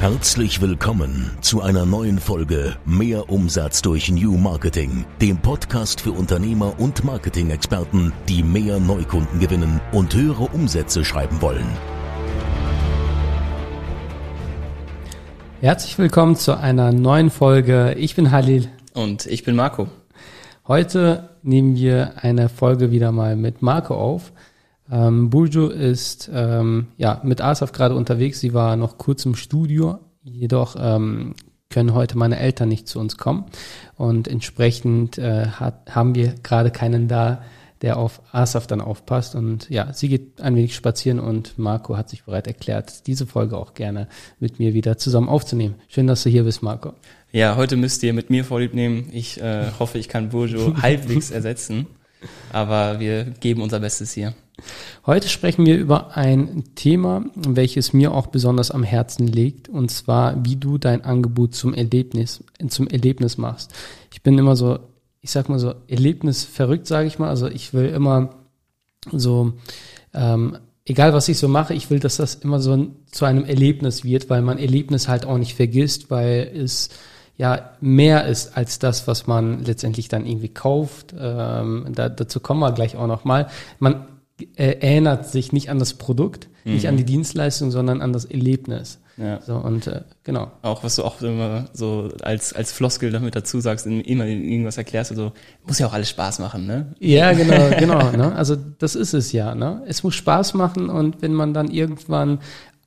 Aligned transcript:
Herzlich 0.00 0.60
willkommen 0.60 1.36
zu 1.40 1.60
einer 1.60 1.84
neuen 1.84 2.20
Folge 2.20 2.76
Mehr 2.86 3.30
Umsatz 3.30 3.82
durch 3.82 4.12
New 4.12 4.36
Marketing, 4.36 5.04
dem 5.20 5.38
Podcast 5.38 6.02
für 6.02 6.12
Unternehmer 6.12 6.78
und 6.78 7.02
Marketing-Experten, 7.02 8.12
die 8.28 8.44
mehr 8.44 8.78
Neukunden 8.78 9.40
gewinnen 9.40 9.80
und 9.90 10.14
höhere 10.14 10.44
Umsätze 10.44 11.04
schreiben 11.04 11.42
wollen. 11.42 11.66
Herzlich 15.60 15.98
willkommen 15.98 16.36
zu 16.36 16.56
einer 16.56 16.92
neuen 16.92 17.30
Folge. 17.30 17.94
Ich 17.98 18.14
bin 18.14 18.30
Halil. 18.30 18.68
Und 18.94 19.26
ich 19.26 19.42
bin 19.42 19.56
Marco. 19.56 19.88
Heute 20.68 21.30
nehmen 21.42 21.74
wir 21.74 22.22
eine 22.22 22.48
Folge 22.48 22.92
wieder 22.92 23.10
mal 23.10 23.34
mit 23.34 23.62
Marco 23.62 23.96
auf. 23.96 24.30
Ähm, 24.90 25.30
Burjo 25.30 25.68
ist 25.68 26.30
ähm, 26.32 26.88
ja 26.96 27.20
mit 27.22 27.40
Asaf 27.40 27.72
gerade 27.72 27.94
unterwegs. 27.94 28.40
Sie 28.40 28.54
war 28.54 28.76
noch 28.76 28.98
kurz 28.98 29.24
im 29.24 29.34
Studio, 29.34 29.98
jedoch 30.22 30.76
ähm, 30.78 31.34
können 31.70 31.94
heute 31.94 32.16
meine 32.16 32.38
Eltern 32.38 32.68
nicht 32.68 32.88
zu 32.88 32.98
uns 32.98 33.16
kommen 33.18 33.44
und 33.96 34.26
entsprechend 34.26 35.18
äh, 35.18 35.46
hat, 35.46 35.94
haben 35.94 36.14
wir 36.14 36.34
gerade 36.42 36.70
keinen 36.70 37.08
da, 37.08 37.42
der 37.82 37.98
auf 37.98 38.22
Asaf 38.32 38.66
dann 38.66 38.80
aufpasst. 38.80 39.34
Und 39.34 39.68
ja, 39.68 39.92
sie 39.92 40.08
geht 40.08 40.40
ein 40.40 40.56
wenig 40.56 40.74
spazieren 40.74 41.20
und 41.20 41.58
Marco 41.58 41.96
hat 41.96 42.08
sich 42.08 42.24
bereit 42.24 42.46
erklärt, 42.46 43.06
diese 43.06 43.26
Folge 43.26 43.56
auch 43.56 43.74
gerne 43.74 44.08
mit 44.40 44.58
mir 44.58 44.74
wieder 44.74 44.98
zusammen 44.98 45.28
aufzunehmen. 45.28 45.74
Schön, 45.88 46.06
dass 46.06 46.22
du 46.22 46.30
hier 46.30 46.44
bist, 46.44 46.62
Marco. 46.62 46.94
Ja, 47.30 47.56
heute 47.56 47.76
müsst 47.76 48.02
ihr 48.02 48.14
mit 48.14 48.30
mir 48.30 48.44
Vorlieb 48.44 48.74
nehmen. 48.74 49.10
Ich 49.12 49.40
äh, 49.40 49.66
hoffe, 49.78 49.98
ich 49.98 50.08
kann 50.08 50.30
Burjo 50.30 50.74
halbwegs 50.82 51.30
ersetzen, 51.30 51.86
aber 52.52 52.98
wir 53.00 53.24
geben 53.24 53.60
unser 53.60 53.80
Bestes 53.80 54.12
hier. 54.12 54.34
Heute 55.06 55.28
sprechen 55.28 55.64
wir 55.66 55.76
über 55.76 56.16
ein 56.16 56.64
Thema, 56.74 57.24
welches 57.34 57.92
mir 57.92 58.12
auch 58.12 58.26
besonders 58.26 58.70
am 58.70 58.82
Herzen 58.82 59.26
liegt, 59.26 59.68
und 59.68 59.90
zwar, 59.90 60.44
wie 60.44 60.56
du 60.56 60.78
dein 60.78 61.04
Angebot 61.04 61.54
zum 61.54 61.74
Erlebnis, 61.74 62.44
zum 62.68 62.88
Erlebnis 62.88 63.38
machst. 63.38 63.72
Ich 64.12 64.22
bin 64.22 64.36
immer 64.38 64.56
so, 64.56 64.78
ich 65.20 65.30
sag 65.30 65.48
mal 65.48 65.58
so, 65.58 65.74
Erlebnis 65.86 66.44
verrückt, 66.44 66.86
sage 66.86 67.06
ich 67.06 67.18
mal. 67.18 67.28
Also 67.28 67.48
ich 67.48 67.72
will 67.72 67.86
immer 67.86 68.30
so, 69.12 69.54
ähm, 70.14 70.58
egal 70.84 71.12
was 71.12 71.28
ich 71.28 71.38
so 71.38 71.48
mache, 71.48 71.74
ich 71.74 71.90
will, 71.90 72.00
dass 72.00 72.16
das 72.16 72.34
immer 72.34 72.60
so 72.60 72.88
zu 73.10 73.24
einem 73.24 73.44
Erlebnis 73.44 74.04
wird, 74.04 74.30
weil 74.30 74.42
man 74.42 74.58
Erlebnis 74.58 75.08
halt 75.08 75.26
auch 75.26 75.38
nicht 75.38 75.54
vergisst, 75.54 76.10
weil 76.10 76.50
es 76.54 76.90
ja 77.36 77.70
mehr 77.80 78.26
ist 78.26 78.56
als 78.56 78.78
das, 78.78 79.06
was 79.06 79.26
man 79.26 79.64
letztendlich 79.64 80.08
dann 80.08 80.26
irgendwie 80.26 80.48
kauft. 80.48 81.14
Ähm, 81.18 81.86
da, 81.94 82.08
dazu 82.08 82.40
kommen 82.40 82.60
wir 82.60 82.72
gleich 82.72 82.96
auch 82.96 83.06
nochmal. 83.06 83.48
Man 83.78 84.06
erinnert 84.56 85.26
sich 85.26 85.52
nicht 85.52 85.70
an 85.70 85.78
das 85.78 85.94
Produkt, 85.94 86.48
mhm. 86.64 86.74
nicht 86.74 86.88
an 86.88 86.96
die 86.96 87.04
Dienstleistung, 87.04 87.70
sondern 87.70 88.00
an 88.02 88.12
das 88.12 88.24
Erlebnis. 88.24 89.00
Ja. 89.18 89.40
So, 89.42 89.56
und 89.56 89.88
äh, 89.88 90.02
genau. 90.22 90.52
Auch 90.62 90.84
was 90.84 90.94
du 90.94 91.02
auch 91.02 91.20
immer 91.22 91.68
so 91.72 92.08
als, 92.22 92.52
als 92.52 92.70
Floskel 92.70 93.10
damit 93.10 93.34
dazu 93.34 93.58
sagst, 93.60 93.84
immer 93.86 94.26
irgendwas 94.26 94.78
erklärst, 94.78 95.10
also 95.10 95.32
muss 95.66 95.80
ja 95.80 95.88
auch 95.88 95.92
alles 95.92 96.10
Spaß 96.10 96.38
machen, 96.38 96.66
ne? 96.66 96.94
Ja, 97.00 97.32
genau, 97.32 97.70
genau. 97.78 98.12
Ne? 98.12 98.34
Also 98.36 98.56
das 98.56 98.94
ist 98.94 99.14
es 99.14 99.32
ja. 99.32 99.56
Ne? 99.56 99.82
Es 99.86 100.04
muss 100.04 100.14
Spaß 100.14 100.54
machen 100.54 100.88
und 100.88 101.20
wenn 101.20 101.34
man 101.34 101.52
dann 101.52 101.68
irgendwann 101.68 102.38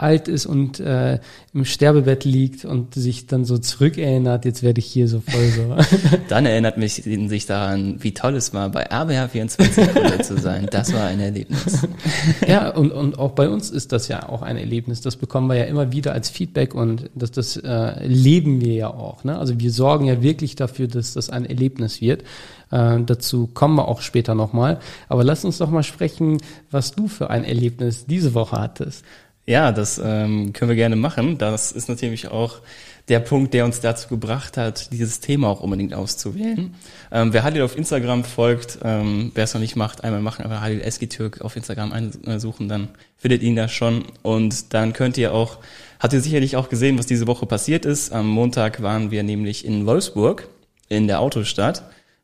alt 0.02 0.28
ist 0.28 0.46
und 0.46 0.80
äh, 0.80 1.20
im 1.54 1.66
Sterbebett 1.66 2.24
liegt 2.26 2.66
und 2.66 2.94
sich 2.96 3.28
dann 3.28 3.46
so 3.46 3.58
zurückerinnert, 3.58 4.46
jetzt 4.46 4.64
werde 4.64 4.80
ich 4.80 4.86
hier 4.86 5.08
so 5.08 5.22
voll 5.22 5.48
so. 5.50 5.76
dann 6.30 6.46
erinnert 6.46 6.78
mich 6.78 7.04
sich 7.04 7.46
daran, 7.46 7.98
wie 8.00 8.14
toll 8.14 8.36
es 8.36 8.54
war, 8.54 8.70
bei 8.70 8.90
RBH24 8.90 10.22
zu 10.22 10.38
sein. 10.38 10.68
Das 10.72 10.94
war 10.94 11.06
ein 11.06 11.20
Erlebnis. 11.20 11.88
ja, 12.48 12.70
und, 12.70 12.92
und 12.92 13.20
auch 13.20 13.32
bei 13.32 13.50
uns 13.50 13.70
ist 13.70 13.92
das 13.92 14.08
ja 14.08 14.30
auch 14.30 14.42
ein 14.42 14.58
Erlebnis. 14.58 15.02
Das 15.02 15.16
bekommen 15.16 15.48
wir 15.48 15.56
ja 15.56 15.66
immer 15.66 15.92
wieder 15.92 16.14
als 16.14 16.30
Feedback 16.30 16.74
und 16.74 17.10
das, 17.16 17.32
das 17.32 17.58
äh, 17.58 18.06
leben 18.06 18.62
wir 18.62 18.74
ja 18.74 18.88
auch. 18.88 19.24
Ne? 19.24 19.38
Also 19.38 19.60
wir 19.60 19.72
sorgen 19.72 20.06
ja 20.06 20.22
wirklich 20.22 20.56
dafür, 20.56 20.88
dass 20.88 21.14
das 21.14 21.30
ein 21.30 21.46
Erlebnis 21.46 22.02
wird. 22.02 22.24
Äh, 22.72 23.00
dazu 23.06 23.48
kommen 23.48 23.76
wir 23.76 23.88
auch 23.88 24.02
später 24.02 24.36
nochmal. 24.36 24.80
Aber 25.10 25.24
lass 25.24 25.46
uns 25.46 25.58
doch 25.58 25.70
mal 25.70 25.84
sprechen, 25.84 26.38
was 26.72 26.94
du 26.94 27.08
für 27.08 27.30
ein 27.30 27.44
Erlebnis 27.44 28.06
diese 28.06 28.34
Woche 28.34 28.58
hattest. 28.58 29.06
Ja, 29.46 29.72
das 29.72 30.00
ähm, 30.04 30.54
können 30.54 30.70
wir 30.70 30.76
gerne 30.76 30.96
machen. 30.96 31.38
Das 31.38 31.72
ist 31.72 31.90
natürlich 31.90 32.28
auch 32.30 32.62
der 33.08 33.20
Punkt, 33.20 33.54
der 33.54 33.66
uns 33.66 33.82
dazu 33.82 34.08
gebracht 34.08 34.58
hat, 34.58 34.92
dieses 34.92 35.20
Thema 35.20 35.50
auch 35.50 35.62
unbedingt 35.62 35.94
auszuwählen. 35.94 36.76
Ähm, 37.12 37.34
wer 37.34 37.44
Halil 37.44 37.64
auf 37.64 37.78
Instagram 37.78 38.24
folgt, 38.24 38.80
ähm, 38.84 39.32
wer 39.34 39.44
es 39.44 39.54
noch 39.54 39.62
nicht 39.62 39.76
macht, 39.76 40.04
einmal 40.04 40.22
machen, 40.22 40.46
aber 40.46 40.62
Halil 40.62 40.82
Eskitürk 40.82 41.42
auf 41.42 41.56
Instagram 41.56 41.92
einsuchen, 41.92 42.70
dann 42.70 42.90
findet 43.18 43.42
ihn 43.42 43.56
da 43.56 43.68
schon. 43.68 44.06
Und 44.22 44.74
dann 44.74 44.94
könnt 44.94 45.18
ihr 45.18 45.34
auch, 45.34 45.58
habt 46.00 46.14
ihr 46.14 46.22
sicherlich 46.22 46.56
auch 46.56 46.70
gesehen, 46.70 46.98
was 47.00 47.08
diese 47.08 47.28
Woche 47.28 47.46
passiert 47.46 47.86
ist. 47.86 48.14
Am 48.14 48.28
Montag 48.28 48.82
waren 48.82 49.12
wir 49.12 49.24
nämlich 49.24 49.66
in 49.66 49.86
Wolfsburg, 49.86 50.48
in 50.88 51.08
der 51.08 51.20
Autostadt. 51.20 51.84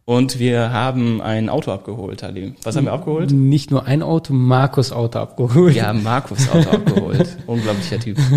Und 0.10 0.40
wir 0.40 0.72
haben 0.72 1.20
ein 1.22 1.50
Auto 1.50 1.70
abgeholt, 1.70 2.24
Ali. 2.24 2.54
Was 2.64 2.78
haben 2.78 2.86
wir 2.86 2.94
abgeholt? 2.94 3.32
Nicht 3.32 3.72
nur 3.72 3.88
ein 3.88 4.02
Auto, 4.02 4.32
Markus 4.32 4.94
Auto 4.94 5.20
abgeholt. 5.20 5.76
Ja, 5.76 5.92
Markus 5.92 6.50
Auto 6.50 6.70
abgeholt. 6.70 7.38
Unglaublicher 7.46 8.00
Typ. 8.00 8.18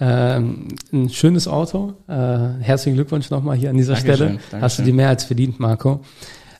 Ähm, 0.00 0.68
ein 0.92 1.10
schönes 1.10 1.48
Auto. 1.48 1.94
Äh, 2.06 2.12
herzlichen 2.60 2.94
Glückwunsch 2.94 3.30
nochmal 3.30 3.56
hier 3.56 3.70
an 3.70 3.76
dieser 3.76 3.94
Dankeschön, 3.94 4.14
Stelle. 4.14 4.30
Dankeschön. 4.30 4.62
Hast 4.62 4.78
du 4.78 4.82
dir 4.84 4.94
mehr 4.94 5.08
als 5.08 5.24
verdient, 5.24 5.58
Marco. 5.58 6.04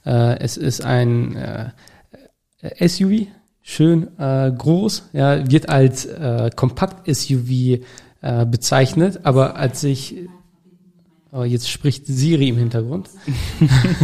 Äh, 0.04 0.40
es 0.40 0.56
ist 0.56 0.84
ein 0.84 1.36
äh, 1.36 2.88
SUV, 2.88 3.28
schön 3.62 4.08
äh, 4.18 4.50
groß, 4.50 5.10
ja, 5.12 5.48
wird 5.48 5.68
als 5.68 6.04
äh, 6.06 6.50
Kompakt-SUV 6.52 7.80
äh, 8.22 8.44
bezeichnet, 8.44 9.20
aber 9.22 9.54
als 9.54 9.84
ich 9.84 10.27
Oh, 11.32 11.44
jetzt 11.44 11.68
spricht 11.70 12.06
Siri 12.06 12.48
im 12.48 12.56
Hintergrund. 12.56 13.10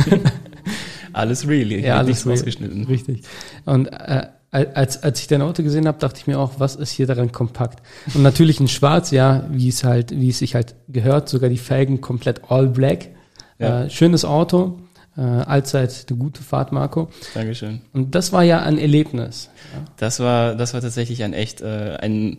alles 1.13 1.49
real, 1.49 1.69
hier 1.69 1.81
ja, 1.81 1.97
alles 1.99 2.27
real. 2.27 2.35
ausgeschnitten. 2.35 2.85
Richtig. 2.85 3.23
Und 3.65 3.87
äh, 3.87 4.27
als, 4.51 5.03
als 5.03 5.21
ich 5.21 5.27
dein 5.27 5.43
Auto 5.43 5.63
gesehen 5.63 5.89
habe, 5.89 5.99
dachte 5.99 6.21
ich 6.21 6.27
mir 6.27 6.39
auch, 6.39 6.53
was 6.59 6.77
ist 6.77 6.91
hier 6.91 7.07
daran 7.07 7.33
kompakt? 7.33 7.83
Und 8.15 8.23
natürlich 8.23 8.61
in 8.61 8.69
Schwarz, 8.69 9.11
ja, 9.11 9.49
wie 9.51 9.69
es 9.69 9.83
halt, 9.83 10.13
wie 10.13 10.29
es 10.29 10.39
sich 10.39 10.55
halt 10.55 10.77
gehört, 10.89 11.29
sogar 11.29 11.51
die 11.51 11.59
Felgen 11.59 12.01
komplett 12.01 12.51
all 12.51 12.69
black. 12.69 13.09
Ja. 13.59 13.85
Äh, 13.85 13.91
schönes 13.91 14.25
Auto, 14.25 14.79
äh, 15.17 15.21
allzeit 15.21 16.07
eine 16.09 16.19
gute 16.19 16.43
Fahrt, 16.43 16.73
Marco. 16.73 17.09
Dankeschön. 17.35 17.83
Und 17.93 18.15
das 18.15 18.33
war 18.33 18.43
ja 18.43 18.63
ein 18.63 18.79
Erlebnis. 18.79 19.49
Ja. 19.73 19.85
Das 19.97 20.19
war, 20.21 20.57
das 20.57 20.75
war 20.75 20.81
tatsächlich 20.81 21.23
ein 21.23 21.33
echt, 21.33 21.61
äh, 21.61 21.97
ein, 22.01 22.39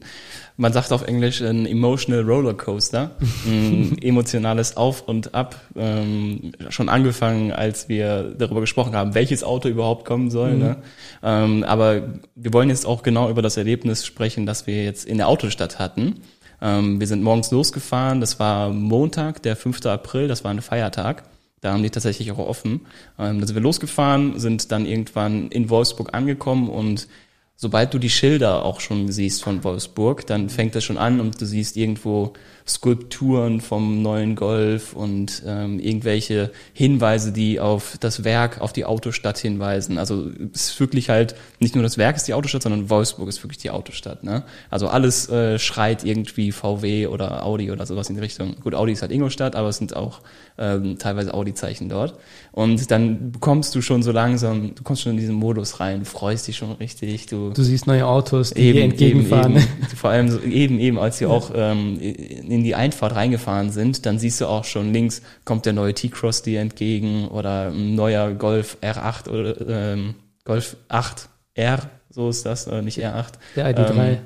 man 0.57 0.73
sagt 0.73 0.91
auf 0.91 1.07
Englisch 1.07 1.41
ein 1.41 1.65
emotional 1.65 2.21
Rollercoaster, 2.23 3.11
ein 3.45 3.97
emotionales 4.01 4.75
Auf 4.75 5.07
und 5.07 5.33
Ab. 5.33 5.55
Ähm, 5.75 6.51
schon 6.69 6.89
angefangen, 6.89 7.51
als 7.51 7.87
wir 7.87 8.35
darüber 8.37 8.61
gesprochen 8.61 8.95
haben, 8.95 9.13
welches 9.13 9.43
Auto 9.43 9.69
überhaupt 9.69 10.05
kommen 10.05 10.29
soll. 10.29 10.51
Mhm. 10.51 10.59
Ne? 10.59 10.77
Ähm, 11.23 11.63
aber 11.63 12.01
wir 12.35 12.51
wollen 12.51 12.69
jetzt 12.69 12.85
auch 12.85 13.03
genau 13.03 13.29
über 13.29 13.41
das 13.41 13.55
Erlebnis 13.55 14.05
sprechen, 14.05 14.45
das 14.45 14.67
wir 14.67 14.83
jetzt 14.83 15.05
in 15.05 15.17
der 15.17 15.29
Autostadt 15.29 15.79
hatten. 15.79 16.21
Ähm, 16.61 16.99
wir 16.99 17.07
sind 17.07 17.23
morgens 17.23 17.51
losgefahren, 17.51 18.19
das 18.19 18.39
war 18.39 18.69
Montag, 18.69 19.43
der 19.43 19.55
5. 19.55 19.85
April, 19.85 20.27
das 20.27 20.43
war 20.43 20.51
ein 20.51 20.61
Feiertag. 20.61 21.23
Da 21.65 21.73
haben 21.73 21.81
die 21.81 21.89
tatsächlich 21.89 22.31
auch 22.31 22.37
offen. 22.37 22.81
Ähm, 23.17 23.39
da 23.39 23.47
sind 23.47 23.55
wir 23.55 23.63
losgefahren, 23.63 24.39
sind 24.39 24.71
dann 24.71 24.85
irgendwann 24.85 25.47
in 25.47 25.71
Wolfsburg 25.71 26.13
angekommen 26.13 26.69
und 26.69 27.07
sobald 27.55 27.91
du 27.91 27.97
die 27.97 28.11
Schilder 28.11 28.63
auch 28.63 28.81
schon 28.81 29.11
siehst 29.11 29.41
von 29.41 29.63
Wolfsburg, 29.63 30.27
dann 30.27 30.49
fängt 30.49 30.75
das 30.75 30.83
schon 30.83 30.99
an 30.99 31.19
und 31.19 31.41
du 31.41 31.45
siehst 31.47 31.75
irgendwo 31.75 32.33
Skulpturen 32.67 33.61
vom 33.61 34.01
neuen 34.01 34.35
Golf 34.35 34.93
und 34.93 35.43
ähm, 35.45 35.79
irgendwelche 35.79 36.51
Hinweise, 36.73 37.31
die 37.31 37.59
auf 37.59 37.97
das 37.99 38.23
Werk, 38.23 38.59
auf 38.59 38.73
die 38.73 38.85
Autostadt 38.85 39.37
hinweisen. 39.37 39.99
Also 39.99 40.31
es 40.51 40.69
ist 40.69 40.79
wirklich 40.79 41.09
halt, 41.09 41.35
nicht 41.59 41.75
nur 41.75 41.83
das 41.83 41.99
Werk 41.99 42.15
ist 42.15 42.27
die 42.27 42.33
Autostadt, 42.33 42.63
sondern 42.63 42.89
Wolfsburg 42.89 43.29
ist 43.29 43.43
wirklich 43.43 43.59
die 43.59 43.69
Autostadt. 43.69 44.23
Ne? 44.23 44.43
Also 44.71 44.87
alles 44.87 45.29
äh, 45.29 45.59
schreit 45.59 46.03
irgendwie 46.03 46.51
VW 46.51 47.05
oder 47.05 47.45
Audi 47.45 47.71
oder 47.71 47.85
sowas 47.85 48.09
in 48.09 48.15
die 48.15 48.21
Richtung. 48.21 48.55
Gut, 48.63 48.73
Audi 48.73 48.93
ist 48.93 49.03
halt 49.03 49.11
Ingolstadt, 49.11 49.55
aber 49.55 49.69
es 49.69 49.77
sind 49.77 49.95
auch 49.95 50.21
ähm, 50.57 50.97
teilweise 50.97 51.35
Audi-Zeichen 51.35 51.87
dort. 51.87 52.15
Und 52.51 52.89
dann 52.89 53.31
bekommst 53.31 53.75
du 53.75 53.81
schon 53.81 54.01
so 54.01 54.11
langsam, 54.11 54.73
du 54.73 54.81
kommst 54.81 55.03
schon 55.03 55.11
in 55.11 55.17
diesen 55.17 55.35
Modus 55.35 55.79
rein, 55.79 55.99
du 55.99 56.05
freust 56.05 56.47
dich 56.47 56.57
schon 56.57 56.71
richtig. 56.71 57.27
Du, 57.27 57.51
du 57.51 57.63
siehst 57.63 57.85
neue 57.85 58.07
Autos, 58.07 58.51
die 58.51 58.61
eben, 58.61 58.77
dir 58.77 58.83
entgegenfahren. 58.85 59.51
Eben, 59.51 59.61
eben, 59.61 59.97
vor 59.97 60.09
allem 60.09 60.29
so, 60.29 60.39
eben, 60.39 60.79
eben, 60.79 60.97
als 60.97 61.17
sie 61.19 61.25
auch 61.25 61.51
ähm, 61.53 61.99
in 61.99 62.54
die 62.63 62.75
Einfahrt 62.75 63.15
reingefahren 63.15 63.71
sind, 63.71 64.05
dann 64.05 64.19
siehst 64.19 64.41
du 64.41 64.47
auch 64.47 64.63
schon 64.63 64.93
links 64.93 65.21
kommt 65.43 65.65
der 65.65 65.73
neue 65.73 65.93
T-Cross 65.93 66.43
dir 66.43 66.61
entgegen 66.61 67.27
oder 67.27 67.71
ein 67.71 67.95
neuer 67.95 68.31
Golf 68.33 68.77
R8 68.81 69.29
oder 69.29 69.93
ähm, 69.93 70.15
Golf 70.43 70.77
8 70.89 71.29
R, 71.55 71.89
so 72.09 72.29
ist 72.29 72.45
das, 72.45 72.67
nicht 72.67 72.99
R8. 72.99 73.33
Der 73.55 73.75
ID3. 73.75 74.07
Ähm, 74.07 74.17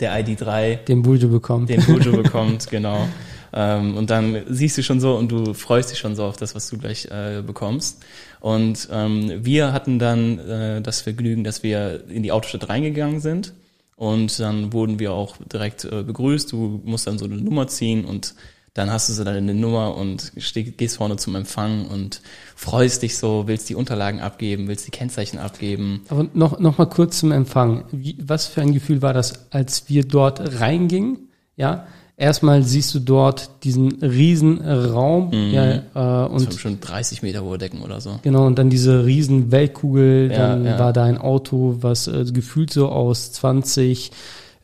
der 0.00 0.20
ID3. 0.20 0.76
Den 0.84 1.02
Buljo 1.02 1.28
bekommt. 1.28 1.68
Den 1.68 1.84
Buljo 1.84 2.12
bekommt, 2.22 2.68
genau. 2.70 3.08
Ähm, 3.52 3.96
und 3.96 4.10
dann 4.10 4.42
siehst 4.48 4.76
du 4.76 4.82
schon 4.82 5.00
so 5.00 5.16
und 5.16 5.30
du 5.30 5.54
freust 5.54 5.90
dich 5.90 5.98
schon 5.98 6.16
so 6.16 6.24
auf 6.24 6.36
das, 6.36 6.54
was 6.54 6.68
du 6.68 6.78
gleich 6.78 7.06
äh, 7.06 7.42
bekommst. 7.42 8.02
Und 8.40 8.88
ähm, 8.90 9.44
wir 9.44 9.72
hatten 9.72 9.98
dann 9.98 10.38
äh, 10.38 10.82
das 10.82 11.02
Vergnügen, 11.02 11.44
dass 11.44 11.62
wir 11.62 12.04
in 12.08 12.22
die 12.22 12.32
Autostadt 12.32 12.68
reingegangen 12.68 13.20
sind 13.20 13.52
Und 13.96 14.38
dann 14.40 14.72
wurden 14.72 14.98
wir 14.98 15.12
auch 15.12 15.36
direkt 15.38 15.84
äh, 15.84 16.02
begrüßt. 16.02 16.52
Du 16.52 16.80
musst 16.84 17.06
dann 17.06 17.18
so 17.18 17.26
eine 17.26 17.36
Nummer 17.36 17.68
ziehen 17.68 18.04
und 18.04 18.34
dann 18.74 18.90
hast 18.90 19.08
du 19.08 19.12
so 19.12 19.22
deine 19.22 19.54
Nummer 19.54 19.96
und 19.96 20.32
gehst 20.34 20.96
vorne 20.96 21.16
zum 21.16 21.36
Empfang 21.36 21.86
und 21.86 22.20
freust 22.56 23.02
dich 23.02 23.16
so, 23.16 23.46
willst 23.46 23.68
die 23.68 23.76
Unterlagen 23.76 24.20
abgeben, 24.20 24.66
willst 24.66 24.88
die 24.88 24.90
Kennzeichen 24.90 25.38
abgeben. 25.38 26.02
Aber 26.08 26.26
noch, 26.34 26.58
noch 26.58 26.76
mal 26.76 26.86
kurz 26.86 27.20
zum 27.20 27.30
Empfang. 27.30 27.84
Wie, 27.92 28.18
was 28.20 28.46
für 28.46 28.62
ein 28.62 28.74
Gefühl 28.74 29.00
war 29.00 29.12
das, 29.12 29.52
als 29.52 29.88
wir 29.88 30.02
dort 30.04 30.60
reingingen? 30.60 31.28
Ja, 31.56 31.86
erstmal 32.16 32.62
siehst 32.62 32.94
du 32.94 33.00
dort 33.00 33.50
diesen 33.64 33.92
riesen 34.02 34.60
Raum, 34.60 35.30
Mhm. 35.32 35.50
ja, 35.52 35.64
äh, 35.74 35.80
Das 35.94 36.30
und 36.30 36.54
schon 36.54 36.80
30 36.80 37.22
Meter 37.22 37.42
hohe 37.44 37.58
Decken 37.58 37.82
oder 37.82 38.00
so. 38.00 38.18
genau, 38.22 38.46
und 38.46 38.58
dann 38.58 38.70
diese 38.70 39.04
riesen 39.04 39.50
Weltkugel, 39.50 40.30
Ja, 40.30 40.36
dann 40.48 40.64
ja. 40.64 40.78
war 40.78 40.92
da 40.92 41.04
ein 41.04 41.18
Auto, 41.18 41.76
was 41.80 42.06
äh, 42.06 42.24
gefühlt 42.32 42.70
so 42.72 42.88
aus 42.88 43.32
20, 43.32 44.12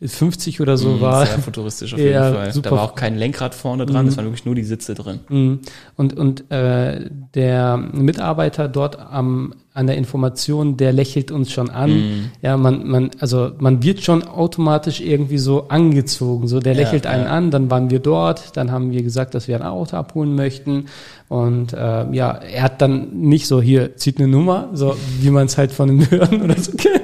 50 0.02 0.60
oder 0.60 0.76
so 0.78 0.90
Mhm, 0.90 1.00
war. 1.00 1.26
Sehr 1.26 1.38
futuristisch 1.38 1.92
auf 1.94 2.00
Ja, 2.00 2.04
jeden 2.06 2.34
Fall. 2.36 2.52
super. 2.52 2.70
Da 2.70 2.76
war 2.76 2.82
auch 2.84 2.94
kein 2.94 3.16
Lenkrad 3.18 3.54
vorne 3.54 3.84
dran, 3.86 4.06
es 4.06 4.16
waren 4.16 4.24
wirklich 4.24 4.46
nur 4.46 4.54
die 4.54 4.64
Sitze 4.64 4.94
drin. 4.94 5.20
Mhm. 5.28 5.58
Und, 5.96 6.16
und 6.16 6.50
äh, 6.50 7.10
der 7.34 7.76
Mitarbeiter 7.76 8.66
dort 8.68 8.98
am, 8.98 9.54
an 9.74 9.86
der 9.86 9.96
Information, 9.98 10.76
der 10.78 10.92
lächelt 10.94 11.30
uns 11.30 11.52
schon 11.52 11.68
an. 11.68 11.90
Mhm. 11.90 12.24
Ja, 12.40 12.56
man, 12.56 12.88
man, 12.88 13.10
also 13.20 13.50
man 13.58 13.82
wird 13.82 14.00
schon 14.02 14.22
automatisch 14.26 15.00
irgendwie 15.00 15.38
so 15.38 15.68
angezogen. 15.68 16.48
So, 16.48 16.60
der 16.60 16.72
Ja, 16.72 16.80
lächelt 16.80 17.06
einen 17.06 17.24
ja. 17.24 17.30
an, 17.30 17.50
dann 17.50 17.70
waren 17.70 17.90
wir 17.90 17.98
dort, 17.98 18.56
dann 18.56 18.72
haben 18.72 18.90
wir 18.92 19.02
gesagt, 19.02 19.34
dass 19.34 19.48
wir 19.48 19.56
ein 19.56 19.62
Auto 19.66 19.96
abholen 19.98 20.34
möchten. 20.34 20.86
Und 21.28 21.72
äh, 21.74 22.10
ja, 22.12 22.30
er 22.32 22.62
hat 22.62 22.80
dann 22.80 23.08
nicht 23.20 23.46
so, 23.46 23.60
hier, 23.60 23.96
zieht 23.96 24.18
eine 24.18 24.28
Nummer, 24.28 24.70
so 24.72 24.96
wie 25.20 25.30
man 25.30 25.44
es 25.46 25.58
halt 25.58 25.72
von 25.72 25.88
den 25.88 25.98
Behörden 26.08 26.40
oder 26.42 26.58
so 26.58 26.72
kennt. 26.72 27.02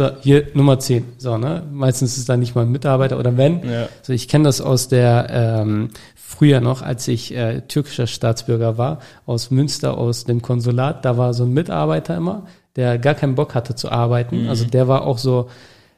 So, 0.00 0.08
hier 0.22 0.46
Nummer 0.54 0.78
10. 0.78 1.04
So, 1.18 1.36
ne? 1.36 1.62
Meistens 1.70 2.16
ist 2.16 2.26
dann 2.30 2.40
nicht 2.40 2.54
mal 2.54 2.62
ein 2.62 2.72
Mitarbeiter 2.72 3.18
oder 3.18 3.36
wenn. 3.36 3.62
Ja. 3.68 3.86
So, 4.00 4.14
ich 4.14 4.28
kenne 4.28 4.44
das 4.44 4.62
aus 4.62 4.88
der 4.88 5.26
ähm, 5.28 5.90
früher 6.14 6.62
noch, 6.62 6.80
als 6.80 7.06
ich 7.06 7.36
äh, 7.36 7.60
türkischer 7.68 8.06
Staatsbürger 8.06 8.78
war, 8.78 9.00
aus 9.26 9.50
Münster, 9.50 9.98
aus 9.98 10.24
dem 10.24 10.40
Konsulat, 10.40 11.04
da 11.04 11.18
war 11.18 11.34
so 11.34 11.44
ein 11.44 11.52
Mitarbeiter 11.52 12.16
immer, 12.16 12.46
der 12.76 12.98
gar 12.98 13.12
keinen 13.12 13.34
Bock 13.34 13.54
hatte 13.54 13.74
zu 13.74 13.92
arbeiten. 13.92 14.48
Also 14.48 14.64
der 14.64 14.88
war 14.88 15.02
auch 15.02 15.18
so, 15.18 15.50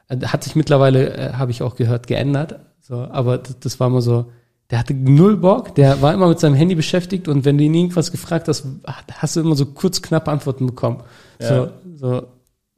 äh, 0.08 0.19
hat 0.26 0.43
sich 0.43 0.56
mittlerweile, 0.56 1.16
äh, 1.16 1.32
habe 1.34 1.52
ich 1.52 1.62
auch 1.62 1.76
gehört, 1.76 2.08
geändert. 2.08 2.58
So, 2.81 3.06
aber 3.08 3.38
das, 3.38 3.60
das 3.60 3.78
war 3.78 3.87
immer 3.87 4.02
so, 4.02 4.32
der 4.72 4.81
hatte 4.81 4.94
null 4.94 5.37
Bock, 5.37 5.76
der 5.76 6.02
war 6.02 6.12
immer 6.12 6.26
mit 6.26 6.40
seinem 6.40 6.56
Handy 6.56 6.75
beschäftigt 6.75 7.28
und 7.28 7.44
wenn 7.44 7.56
du 7.56 7.62
ihn 7.62 7.75
irgendwas 7.75 8.10
gefragt 8.10 8.48
hast, 8.48 8.66
hast 9.12 9.37
du 9.37 9.40
immer 9.43 9.55
so 9.55 9.66
kurz 9.66 10.02
knappe 10.02 10.32
Antworten 10.32 10.66
bekommen. 10.66 11.05
Ja. 11.40 11.48
So, 11.48 11.69
so 11.94 12.22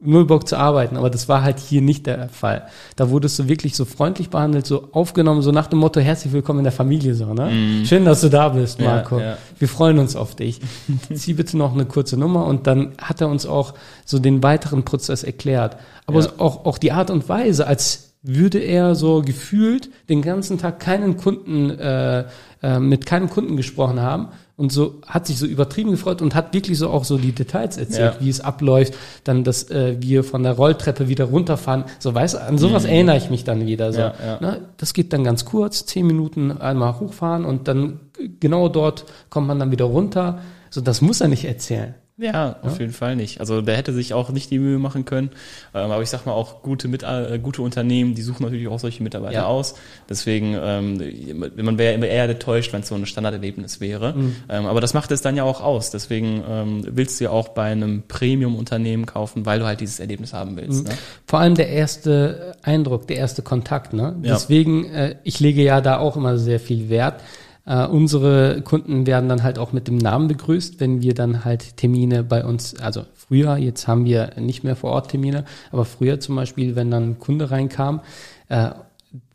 null 0.05 0.25
Bock 0.25 0.47
zu 0.47 0.57
arbeiten, 0.57 0.97
aber 0.97 1.09
das 1.09 1.27
war 1.29 1.41
halt 1.43 1.59
hier 1.59 1.81
nicht 1.81 2.05
der 2.05 2.29
Fall. 2.29 2.63
Da 2.95 3.09
wurdest 3.09 3.37
du 3.39 3.47
wirklich 3.47 3.75
so 3.75 3.85
freundlich 3.85 4.29
behandelt, 4.29 4.65
so 4.65 4.89
aufgenommen, 4.91 5.41
so 5.41 5.51
nach 5.51 5.67
dem 5.67 5.79
Motto, 5.79 5.99
herzlich 5.99 6.33
willkommen 6.33 6.59
in 6.59 6.63
der 6.65 6.71
Familie, 6.71 7.13
so, 7.15 7.33
ne? 7.33 7.85
Schön, 7.85 8.05
dass 8.05 8.21
du 8.21 8.29
da 8.29 8.49
bist, 8.49 8.79
Ja, 8.79 8.85
Marco. 8.95 9.19
ja. 9.19 9.37
Wir 9.59 9.67
freuen 9.67 9.99
uns 9.99 10.15
auf 10.15 10.35
dich. 10.35 10.61
Zieh 11.13 11.33
bitte 11.33 11.57
noch 11.57 11.73
eine 11.73 11.85
kurze 11.85 12.17
Nummer 12.17 12.45
und 12.45 12.67
dann 12.67 12.93
hat 13.01 13.21
er 13.21 13.29
uns 13.29 13.45
auch 13.45 13.73
so 14.05 14.19
den 14.19 14.41
weiteren 14.43 14.83
Prozess 14.83 15.23
erklärt. 15.23 15.77
Aber 16.05 16.21
Ja. 16.21 16.29
auch, 16.37 16.65
auch 16.65 16.77
die 16.77 16.91
Art 16.91 17.09
und 17.09 17.27
Weise, 17.29 17.67
als 17.67 18.13
würde 18.27 18.57
er 18.59 18.95
so 18.95 19.21
gefühlt 19.21 19.89
den 20.09 20.21
ganzen 20.23 20.57
Tag 20.57 20.79
keinen 20.79 21.15
Kunden, 21.17 21.69
äh, 21.69 22.25
äh, 22.63 22.79
mit 22.79 23.05
keinem 23.05 23.29
Kunden 23.29 23.55
gesprochen 23.55 24.01
haben 24.01 24.29
und 24.57 24.71
so 24.71 25.01
hat 25.05 25.27
sich 25.27 25.37
so 25.37 25.45
übertrieben 25.45 25.91
gefreut 25.91 26.21
und 26.21 26.33
hat 26.33 26.53
wirklich 26.53 26.77
so 26.77 26.89
auch 26.89 27.03
so 27.03 27.17
die 27.17 27.33
Details 27.33 27.77
erzählt, 27.77 28.15
Ja. 28.15 28.21
wie 28.21 28.29
es 28.29 28.39
abläuft, 28.39 28.93
dann, 29.25 29.43
dass 29.43 29.69
äh, 29.69 29.97
wir 29.99 30.23
von 30.23 30.43
der 30.43 30.53
Rolltreppe 30.53 31.09
wieder 31.09 31.25
runterfahren. 31.25 31.83
So 31.99 32.13
weißt 32.15 32.35
du, 32.35 32.41
an 32.41 32.57
sowas 32.57 32.85
erinnere 32.85 33.17
ich 33.17 33.29
mich 33.29 33.43
dann 33.43 33.65
wieder. 33.67 33.91
So. 33.91 33.99
Mhm. 33.99 34.03
Ja, 34.03 34.13
ja. 34.25 34.39
Ne? 34.39 34.61
Das 34.77 34.93
geht 34.93 35.11
dann 35.11 35.23
ganz 35.25 35.43
kurz, 35.43 35.85
zehn 35.85 36.07
Minuten 36.07 36.51
einmal 36.53 36.99
hochfahren 36.99 37.43
und 37.43 37.67
dann 37.67 37.99
genau 38.39 38.69
dort 38.69 39.05
kommt 39.29 39.47
man 39.47 39.59
dann 39.59 39.71
wieder 39.71 39.85
runter. 39.85 40.39
So, 40.69 40.79
das 40.81 41.01
muss 41.01 41.19
er 41.21 41.27
nicht 41.27 41.43
erzählen. 41.45 41.95
Ja, 42.17 42.55
auf 42.61 42.79
jeden 42.79 42.93
Fall 42.93 43.17
nicht. 43.17 43.41
Also 43.41 43.61
der 43.61 43.75
hätte 43.75 43.91
sich 43.91 44.13
auch 44.13 44.29
nicht 44.29 44.49
die 44.49 44.57
Mühe 44.57 44.79
machen 44.79 45.03
können. 45.03 45.31
Ähm, 45.73 45.91
aber 45.91 46.01
ich 46.01 46.09
sag 46.09 46.25
mal 46.25 46.31
auch 46.31 46.61
gute 46.61 46.87
mit 46.87 47.03
äh, 47.03 47.37
gute 47.43 47.61
Unternehmen, 47.61 48.15
die 48.15 48.21
suchen 48.21 48.43
natürlich 48.43 48.69
auch 48.69 48.79
solche 48.79 49.03
Mitarbeiter 49.03 49.33
Ja. 49.33 49.45
aus. 49.47 49.75
Deswegen, 50.07 50.57
ähm, 50.57 51.51
man 51.57 51.77
wäre 51.77 51.93
immer 51.93 52.07
eher 52.07 52.29
enttäuscht, 52.29 52.71
wenn 52.71 52.81
es 52.81 52.87
so 52.87 52.95
ein 52.95 53.05
Standarderlebnis 53.05 53.81
wäre. 53.81 54.13
Mhm. 54.13 54.35
Ähm, 54.47 54.65
aber 54.65 54.79
das 54.79 54.93
macht 54.93 55.11
es 55.11 55.21
dann 55.21 55.35
ja 55.35 55.43
auch 55.43 55.59
aus. 55.59 55.91
Deswegen 55.91 56.41
ähm, 56.47 56.83
willst 56.89 57.19
du 57.19 57.25
ja 57.25 57.31
auch 57.31 57.49
bei 57.49 57.63
einem 57.63 58.03
Premium-Unternehmen 58.07 59.05
kaufen, 59.05 59.45
weil 59.45 59.59
du 59.59 59.65
halt 59.65 59.81
dieses 59.81 59.99
Erlebnis 59.99 60.31
haben 60.31 60.55
willst. 60.55 60.87
Ne? 60.87 60.93
Vor 61.27 61.39
allem 61.39 61.55
der 61.55 61.67
erste 61.67 62.55
Eindruck, 62.61 63.07
der 63.07 63.17
erste 63.17 63.41
Kontakt. 63.41 63.91
Ne? 63.91 64.15
Ja. 64.23 64.35
Deswegen, 64.35 64.85
äh, 64.85 65.15
ich 65.23 65.41
lege 65.41 65.61
ja 65.63 65.81
da 65.81 65.97
auch 65.99 66.15
immer 66.15 66.37
sehr 66.37 66.61
viel 66.61 66.87
Wert. 66.87 67.21
Äh, 67.65 67.87
unsere 67.87 68.61
Kunden 68.61 69.07
werden 69.07 69.27
dann 69.27 69.41
halt 69.43 69.57
auch 69.57 69.73
mit 69.73 69.87
dem 69.87 69.97
Namen 69.97 70.27
begrüßt, 70.27 70.79
wenn 70.79 71.01
wir 71.01 71.13
dann 71.15 71.45
halt 71.45 71.77
Termine 71.77 72.23
bei 72.23 72.45
uns, 72.45 72.79
also 72.79 73.05
früher, 73.15 73.57
jetzt 73.57 73.87
haben 73.87 74.05
wir 74.05 74.31
nicht 74.39 74.63
mehr 74.63 74.75
vor 74.75 74.91
Ort 74.91 75.09
Termine, 75.09 75.45
aber 75.71 75.85
früher 75.85 76.19
zum 76.19 76.35
Beispiel, 76.35 76.75
wenn 76.75 76.91
dann 76.91 77.11
ein 77.11 77.19
Kunde 77.19 77.49
reinkam, 77.49 78.01
äh, 78.49 78.69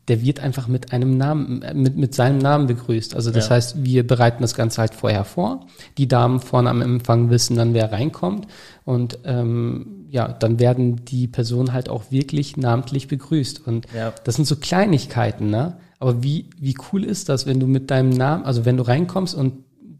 der 0.07 0.21
wird 0.23 0.39
einfach 0.39 0.67
mit 0.67 0.91
einem 0.93 1.17
Namen, 1.17 1.63
mit, 1.73 1.95
mit 1.95 2.15
seinem 2.15 2.39
Namen 2.39 2.67
begrüßt. 2.67 3.15
Also 3.15 3.31
das 3.31 3.45
Ja. 3.49 3.55
heißt, 3.55 3.83
wir 3.83 4.05
bereiten 4.05 4.41
das 4.41 4.55
Ganze 4.55 4.81
halt 4.81 4.93
vorher 4.95 5.23
vor. 5.23 5.67
Die 5.97 6.07
Damen 6.07 6.39
vorne 6.39 6.69
am 6.69 6.81
Empfang 6.81 7.29
wissen 7.29 7.55
dann, 7.55 7.73
wer 7.73 7.91
reinkommt. 7.91 8.47
Und 8.83 9.19
ähm, 9.25 10.05
ja, 10.09 10.27
dann 10.27 10.59
werden 10.59 11.05
die 11.05 11.27
Personen 11.27 11.71
halt 11.71 11.87
auch 11.87 12.11
wirklich 12.11 12.57
namentlich 12.57 13.07
begrüßt. 13.09 13.65
Und 13.65 13.85
Ja. 13.95 14.11
das 14.23 14.35
sind 14.35 14.45
so 14.45 14.55
Kleinigkeiten, 14.55 15.49
ne? 15.49 15.77
Aber 16.01 16.23
wie, 16.23 16.45
wie 16.59 16.75
cool 16.91 17.03
ist 17.03 17.29
das, 17.29 17.45
wenn 17.45 17.59
du 17.59 17.67
mit 17.67 17.91
deinem 17.91 18.09
Namen, 18.09 18.43
also 18.43 18.65
wenn 18.65 18.75
du 18.75 18.83
reinkommst 18.83 19.35
und 19.35 19.53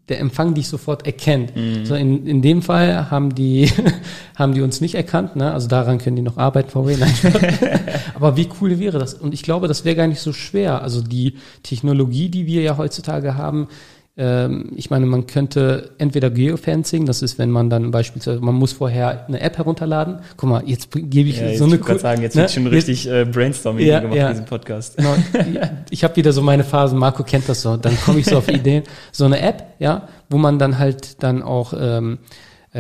der 0.09 0.19
Empfang 0.19 0.56
dich 0.56 0.68
sofort 0.68 1.06
erkennt. 1.06 1.53
So 1.83 1.94
in, 1.94 2.25
in 2.25 2.42
dem 2.42 2.63
Fall 2.63 3.12
haben 3.12 3.36
die, 3.36 3.69
haben 4.36 4.56
die 4.56 4.62
uns 4.62 4.81
nicht 4.81 4.95
erkannt, 4.95 5.36
ne? 5.36 5.53
Also 5.53 5.68
daran 5.68 6.00
können 6.00 6.15
die 6.15 6.24
noch 6.24 6.38
arbeiten, 6.38 6.71
VW. 6.71 6.98
Nein. 6.98 7.13
Aber 8.15 8.36
wie 8.36 8.50
cool 8.59 8.80
wäre 8.80 8.98
das? 8.98 9.13
Und 9.13 9.33
ich 9.33 9.44
glaube, 9.44 9.68
das 9.68 9.86
wäre 9.86 9.95
gar 9.95 10.07
nicht 10.07 10.21
so 10.21 10.33
schwer. 10.33 10.81
Also 10.81 11.03
die 11.03 11.36
Technologie, 11.62 12.30
die 12.30 12.48
wir 12.48 12.63
ja 12.63 12.77
heutzutage 12.77 13.36
haben, 13.36 13.68
ich 14.13 14.90
meine, 14.90 15.06
man 15.06 15.25
könnte 15.25 15.92
entweder 15.98 16.30
Geofencing, 16.30 17.06
das 17.06 17.22
ist, 17.22 17.40
wenn 17.40 17.50
man 17.50 17.69
dann 17.69 17.92
beispielsweise, 17.92 18.42
man 18.42 18.54
muss 18.56 18.74
vorher 18.74 19.25
eine 19.28 19.40
App 19.40 19.58
herunterladen. 19.58 20.19
Guck 20.36 20.50
mal, 20.50 20.63
jetzt 20.66 20.90
gebe 20.92 21.30
ich 21.30 21.40
Ja, 21.40 21.56
so 21.56 21.63
eine 21.63 21.75
ich 21.75 21.81
wollte 21.81 21.94
cool- 21.94 22.00
sagen, 22.00 22.22
jetzt 22.22 22.36
ne? 22.36 22.42
wird 22.42 22.52
schon 22.52 22.68
richtig 22.68 23.10
äh, 23.10 23.24
Brainstorming 23.24 23.88
Ja, 23.88 24.00
gemacht 24.02 24.18
ja. 24.18 24.28
in 24.28 24.34
diesem 24.34 24.46
Podcast. 24.46 24.98
Genau. 24.98 25.16
Ich 25.90 26.04
habe 26.04 26.16
wieder 26.18 26.34
so 26.34 26.42
meine 26.42 26.63
Phasen, 26.66 27.00
Marco 27.00 27.24
kennt 27.24 27.48
das 27.48 27.62
so. 27.62 27.77
Dann 27.77 27.98
komme 28.01 28.20
ich 28.20 28.25
so 28.25 28.38
auf 28.38 28.48
Ideen. 28.51 28.84
So 29.13 29.25
eine 29.25 29.39
App, 29.41 29.75
ja, 29.80 30.08
wo 30.30 30.38
man 30.38 30.60
dann 30.60 30.77
halt 30.77 31.24
dann 31.24 31.41
auch 31.41 31.74
ähm, 31.80 32.18
äh, 32.18 32.18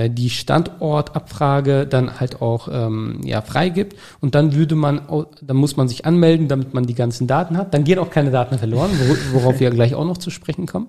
die 0.09 0.29
Standortabfrage 0.29 1.85
dann 1.85 2.19
halt 2.19 2.41
auch 2.41 2.69
ähm, 2.71 3.19
ja 3.25 3.41
freigibt 3.41 3.97
und 4.21 4.35
dann 4.35 4.55
würde 4.55 4.75
man, 4.75 5.01
dann 5.41 5.57
muss 5.57 5.75
man 5.75 5.89
sich 5.89 6.05
anmelden, 6.05 6.47
damit 6.47 6.73
man 6.73 6.85
die 6.85 6.95
ganzen 6.95 7.27
Daten 7.27 7.57
hat. 7.57 7.73
Dann 7.73 7.83
gehen 7.83 7.99
auch 7.99 8.09
keine 8.09 8.31
Daten 8.31 8.57
verloren, 8.57 8.91
wor- 8.91 9.33
worauf 9.33 9.59
wir 9.59 9.69
gleich 9.69 9.93
auch 9.93 10.05
noch 10.05 10.17
zu 10.17 10.29
sprechen 10.29 10.65
kommen. 10.65 10.87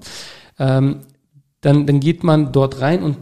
Ähm, 0.58 1.00
dann, 1.62 1.86
dann 1.86 1.98
geht 2.00 2.22
man 2.22 2.52
dort 2.52 2.80
rein 2.80 3.02
und 3.02 3.16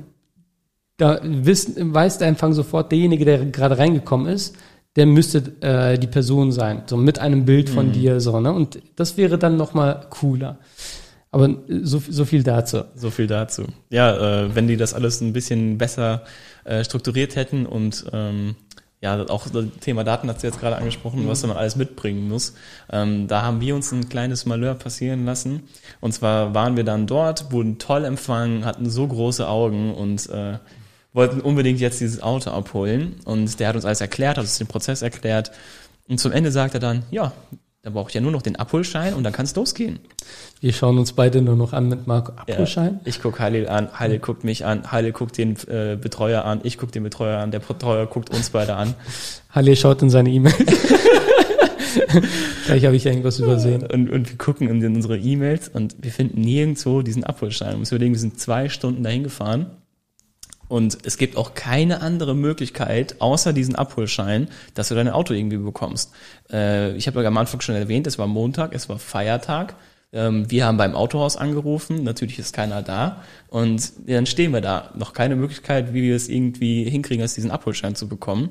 da 0.98 1.18
wissen, 1.22 1.94
weiß 1.94 2.18
der 2.18 2.28
Empfang 2.28 2.52
sofort, 2.52 2.92
derjenige, 2.92 3.24
der 3.24 3.46
gerade 3.46 3.78
reingekommen 3.78 4.26
ist, 4.26 4.54
der 4.96 5.06
müsste 5.06 5.38
äh, 5.62 5.98
die 5.98 6.08
Person 6.08 6.52
sein, 6.52 6.82
so 6.86 6.96
mit 6.98 7.20
einem 7.20 7.46
Bild 7.46 7.70
von 7.70 7.92
dir, 7.92 8.20
so, 8.20 8.38
ne? 8.40 8.52
Und 8.52 8.82
das 8.96 9.16
wäre 9.16 9.38
dann 9.38 9.56
nochmal 9.56 10.06
cooler. 10.10 10.58
Aber 11.32 11.48
äh, 11.48 11.56
so, 11.82 11.98
so 12.06 12.24
viel 12.24 12.42
dazu. 12.42 12.84
So 12.94 13.10
viel 13.10 13.26
dazu. 13.26 13.66
Ja, 13.90 14.44
äh, 14.44 14.54
wenn 14.54 14.68
die 14.68 14.76
das 14.76 14.94
alles 14.94 15.20
ein 15.20 15.32
bisschen 15.32 15.78
besser 15.78 16.24
äh, 16.64 16.84
strukturiert 16.84 17.36
hätten 17.36 17.66
und 17.66 18.04
ähm, 18.12 18.56
ja, 19.02 19.26
auch 19.30 19.48
das 19.48 19.64
Thema 19.80 20.04
Daten 20.04 20.28
hast 20.28 20.42
du 20.42 20.46
jetzt 20.46 20.60
gerade 20.60 20.76
angesprochen, 20.76 21.26
was 21.26 21.42
man 21.46 21.56
alles 21.56 21.74
mitbringen 21.74 22.28
muss. 22.28 22.54
Ähm, 22.92 23.28
da 23.28 23.42
haben 23.42 23.62
wir 23.62 23.74
uns 23.74 23.90
ein 23.92 24.10
kleines 24.10 24.44
Malheur 24.44 24.74
passieren 24.74 25.24
lassen. 25.24 25.62
Und 26.00 26.12
zwar 26.12 26.54
waren 26.54 26.76
wir 26.76 26.84
dann 26.84 27.06
dort, 27.06 27.50
wurden 27.50 27.78
toll 27.78 28.04
empfangen, 28.04 28.66
hatten 28.66 28.90
so 28.90 29.06
große 29.06 29.48
Augen 29.48 29.94
und 29.94 30.28
äh, 30.28 30.58
wollten 31.14 31.40
unbedingt 31.40 31.80
jetzt 31.80 32.00
dieses 32.00 32.22
Auto 32.22 32.50
abholen. 32.50 33.16
Und 33.24 33.58
der 33.58 33.68
hat 33.68 33.76
uns 33.76 33.86
alles 33.86 34.02
erklärt, 34.02 34.36
hat 34.36 34.44
uns 34.44 34.58
den 34.58 34.66
Prozess 34.66 35.00
erklärt. 35.00 35.50
Und 36.06 36.20
zum 36.20 36.32
Ende 36.32 36.52
sagt 36.52 36.74
er 36.74 36.80
dann, 36.80 37.04
ja, 37.10 37.32
da 37.82 37.88
brauche 37.88 38.10
ich 38.10 38.14
ja 38.14 38.20
nur 38.20 38.30
noch 38.30 38.42
den 38.42 38.56
Abholschein 38.56 39.14
und 39.14 39.24
dann 39.24 39.32
kann 39.32 39.46
es 39.46 39.56
losgehen. 39.56 40.00
Wir 40.60 40.74
schauen 40.74 40.98
uns 40.98 41.14
beide 41.14 41.40
nur 41.40 41.56
noch 41.56 41.72
an 41.72 41.88
mit 41.88 42.06
Marco 42.06 42.32
Abholschein. 42.32 42.94
Ja, 42.96 43.00
ich 43.06 43.22
guck 43.22 43.40
Halil 43.40 43.68
an, 43.68 43.88
Halil 43.98 44.18
guckt 44.18 44.44
mich 44.44 44.66
an, 44.66 44.92
Halil 44.92 45.12
guckt 45.12 45.38
den 45.38 45.56
äh, 45.66 45.96
Betreuer 45.98 46.44
an, 46.44 46.60
ich 46.62 46.76
guck 46.76 46.92
den 46.92 47.04
Betreuer 47.04 47.38
an, 47.38 47.50
der 47.50 47.60
Betreuer 47.60 48.06
guckt 48.06 48.28
uns 48.30 48.50
beide 48.50 48.74
an. 48.74 48.94
Halle 49.50 49.74
schaut 49.76 50.02
in 50.02 50.10
seine 50.10 50.28
E-Mail. 50.28 50.52
Vielleicht 52.64 52.84
habe 52.84 52.96
ich 52.96 53.06
irgendwas 53.06 53.38
übersehen. 53.38 53.86
Und, 53.86 54.10
und 54.10 54.28
wir 54.28 54.36
gucken 54.36 54.68
in 54.68 54.84
unsere 54.94 55.16
E-Mails 55.18 55.70
und 55.70 55.96
wir 56.00 56.12
finden 56.12 56.42
nirgendwo 56.42 57.00
diesen 57.00 57.24
Abholschein. 57.24 57.70
Wir 57.70 57.78
müssen 57.78 57.94
überlegen, 57.94 58.12
wir 58.14 58.20
sind 58.20 58.38
zwei 58.38 58.68
Stunden 58.68 59.02
dahin 59.02 59.22
gefahren. 59.22 59.66
Und 60.70 60.98
es 61.04 61.18
gibt 61.18 61.36
auch 61.36 61.54
keine 61.54 62.00
andere 62.00 62.36
Möglichkeit, 62.36 63.20
außer 63.20 63.52
diesen 63.52 63.74
Abholschein, 63.74 64.46
dass 64.74 64.86
du 64.86 64.94
dein 64.94 65.08
Auto 65.08 65.34
irgendwie 65.34 65.56
bekommst. 65.56 66.12
Äh, 66.48 66.94
ich 66.94 67.08
habe 67.08 67.20
ja 67.22 67.26
am 67.26 67.36
Anfang 67.38 67.60
schon 67.60 67.74
erwähnt, 67.74 68.06
es 68.06 68.20
war 68.20 68.28
Montag, 68.28 68.72
es 68.72 68.88
war 68.88 69.00
Feiertag. 69.00 69.74
Ähm, 70.12 70.48
wir 70.48 70.66
haben 70.66 70.76
beim 70.76 70.94
Autohaus 70.94 71.36
angerufen, 71.36 72.04
natürlich 72.04 72.38
ist 72.38 72.54
keiner 72.54 72.82
da. 72.82 73.24
Und 73.48 73.92
dann 74.06 74.26
stehen 74.26 74.52
wir 74.52 74.60
da. 74.60 74.92
Noch 74.94 75.12
keine 75.12 75.34
Möglichkeit, 75.34 75.92
wie 75.92 76.02
wir 76.02 76.14
es 76.14 76.28
irgendwie 76.28 76.88
hinkriegen, 76.88 77.22
als 77.22 77.34
diesen 77.34 77.50
Abholschein 77.50 77.96
zu 77.96 78.08
bekommen. 78.08 78.50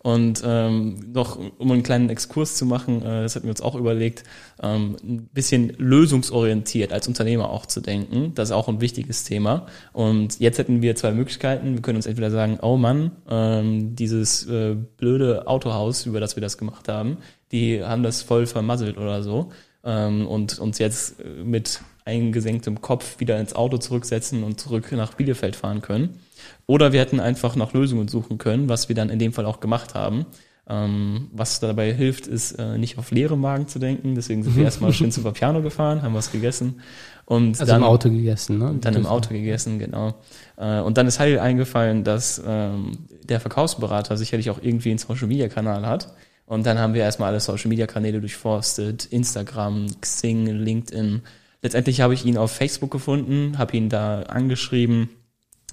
Und 0.00 0.42
ähm, 0.44 1.12
noch, 1.12 1.38
um 1.58 1.72
einen 1.72 1.82
kleinen 1.82 2.08
Exkurs 2.08 2.56
zu 2.56 2.66
machen, 2.66 3.02
äh, 3.02 3.22
das 3.22 3.34
hatten 3.34 3.46
wir 3.46 3.50
uns 3.50 3.60
auch 3.60 3.74
überlegt, 3.74 4.22
ähm, 4.62 4.96
ein 5.02 5.28
bisschen 5.32 5.70
lösungsorientiert 5.76 6.92
als 6.92 7.08
Unternehmer 7.08 7.50
auch 7.50 7.66
zu 7.66 7.80
denken. 7.80 8.32
Das 8.34 8.50
ist 8.50 8.54
auch 8.54 8.68
ein 8.68 8.80
wichtiges 8.80 9.24
Thema. 9.24 9.66
Und 9.92 10.38
jetzt 10.38 10.58
hätten 10.58 10.82
wir 10.82 10.94
zwei 10.94 11.10
Möglichkeiten. 11.10 11.74
Wir 11.74 11.82
können 11.82 11.96
uns 11.96 12.06
entweder 12.06 12.30
sagen, 12.30 12.58
oh 12.62 12.76
Mann, 12.76 13.10
ähm, 13.28 13.96
dieses 13.96 14.46
äh, 14.46 14.76
blöde 14.96 15.48
Autohaus, 15.48 16.06
über 16.06 16.20
das 16.20 16.36
wir 16.36 16.40
das 16.40 16.58
gemacht 16.58 16.88
haben, 16.88 17.18
die 17.50 17.82
haben 17.82 18.02
das 18.02 18.22
voll 18.22 18.46
vermasselt 18.46 18.98
oder 18.98 19.22
so. 19.22 19.50
Ähm, 19.82 20.28
und 20.28 20.58
uns 20.60 20.78
jetzt 20.78 21.16
mit 21.44 21.80
eingesenktem 22.04 22.80
Kopf 22.80 23.20
wieder 23.20 23.38
ins 23.38 23.54
Auto 23.54 23.78
zurücksetzen 23.78 24.42
und 24.42 24.60
zurück 24.60 24.90
nach 24.92 25.14
Bielefeld 25.14 25.56
fahren 25.56 25.82
können. 25.82 26.20
Oder 26.68 26.92
wir 26.92 27.00
hätten 27.00 27.18
einfach 27.18 27.56
nach 27.56 27.72
Lösungen 27.72 28.08
suchen 28.08 28.36
können, 28.36 28.68
was 28.68 28.90
wir 28.90 28.94
dann 28.94 29.08
in 29.08 29.18
dem 29.18 29.32
Fall 29.32 29.46
auch 29.46 29.58
gemacht 29.58 29.94
haben. 29.94 30.26
Ähm, 30.68 31.28
was 31.32 31.60
dabei 31.60 31.94
hilft, 31.94 32.26
ist 32.26 32.52
äh, 32.52 32.76
nicht 32.76 32.98
auf 32.98 33.10
leere 33.10 33.38
Magen 33.38 33.68
zu 33.68 33.78
denken. 33.78 34.14
Deswegen 34.14 34.42
sind 34.42 34.54
wir 34.54 34.64
erstmal 34.66 34.92
schön 34.92 35.10
zu 35.10 35.24
Vapiano 35.24 35.62
gefahren, 35.62 36.02
haben 36.02 36.12
was 36.12 36.30
gegessen. 36.30 36.82
Und 37.24 37.58
also 37.58 37.64
dann, 37.64 37.80
im 37.80 37.88
Auto 37.88 38.10
gegessen, 38.10 38.58
ne? 38.58 38.76
Dann 38.82 38.94
im 38.94 39.06
Auto 39.06 39.30
gegessen, 39.30 39.78
genau. 39.78 40.16
Äh, 40.58 40.80
und 40.80 40.98
dann 40.98 41.06
ist 41.06 41.18
Heil 41.18 41.38
eingefallen, 41.38 42.04
dass 42.04 42.42
ähm, 42.46 42.98
der 43.24 43.40
Verkaufsberater 43.40 44.18
sicherlich 44.18 44.50
auch 44.50 44.58
irgendwie 44.60 44.90
einen 44.90 44.98
Social-Media-Kanal 44.98 45.86
hat. 45.86 46.12
Und 46.44 46.66
dann 46.66 46.78
haben 46.78 46.92
wir 46.92 47.00
erstmal 47.00 47.30
alle 47.30 47.40
Social-Media-Kanäle 47.40 48.20
durchforstet, 48.20 49.06
Instagram, 49.06 49.86
Xing, 50.02 50.46
LinkedIn. 50.46 51.22
Letztendlich 51.62 52.02
habe 52.02 52.12
ich 52.12 52.26
ihn 52.26 52.36
auf 52.36 52.52
Facebook 52.52 52.90
gefunden, 52.90 53.56
habe 53.56 53.74
ihn 53.74 53.88
da 53.88 54.22
angeschrieben 54.24 55.08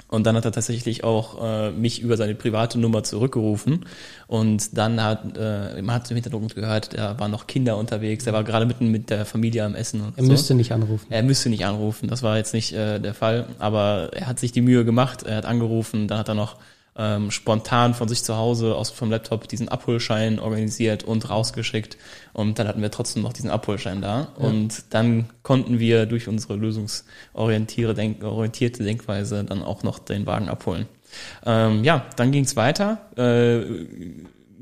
und 0.08 0.26
dann 0.26 0.36
hat 0.36 0.46
er 0.46 0.52
tatsächlich 0.52 1.04
auch 1.04 1.44
äh, 1.44 1.72
mich 1.72 2.02
über 2.02 2.16
seine 2.16 2.36
private 2.36 2.80
Nummer 2.80 3.04
zurückgerufen. 3.04 3.86
Und 4.28 4.78
dann 4.78 5.02
hat 5.04 5.38
äh, 5.38 5.82
man 5.82 5.96
hat 5.96 6.10
im 6.12 6.16
Hintergrund 6.16 6.54
gehört, 6.54 6.96
da 6.96 7.20
waren 7.20 7.32
noch 7.32 7.48
Kinder 7.48 7.78
unterwegs. 7.78 8.28
Er 8.28 8.34
war 8.34 8.44
gerade 8.44 8.66
mitten 8.66 8.90
mit 8.90 9.10
der 9.10 9.26
Familie 9.26 9.66
am 9.66 9.74
Essen. 9.74 10.02
Und 10.02 10.18
er 10.18 10.24
so. 10.24 10.32
müsste 10.32 10.54
nicht 10.54 10.72
anrufen. 10.72 11.08
Er 11.10 11.24
müsste 11.24 11.50
nicht 11.50 11.66
anrufen. 11.66 12.08
Das 12.08 12.22
war 12.22 12.38
jetzt 12.38 12.54
nicht 12.54 12.74
äh, 12.74 13.00
der 13.00 13.16
Fall. 13.16 13.48
Aber 13.58 14.12
er 14.14 14.28
hat 14.28 14.40
sich 14.40 14.52
die 14.52 14.62
Mühe 14.62 14.86
gemacht. 14.86 15.24
Er 15.24 15.38
hat 15.38 15.46
angerufen. 15.46 16.08
Dann 16.08 16.20
hat 16.20 16.30
er 16.30 16.36
noch 16.36 16.58
ähm, 16.98 17.32
spontan 17.32 17.94
von 17.94 18.08
sich 18.08 18.24
zu 18.24 18.38
Hause 18.38 18.76
aus 18.76 18.90
vom 18.90 19.12
Laptop 19.12 19.48
diesen 19.48 19.70
Abholschein 19.70 20.40
organisiert 20.40 21.04
und 21.04 21.30
rausgeschickt. 21.30 21.98
Und 22.36 22.60
dann 22.60 22.68
hatten 22.68 22.82
wir 22.82 22.92
trotzdem 22.92 23.24
noch 23.24 23.32
diesen 23.32 23.50
Abholschein 23.50 24.02
da. 24.02 24.28
Ja. 24.38 24.46
Und 24.46 24.84
dann 24.90 25.30
konnten 25.42 25.80
wir 25.80 26.06
durch 26.06 26.28
unsere 26.28 26.58
lösungsorientierte 26.58 27.94
Denk 27.94 28.22
orientierte 28.24 28.84
Denkweise 28.84 29.46
dann 29.46 29.64
auch 29.64 29.84
noch 29.84 30.00
den 30.00 30.26
Wagen 30.26 30.50
abholen. 30.50 30.86
Ähm, 31.46 31.86
ja, 31.86 32.06
dann 32.18 32.34
ging's 32.34 32.58
weiter. 32.58 33.00
Äh, 33.16 33.64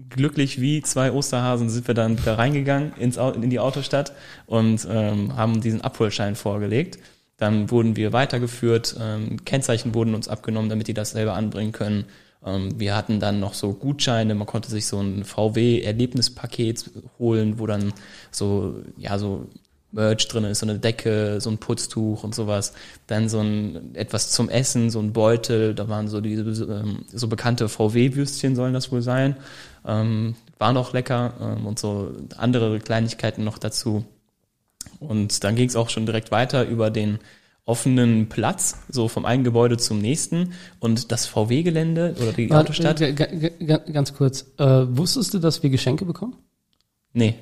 glücklich 0.08 0.62
wie 0.62 0.84
zwei 0.84 1.12
Osterhasen 1.12 1.72
sind 1.72 1.88
wir 1.88 1.96
dann 1.96 2.20
wieder 2.20 2.38
reingegangen 2.38 2.94
ins, 3.00 3.18
in 3.18 3.50
die 3.50 3.60
Autostadt 3.60 4.14
und 4.46 4.88
ähm, 4.88 5.36
haben 5.36 5.60
diesen 5.60 5.82
Abholschein 5.82 6.36
vorgelegt. 6.36 7.00
Dann 7.38 7.72
wurden 7.72 7.96
wir 7.96 8.14
weitergeführt, 8.14 8.96
ähm, 9.02 9.44
Kennzeichen 9.46 9.96
wurden 9.96 10.14
uns 10.14 10.28
abgenommen, 10.28 10.70
damit 10.70 10.88
die 10.88 10.94
das 10.94 11.12
selber 11.12 11.34
anbringen 11.34 11.72
können. 11.72 12.06
Ähm, 12.46 12.80
wir 12.80 12.96
hatten 12.96 13.20
dann 13.20 13.40
noch 13.40 13.54
so 13.54 13.74
Gutscheine, 13.74 14.36
man 14.36 14.48
konnte 14.48 14.70
sich 14.70 14.88
so 14.88 15.00
ein 15.00 15.24
VW-Erlebnispaket 15.24 16.92
holen, 17.20 17.60
wo 17.60 17.68
dann 17.68 17.94
so, 18.32 18.76
ja, 18.98 19.18
so 19.18 19.48
Merch 19.94 20.28
drin 20.28 20.44
ist, 20.44 20.60
so 20.60 20.66
eine 20.66 20.80
Decke, 20.80 21.40
so 21.40 21.50
ein 21.52 21.60
Putztuch 21.60 22.24
und 22.24 22.34
sowas. 22.34 22.74
Dann 23.08 23.30
so 23.30 23.40
ein 23.40 23.96
etwas 23.96 24.32
zum 24.32 24.50
Essen, 24.50 24.90
so 24.90 25.00
ein 25.00 25.14
Beutel, 25.14 25.76
da 25.76 25.88
waren 25.88 26.08
so 26.08 26.20
diese 26.20 26.64
ähm, 26.64 27.06
so 27.14 27.28
bekannte 27.28 27.70
VW-Würstchen 27.70 28.56
sollen 28.56 28.74
das 28.74 28.92
wohl 28.92 29.04
sein. 29.04 29.38
Ähm, 29.86 30.36
war 30.58 30.74
noch 30.74 30.94
lecker 30.94 31.34
ähm, 31.40 31.68
und 31.68 31.78
so 31.78 32.12
andere 32.38 32.80
Kleinigkeiten 32.80 33.44
noch 33.44 33.60
dazu. 33.60 34.04
Und 35.00 35.44
dann 35.44 35.56
ging 35.56 35.70
es 35.70 35.76
auch 35.76 35.90
schon 35.90 36.06
direkt 36.06 36.32
weiter 36.32 36.66
über 36.68 36.90
den 36.90 37.20
offenen 37.66 38.28
Platz, 38.28 38.80
so 38.90 39.08
vom 39.08 39.26
einen 39.26 39.44
Gebäude 39.44 39.78
zum 39.78 40.00
nächsten 40.00 40.54
und 40.80 41.12
das 41.12 41.26
VW-Gelände 41.26 42.16
oder 42.22 42.34
die 42.34 42.52
Autostadt. 42.52 43.02
Ganz 43.94 44.14
kurz, 44.14 44.46
äh, 44.58 44.86
wusstest 44.90 45.34
du, 45.34 45.40
dass 45.40 45.64
wir 45.64 45.70
Geschenke 45.70 46.06
bekommen? 46.06 46.36
Nee. 47.14 47.36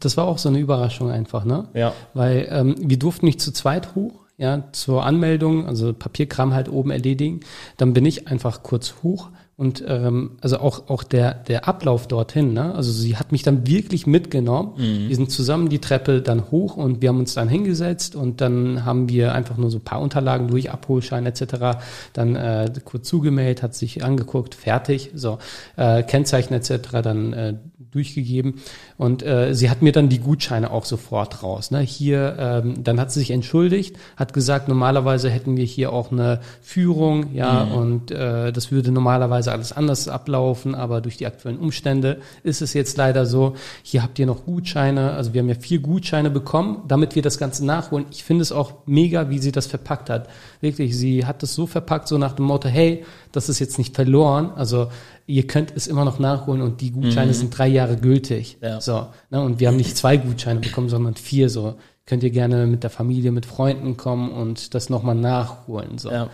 Das 0.00 0.16
war 0.16 0.24
auch 0.24 0.38
so 0.38 0.48
eine 0.48 0.58
Überraschung 0.58 1.10
einfach, 1.10 1.44
ne? 1.44 1.68
Ja. 1.72 1.92
Weil 2.14 2.48
ähm, 2.50 2.74
wir 2.78 2.98
durften 2.98 3.26
nicht 3.26 3.40
zu 3.40 3.52
zweit 3.52 3.94
hoch, 3.94 4.24
ja, 4.36 4.64
zur 4.72 5.06
Anmeldung, 5.06 5.66
also 5.66 5.92
Papierkram 5.92 6.52
halt 6.52 6.68
oben 6.68 6.90
erledigen. 6.90 7.40
Dann 7.76 7.92
bin 7.92 8.04
ich 8.04 8.26
einfach 8.26 8.64
kurz 8.64 8.96
hoch 9.04 9.30
und 9.58 9.82
ähm, 9.88 10.32
also 10.42 10.58
auch 10.58 10.90
auch 10.90 11.02
der 11.02 11.32
der 11.32 11.66
Ablauf 11.66 12.06
dorthin, 12.08 12.52
ne? 12.52 12.74
Also 12.74 12.92
sie 12.92 13.16
hat 13.16 13.32
mich 13.32 13.42
dann 13.42 13.66
wirklich 13.66 14.06
mitgenommen. 14.06 14.72
Mhm. 14.76 15.08
Wir 15.08 15.16
sind 15.16 15.30
zusammen 15.30 15.70
die 15.70 15.78
Treppe 15.78 16.20
dann 16.20 16.50
hoch 16.50 16.76
und 16.76 17.00
wir 17.00 17.08
haben 17.08 17.18
uns 17.18 17.32
dann 17.32 17.48
hingesetzt 17.48 18.16
und 18.16 18.42
dann 18.42 18.84
haben 18.84 19.08
wir 19.08 19.34
einfach 19.34 19.56
nur 19.56 19.70
so 19.70 19.78
paar 19.78 20.02
Unterlagen 20.02 20.48
durch 20.48 20.70
Abholschein 20.70 21.24
etc. 21.24 21.78
Dann 22.12 22.36
äh, 22.36 22.70
kurz 22.84 23.08
zugemeldet, 23.08 23.62
hat 23.62 23.74
sich 23.74 24.04
angeguckt, 24.04 24.54
fertig, 24.54 25.10
so 25.14 25.38
äh, 25.76 26.02
Kennzeichen 26.02 26.52
etc. 26.52 27.00
Dann 27.02 27.32
äh, 27.32 27.54
durchgegeben 27.96 28.56
und 28.98 29.22
äh, 29.22 29.54
sie 29.54 29.70
hat 29.70 29.80
mir 29.80 29.92
dann 29.92 30.08
die 30.08 30.18
Gutscheine 30.18 30.70
auch 30.70 30.84
sofort 30.84 31.42
raus. 31.42 31.70
Ne? 31.70 31.80
Hier, 31.80 32.36
ähm, 32.38 32.84
dann 32.84 33.00
hat 33.00 33.10
sie 33.10 33.20
sich 33.20 33.30
entschuldigt, 33.30 33.96
hat 34.16 34.32
gesagt, 34.32 34.68
normalerweise 34.68 35.30
hätten 35.30 35.56
wir 35.56 35.64
hier 35.64 35.92
auch 35.92 36.12
eine 36.12 36.40
Führung, 36.60 37.34
ja, 37.34 37.64
mhm. 37.64 37.72
und 37.72 38.10
äh, 38.10 38.52
das 38.52 38.70
würde 38.70 38.92
normalerweise 38.92 39.45
alles 39.48 39.72
anders 39.72 40.08
ablaufen, 40.08 40.74
aber 40.74 41.00
durch 41.00 41.16
die 41.16 41.26
aktuellen 41.26 41.58
Umstände 41.58 42.20
ist 42.42 42.62
es 42.62 42.74
jetzt 42.74 42.96
leider 42.96 43.26
so. 43.26 43.54
Hier 43.82 44.02
habt 44.02 44.18
ihr 44.18 44.26
noch 44.26 44.44
Gutscheine, 44.44 45.12
also 45.12 45.34
wir 45.34 45.40
haben 45.40 45.48
ja 45.48 45.54
vier 45.54 45.80
Gutscheine 45.80 46.30
bekommen, 46.30 46.82
damit 46.88 47.14
wir 47.14 47.22
das 47.22 47.38
Ganze 47.38 47.64
nachholen. 47.64 48.06
Ich 48.10 48.24
finde 48.24 48.42
es 48.42 48.52
auch 48.52 48.74
mega, 48.86 49.30
wie 49.30 49.38
sie 49.38 49.52
das 49.52 49.66
verpackt 49.66 50.10
hat. 50.10 50.28
Wirklich, 50.60 50.96
sie 50.96 51.26
hat 51.26 51.42
das 51.42 51.54
so 51.54 51.66
verpackt, 51.66 52.08
so 52.08 52.18
nach 52.18 52.32
dem 52.32 52.46
Motto, 52.46 52.68
hey, 52.68 53.04
das 53.32 53.48
ist 53.48 53.58
jetzt 53.58 53.78
nicht 53.78 53.94
verloren. 53.94 54.50
Also 54.54 54.88
ihr 55.26 55.46
könnt 55.46 55.72
es 55.74 55.86
immer 55.86 56.04
noch 56.04 56.18
nachholen 56.18 56.62
und 56.62 56.80
die 56.80 56.92
Gutscheine 56.92 57.32
mhm. 57.32 57.36
sind 57.36 57.58
drei 57.58 57.68
Jahre 57.68 57.96
gültig. 57.96 58.58
Ja. 58.62 58.80
So, 58.80 59.06
ne, 59.30 59.42
und 59.42 59.60
wir 59.60 59.68
haben 59.68 59.76
nicht 59.76 59.96
zwei 59.96 60.16
Gutscheine 60.16 60.60
bekommen, 60.60 60.88
sondern 60.88 61.14
vier. 61.14 61.50
So 61.50 61.74
könnt 62.06 62.22
ihr 62.22 62.30
gerne 62.30 62.66
mit 62.66 62.82
der 62.82 62.90
Familie, 62.90 63.32
mit 63.32 63.46
Freunden 63.46 63.96
kommen 63.96 64.30
und 64.30 64.74
das 64.74 64.88
nochmal 64.88 65.16
nachholen. 65.16 65.98
So. 65.98 66.10
Ja. 66.10 66.30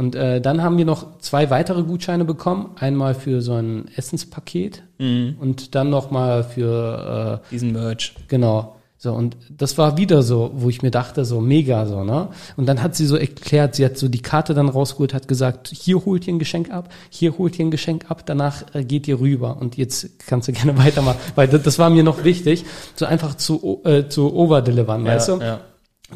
Und 0.00 0.14
äh, 0.14 0.40
dann 0.40 0.62
haben 0.62 0.78
wir 0.78 0.86
noch 0.86 1.18
zwei 1.18 1.50
weitere 1.50 1.82
Gutscheine 1.82 2.24
bekommen. 2.24 2.70
Einmal 2.76 3.12
für 3.12 3.42
so 3.42 3.52
ein 3.52 3.86
Essenspaket 3.96 4.82
mhm. 4.96 5.36
und 5.38 5.74
dann 5.74 5.90
nochmal 5.90 6.42
für 6.42 7.42
äh, 7.44 7.50
diesen 7.50 7.72
Merch. 7.72 8.14
Genau. 8.28 8.76
So, 8.96 9.12
und 9.12 9.36
das 9.50 9.76
war 9.76 9.98
wieder 9.98 10.22
so, 10.22 10.52
wo 10.54 10.70
ich 10.70 10.80
mir 10.80 10.90
dachte, 10.90 11.26
so 11.26 11.42
mega 11.42 11.84
so, 11.84 12.02
ne? 12.02 12.28
Und 12.56 12.64
dann 12.64 12.82
hat 12.82 12.94
sie 12.94 13.04
so 13.04 13.16
erklärt, 13.16 13.74
sie 13.74 13.84
hat 13.84 13.98
so 13.98 14.08
die 14.08 14.22
Karte 14.22 14.54
dann 14.54 14.70
rausgeholt, 14.70 15.12
hat 15.12 15.28
gesagt, 15.28 15.68
hier 15.68 16.02
holt 16.06 16.26
ihr 16.26 16.32
ein 16.32 16.38
Geschenk 16.38 16.70
ab, 16.70 16.88
hier 17.10 17.36
holt 17.36 17.58
ihr 17.58 17.66
ein 17.66 17.70
Geschenk 17.70 18.10
ab, 18.10 18.22
danach 18.24 18.74
äh, 18.74 18.84
geht 18.84 19.06
ihr 19.06 19.20
rüber. 19.20 19.58
Und 19.60 19.76
jetzt 19.76 20.26
kannst 20.26 20.48
du 20.48 20.52
gerne 20.54 20.78
weitermachen, 20.78 21.18
weil 21.34 21.46
das, 21.46 21.62
das 21.62 21.78
war 21.78 21.90
mir 21.90 22.04
noch 22.04 22.24
wichtig, 22.24 22.64
so 22.94 23.04
einfach 23.04 23.34
zu, 23.34 23.82
äh, 23.84 24.08
zu 24.08 24.34
overdelivern, 24.34 25.04
ja, 25.04 25.12
weißt 25.12 25.28
du? 25.28 25.40
Ja. 25.40 25.60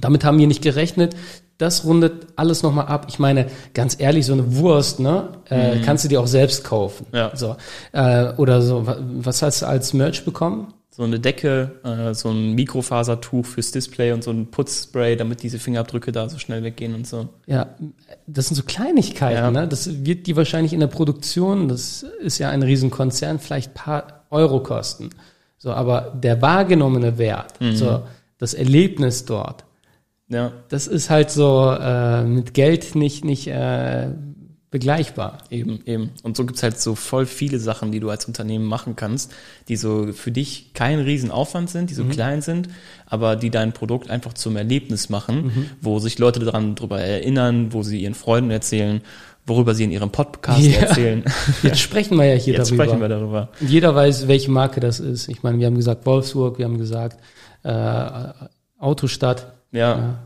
Damit 0.00 0.25
haben 0.25 0.38
wir 0.38 0.47
nicht 0.47 0.62
gerechnet. 0.62 1.14
Das 1.58 1.84
rundet 1.84 2.26
alles 2.37 2.62
nochmal 2.62 2.87
ab. 2.87 3.06
Ich 3.08 3.18
meine, 3.18 3.46
ganz 3.75 3.96
ehrlich, 3.99 4.26
so 4.26 4.32
eine 4.32 4.56
Wurst, 4.56 5.00
ne, 5.00 5.28
äh, 5.50 5.76
mhm. 5.76 5.82
kannst 5.82 6.04
du 6.04 6.08
dir 6.08 6.20
auch 6.20 6.26
selbst 6.26 6.64
kaufen. 6.64 7.06
Ja. 7.12 7.34
So. 7.34 7.56
Äh, 7.92 8.32
oder 8.37 8.61
so, 8.61 8.87
was 8.87 9.42
hast 9.42 9.62
du 9.62 9.66
als 9.66 9.92
Merch 9.92 10.25
bekommen? 10.25 10.75
so 10.96 11.02
eine 11.02 11.18
Decke, 11.18 11.73
äh, 11.82 12.14
so 12.14 12.30
ein 12.30 12.52
Mikrofasertuch 12.52 13.44
fürs 13.46 13.73
Display 13.73 14.12
und 14.12 14.23
so 14.23 14.30
ein 14.30 14.52
Putzspray, 14.52 15.16
damit 15.16 15.42
diese 15.42 15.58
Fingerabdrücke 15.58 16.12
da 16.12 16.28
so 16.28 16.38
schnell 16.38 16.62
weggehen 16.62 16.94
und 16.94 17.04
so. 17.04 17.28
Ja, 17.46 17.75
das 18.28 18.46
sind 18.46 18.54
so 18.54 18.62
Kleinigkeiten, 18.62 19.42
ja. 19.42 19.50
ne? 19.50 19.66
Das 19.66 20.04
wird 20.04 20.28
die 20.28 20.37
wahrscheinlich 20.37 20.73
in 20.73 20.78
der 20.78 20.87
Produktion, 20.87 21.66
das 21.66 22.04
ist 22.20 22.38
ja 22.38 22.50
ein 22.50 22.62
Riesenkonzern, 22.62 23.40
vielleicht 23.40 23.75
paar 23.75 24.25
Euro 24.30 24.62
kosten. 24.62 25.11
So, 25.58 25.73
aber 25.73 26.12
der 26.14 26.40
wahrgenommene 26.40 27.18
Wert, 27.18 27.61
mhm. 27.61 27.75
so 27.75 28.04
das 28.38 28.54
Erlebnis 28.54 29.25
dort, 29.25 29.64
ja. 30.28 30.52
das 30.69 30.87
ist 30.87 31.11
halt 31.11 31.31
so 31.31 31.71
äh, 31.78 32.25
mit 32.25 32.54
Geld 32.54 32.95
nicht 32.95 33.25
nicht 33.25 33.47
äh, 33.49 34.09
begleichbar. 34.71 35.38
Eben, 35.50 35.81
eben. 35.87 36.11
Und 36.25 36.37
so 36.37 36.45
gibt's 36.45 36.64
halt 36.64 36.81
so 36.81 36.97
voll 36.97 37.26
viele 37.26 37.61
Sachen, 37.61 37.93
die 37.93 38.00
du 38.00 38.11
als 38.11 38.25
Unternehmen 38.25 38.64
machen 38.64 38.97
kannst, 38.97 39.33
die 39.69 39.76
so 39.76 40.12
für 40.12 40.33
dich 40.33 40.73
kein 40.75 40.99
Riesenaufwand 40.99 41.71
sind, 41.71 41.90
die 41.90 41.95
so 41.95 42.04
klein 42.07 42.43
sind, 42.43 42.69
aber 43.07 43.37
die 43.37 43.50
dein 43.50 43.73
Produkt 43.73 44.11
einfach 44.11 44.33
zum 44.33 44.57
Erlebnis 44.57 45.09
machen, 45.11 45.69
wo 45.81 46.00
sich 46.00 46.19
Leute 46.19 46.40
daran 46.40 46.75
drüber 46.75 47.00
erinnern, 47.00 47.73
wo 47.73 47.85
sie 47.85 48.02
ihren 48.02 48.14
Freunden 48.14 48.50
erzählen, 48.50 49.00
worüber 49.47 49.76
sie 49.76 49.85
in 49.85 49.93
ihrem 49.93 50.11
Podcast 50.11 50.61
Ja. 50.62 50.81
erzählen. 50.81 51.23
Jetzt 51.62 51.78
sprechen 51.78 52.16
wir 52.19 52.25
ja 52.25 52.35
hier 52.35 52.54
Jetzt 52.54 52.71
darüber. 52.71 52.85
sprechen 52.85 53.00
wir 53.00 53.09
darüber. 53.09 53.50
Und 53.61 53.71
Jeder 53.71 53.95
weiß, 53.95 54.26
welche 54.26 54.50
Marke 54.50 54.81
das 54.81 54.99
ist. 54.99 55.28
Ich 55.28 55.45
meine, 55.45 55.57
wir 55.61 55.66
haben 55.66 55.76
gesagt 55.76 56.04
Wolfsburg, 56.04 56.59
wir 56.59 56.64
haben 56.64 56.78
gesagt 56.78 57.21
äh, 57.62 58.33
Autostadt. 58.81 59.52
Ja, 59.75 59.99
Ja. 59.99 60.19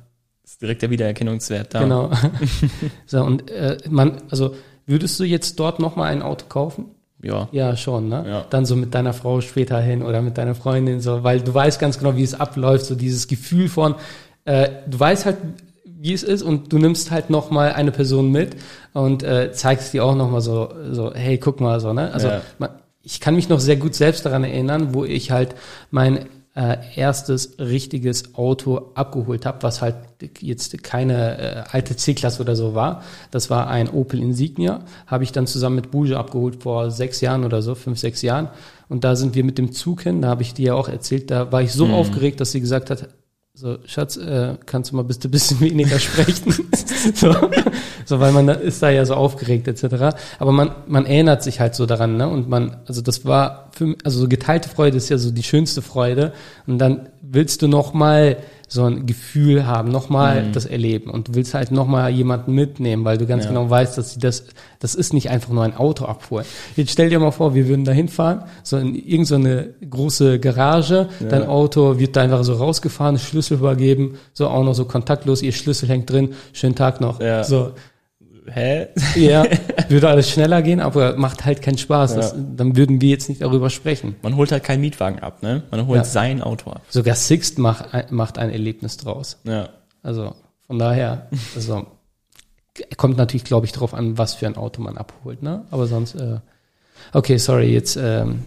ist 0.44 0.60
direkt 0.62 0.82
der 0.82 0.90
Wiedererkennungswert 0.90 1.74
da. 1.74 1.80
Genau. 1.80 2.10
so, 3.06 3.22
und 3.22 3.50
äh, 3.50 3.78
man, 3.88 4.22
also 4.30 4.54
würdest 4.86 5.18
du 5.18 5.24
jetzt 5.24 5.58
dort 5.58 5.80
nochmal 5.80 6.12
ein 6.12 6.22
Auto 6.22 6.46
kaufen? 6.48 6.86
Ja. 7.22 7.48
Ja, 7.50 7.76
schon, 7.76 8.08
ne? 8.08 8.24
Ja. 8.28 8.44
Dann 8.50 8.64
so 8.64 8.76
mit 8.76 8.94
deiner 8.94 9.12
Frau 9.12 9.40
später 9.40 9.80
hin 9.80 10.02
oder 10.02 10.22
mit 10.22 10.38
deiner 10.38 10.54
Freundin, 10.54 11.00
so, 11.00 11.24
weil 11.24 11.40
du 11.40 11.52
weißt 11.52 11.80
ganz 11.80 11.98
genau, 11.98 12.16
wie 12.16 12.22
es 12.22 12.34
abläuft, 12.38 12.84
so 12.86 12.94
dieses 12.94 13.26
Gefühl 13.26 13.68
von, 13.68 13.96
äh, 14.44 14.68
du 14.86 15.00
weißt 15.00 15.26
halt, 15.26 15.36
wie 15.84 16.12
es 16.12 16.22
ist 16.22 16.42
und 16.42 16.72
du 16.72 16.78
nimmst 16.78 17.10
halt 17.10 17.28
nochmal 17.28 17.72
eine 17.72 17.90
Person 17.90 18.30
mit 18.30 18.54
und 18.92 19.24
äh, 19.24 19.50
zeigst 19.52 19.92
dir 19.92 20.04
auch 20.04 20.14
nochmal 20.14 20.42
so, 20.42 20.72
so, 20.92 21.12
hey, 21.12 21.38
guck 21.38 21.60
mal, 21.60 21.80
so, 21.80 21.92
ne? 21.92 22.12
Also 22.12 22.28
Ja. 22.28 22.40
man, 22.58 22.70
ich 23.02 23.18
kann 23.18 23.34
mich 23.34 23.48
noch 23.48 23.58
sehr 23.58 23.76
gut 23.76 23.96
selbst 23.96 24.24
daran 24.24 24.44
erinnern, 24.44 24.94
wo 24.94 25.04
ich 25.04 25.32
halt 25.32 25.56
mein 25.90 26.26
äh, 26.58 26.78
erstes 26.96 27.56
richtiges 27.60 28.34
Auto 28.34 28.90
abgeholt 28.94 29.46
habe, 29.46 29.62
was 29.62 29.80
halt 29.80 29.94
jetzt 30.40 30.82
keine 30.82 31.38
äh, 31.38 31.64
alte 31.70 31.94
C-Klasse 31.94 32.42
oder 32.42 32.56
so 32.56 32.74
war. 32.74 33.04
Das 33.30 33.48
war 33.48 33.68
ein 33.68 33.88
Opel 33.88 34.20
Insignia, 34.20 34.80
habe 35.06 35.22
ich 35.22 35.30
dann 35.30 35.46
zusammen 35.46 35.76
mit 35.76 35.92
Bouge 35.92 36.18
abgeholt 36.18 36.60
vor 36.60 36.90
sechs 36.90 37.20
Jahren 37.20 37.44
oder 37.44 37.62
so, 37.62 37.76
fünf, 37.76 38.00
sechs 38.00 38.22
Jahren. 38.22 38.48
Und 38.88 39.04
da 39.04 39.14
sind 39.14 39.36
wir 39.36 39.44
mit 39.44 39.56
dem 39.56 39.70
Zug 39.70 40.02
hin, 40.02 40.20
da 40.20 40.28
habe 40.30 40.42
ich 40.42 40.52
dir 40.52 40.66
ja 40.66 40.74
auch 40.74 40.88
erzählt, 40.88 41.30
da 41.30 41.52
war 41.52 41.62
ich 41.62 41.72
so 41.72 41.86
aufgeregt, 41.86 42.40
dass 42.40 42.50
sie 42.50 42.60
gesagt 42.60 42.90
hat, 42.90 43.08
so, 43.60 43.76
Schatz, 43.86 44.16
äh, 44.16 44.54
kannst 44.66 44.92
du 44.92 44.96
mal 44.96 45.02
bitte 45.02 45.26
ein 45.26 45.32
bisschen 45.32 45.58
weniger 45.68 45.98
sprechen? 45.98 46.54
so, 47.14 47.34
so, 48.04 48.20
weil 48.20 48.30
man 48.30 48.46
da, 48.46 48.52
ist 48.52 48.80
da 48.84 48.88
ja 48.88 49.04
so 49.04 49.14
aufgeregt 49.14 49.66
etc. 49.66 50.16
Aber 50.38 50.52
man, 50.52 50.70
man 50.86 51.06
erinnert 51.06 51.42
sich 51.42 51.58
halt 51.58 51.74
so 51.74 51.84
daran, 51.84 52.16
ne? 52.16 52.28
Und 52.28 52.48
man, 52.48 52.76
also 52.86 53.02
das 53.02 53.24
war 53.24 53.70
für 53.72 53.96
also 54.04 54.20
so 54.20 54.28
geteilte 54.28 54.68
Freude 54.68 54.96
ist 54.96 55.08
ja 55.08 55.18
so 55.18 55.32
die 55.32 55.42
schönste 55.42 55.82
Freude. 55.82 56.32
Und 56.68 56.78
dann 56.78 57.08
willst 57.20 57.60
du 57.62 57.66
noch 57.66 57.94
mal 57.94 58.36
so 58.70 58.84
ein 58.84 59.06
Gefühl 59.06 59.66
haben, 59.66 59.90
nochmal 59.90 60.44
Mhm. 60.44 60.52
das 60.52 60.66
erleben 60.66 61.10
und 61.10 61.28
du 61.28 61.34
willst 61.34 61.54
halt 61.54 61.70
nochmal 61.72 62.10
jemanden 62.10 62.52
mitnehmen, 62.52 63.04
weil 63.04 63.16
du 63.18 63.26
ganz 63.26 63.44
Ja. 63.44 63.50
genau 63.50 63.68
weißt, 63.70 63.96
dass 63.96 64.12
sie 64.14 64.20
das, 64.20 64.44
das 64.78 64.94
ist 64.94 65.14
nicht 65.14 65.30
einfach 65.30 65.50
nur 65.50 65.62
ein 65.64 65.74
Auto 65.74 66.04
abholen. 66.04 66.44
Jetzt 66.76 66.92
stell 66.92 67.08
dir 67.08 67.18
mal 67.18 67.30
vor, 67.30 67.54
wir 67.54 67.66
würden 67.66 67.84
da 67.86 67.92
hinfahren, 67.92 68.42
so 68.62 68.76
in 68.76 68.94
irgendeine 68.94 69.70
große 69.88 70.38
Garage, 70.38 71.08
dein 71.28 71.46
Auto 71.46 71.98
wird 71.98 72.14
da 72.14 72.20
einfach 72.22 72.44
so 72.44 72.52
rausgefahren, 72.54 73.18
Schlüssel 73.18 73.54
übergeben, 73.58 74.18
so 74.34 74.48
auch 74.48 74.62
noch 74.62 74.74
so 74.74 74.84
kontaktlos, 74.84 75.40
ihr 75.42 75.52
Schlüssel 75.52 75.88
hängt 75.88 76.10
drin, 76.10 76.34
schönen 76.52 76.74
Tag 76.74 77.00
noch. 77.00 77.20
Ja. 77.20 77.44
So, 77.44 77.70
Hä? 78.52 78.88
ja, 79.16 79.44
würde 79.88 80.08
alles 80.08 80.30
schneller 80.30 80.62
gehen, 80.62 80.80
aber 80.80 81.16
macht 81.16 81.44
halt 81.44 81.62
keinen 81.62 81.78
Spaß. 81.78 82.14
Das, 82.14 82.34
dann 82.56 82.76
würden 82.76 83.00
wir 83.00 83.10
jetzt 83.10 83.28
nicht 83.28 83.40
darüber 83.42 83.70
sprechen. 83.70 84.16
Man 84.22 84.36
holt 84.36 84.52
halt 84.52 84.64
keinen 84.64 84.80
Mietwagen 84.80 85.18
ab, 85.20 85.42
ne? 85.42 85.62
Man 85.70 85.86
holt 85.86 85.98
Ja. 85.98 86.04
sein 86.04 86.42
Auto 86.42 86.70
ab. 86.70 86.82
Sogar 86.88 87.14
Sixt 87.14 87.58
macht, 87.58 88.10
macht 88.10 88.38
ein 88.38 88.50
Erlebnis 88.50 88.96
draus. 88.96 89.38
Ja. 89.44 89.68
Also 90.02 90.34
von 90.66 90.78
daher, 90.78 91.28
also 91.54 91.86
kommt 92.96 93.16
natürlich, 93.16 93.44
glaube 93.44 93.66
ich, 93.66 93.72
drauf 93.72 93.94
an, 93.94 94.18
was 94.18 94.34
für 94.34 94.46
ein 94.46 94.56
Auto 94.56 94.80
man 94.82 94.96
abholt, 94.96 95.42
ne? 95.42 95.64
Aber 95.70 95.86
sonst, 95.86 96.14
äh, 96.14 96.38
okay, 97.12 97.36
sorry, 97.38 97.72
jetzt, 97.72 97.96
ähm, 98.00 98.44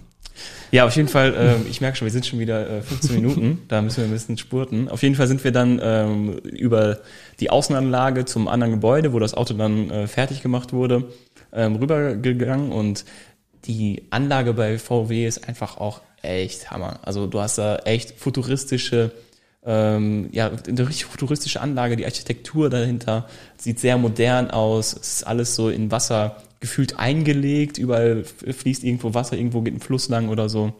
Ja, 0.71 0.85
auf 0.85 0.95
jeden 0.95 1.09
Fall, 1.09 1.35
ähm, 1.37 1.65
ich 1.69 1.81
merke 1.81 1.97
schon, 1.97 2.05
wir 2.05 2.11
sind 2.11 2.25
schon 2.25 2.39
wieder 2.39 2.69
äh, 2.69 2.81
15 2.81 3.15
Minuten, 3.15 3.61
da 3.67 3.81
müssen 3.81 3.97
wir 3.97 4.05
ein 4.05 4.11
bisschen 4.11 4.37
spurten. 4.37 4.87
Auf 4.87 5.03
jeden 5.03 5.15
Fall 5.15 5.27
sind 5.27 5.43
wir 5.43 5.51
dann 5.51 5.79
ähm, 5.83 6.37
über 6.37 6.99
die 7.39 7.49
Außenanlage 7.49 8.25
zum 8.25 8.47
anderen 8.47 8.71
Gebäude, 8.71 9.11
wo 9.11 9.19
das 9.19 9.33
Auto 9.33 9.53
dann 9.53 9.89
äh, 9.89 10.07
fertig 10.07 10.41
gemacht 10.41 10.71
wurde, 10.71 11.09
ähm, 11.51 11.75
rübergegangen 11.75 12.71
und 12.71 13.03
die 13.65 14.03
Anlage 14.09 14.53
bei 14.53 14.79
VW 14.79 15.27
ist 15.27 15.47
einfach 15.47 15.77
auch 15.77 16.01
echt 16.21 16.71
Hammer. 16.71 16.99
Also 17.03 17.27
du 17.27 17.41
hast 17.41 17.57
da 17.57 17.77
echt 17.79 18.19
futuristische, 18.19 19.11
ähm, 19.63 20.29
ja, 20.31 20.51
eine 20.67 20.87
richtig 20.87 21.05
futuristische 21.05 21.61
Anlage, 21.61 21.95
die 21.95 22.05
Architektur 22.05 22.69
dahinter 22.69 23.27
sieht 23.57 23.79
sehr 23.79 23.97
modern 23.97 24.49
aus, 24.51 24.93
es 24.93 25.15
ist 25.15 25.27
alles 25.27 25.55
so 25.55 25.69
in 25.69 25.91
Wasser 25.91 26.37
gefühlt 26.61 26.97
eingelegt, 26.97 27.77
überall 27.77 28.23
fließt 28.23 28.83
irgendwo 28.85 29.13
Wasser, 29.13 29.35
irgendwo 29.35 29.61
geht 29.61 29.73
ein 29.75 29.79
Fluss 29.81 30.07
lang 30.07 30.29
oder 30.29 30.47
so. 30.47 30.71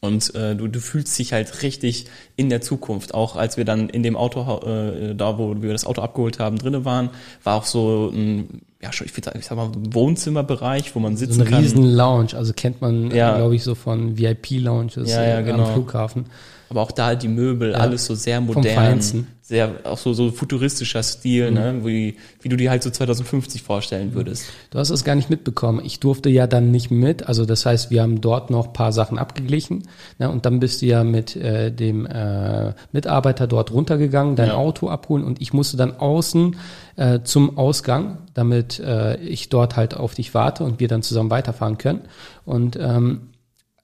Und 0.00 0.32
äh, 0.36 0.54
du, 0.54 0.68
du 0.68 0.78
fühlst 0.80 1.18
dich 1.18 1.32
halt 1.32 1.62
richtig 1.64 2.06
in 2.36 2.50
der 2.50 2.60
Zukunft. 2.60 3.14
Auch 3.14 3.34
als 3.34 3.56
wir 3.56 3.64
dann 3.64 3.88
in 3.88 4.04
dem 4.04 4.16
Auto, 4.16 4.40
äh, 4.64 5.12
da 5.16 5.38
wo 5.38 5.60
wir 5.60 5.72
das 5.72 5.84
Auto 5.84 6.02
abgeholt 6.02 6.38
haben, 6.38 6.56
drinnen 6.56 6.84
waren, 6.84 7.10
war 7.42 7.56
auch 7.56 7.64
so 7.64 8.08
ein, 8.14 8.60
ja 8.80 8.92
schon, 8.92 9.08
ich, 9.08 9.16
würd 9.16 9.24
sagen, 9.24 9.40
ich 9.40 9.46
sag 9.46 9.56
mal, 9.56 9.72
Wohnzimmerbereich, 9.74 10.94
wo 10.94 11.00
man 11.00 11.16
sitzen 11.16 11.34
so 11.34 11.40
eine 11.40 11.50
kann. 11.50 11.62
riesen 11.64 11.82
Lounge, 11.84 12.34
also 12.36 12.52
kennt 12.52 12.80
man, 12.80 13.10
Ja. 13.10 13.36
glaube 13.38 13.56
ich, 13.56 13.64
so 13.64 13.74
von 13.74 14.16
VIP-Lounges 14.16 15.10
Ja, 15.10 15.24
ja, 15.24 15.40
äh, 15.40 15.42
genau. 15.42 15.64
am 15.66 15.72
Flughafen. 15.72 16.26
Aber 16.70 16.82
auch 16.82 16.92
da 16.92 17.14
die 17.14 17.28
Möbel, 17.28 17.74
alles 17.74 18.06
so 18.06 18.14
sehr 18.14 18.40
modern, 18.40 19.00
sehr 19.40 19.70
auch 19.84 19.96
so 19.96 20.12
so 20.12 20.30
futuristischer 20.30 21.02
Stil, 21.02 21.50
ne, 21.50 21.80
wie, 21.82 22.16
wie 22.42 22.48
du 22.50 22.56
die 22.56 22.68
halt 22.68 22.82
so 22.82 22.90
2050 22.90 23.62
vorstellen 23.62 24.12
würdest. 24.12 24.44
Du 24.70 24.78
hast 24.78 24.90
es 24.90 25.04
gar 25.04 25.14
nicht 25.14 25.30
mitbekommen. 25.30 25.80
Ich 25.82 26.00
durfte 26.00 26.28
ja 26.28 26.46
dann 26.46 26.70
nicht 26.70 26.90
mit. 26.90 27.26
Also 27.26 27.46
das 27.46 27.64
heißt, 27.64 27.90
wir 27.90 28.02
haben 28.02 28.20
dort 28.20 28.50
noch 28.50 28.74
paar 28.74 28.92
Sachen 28.92 29.18
abgeglichen. 29.18 29.84
Ne, 30.18 30.30
und 30.30 30.44
dann 30.44 30.60
bist 30.60 30.82
du 30.82 30.86
ja 30.86 31.04
mit 31.04 31.34
äh, 31.36 31.72
dem 31.72 32.04
äh, 32.04 32.74
Mitarbeiter 32.92 33.46
dort 33.46 33.72
runtergegangen, 33.72 34.36
dein 34.36 34.48
Ja. 34.48 34.56
Auto 34.56 34.88
abholen 34.88 35.24
und 35.24 35.40
ich 35.40 35.54
musste 35.54 35.78
dann 35.78 35.96
außen 35.98 36.56
äh, 36.96 37.20
zum 37.22 37.56
Ausgang, 37.56 38.18
damit 38.34 38.78
äh, 38.80 39.16
ich 39.16 39.48
dort 39.48 39.76
halt 39.76 39.94
auf 39.94 40.14
dich 40.14 40.34
warte 40.34 40.64
und 40.64 40.78
wir 40.80 40.88
dann 40.88 41.02
zusammen 41.02 41.30
weiterfahren 41.30 41.78
können. 41.78 42.02
Und 42.44 42.76
ähm, 42.78 43.28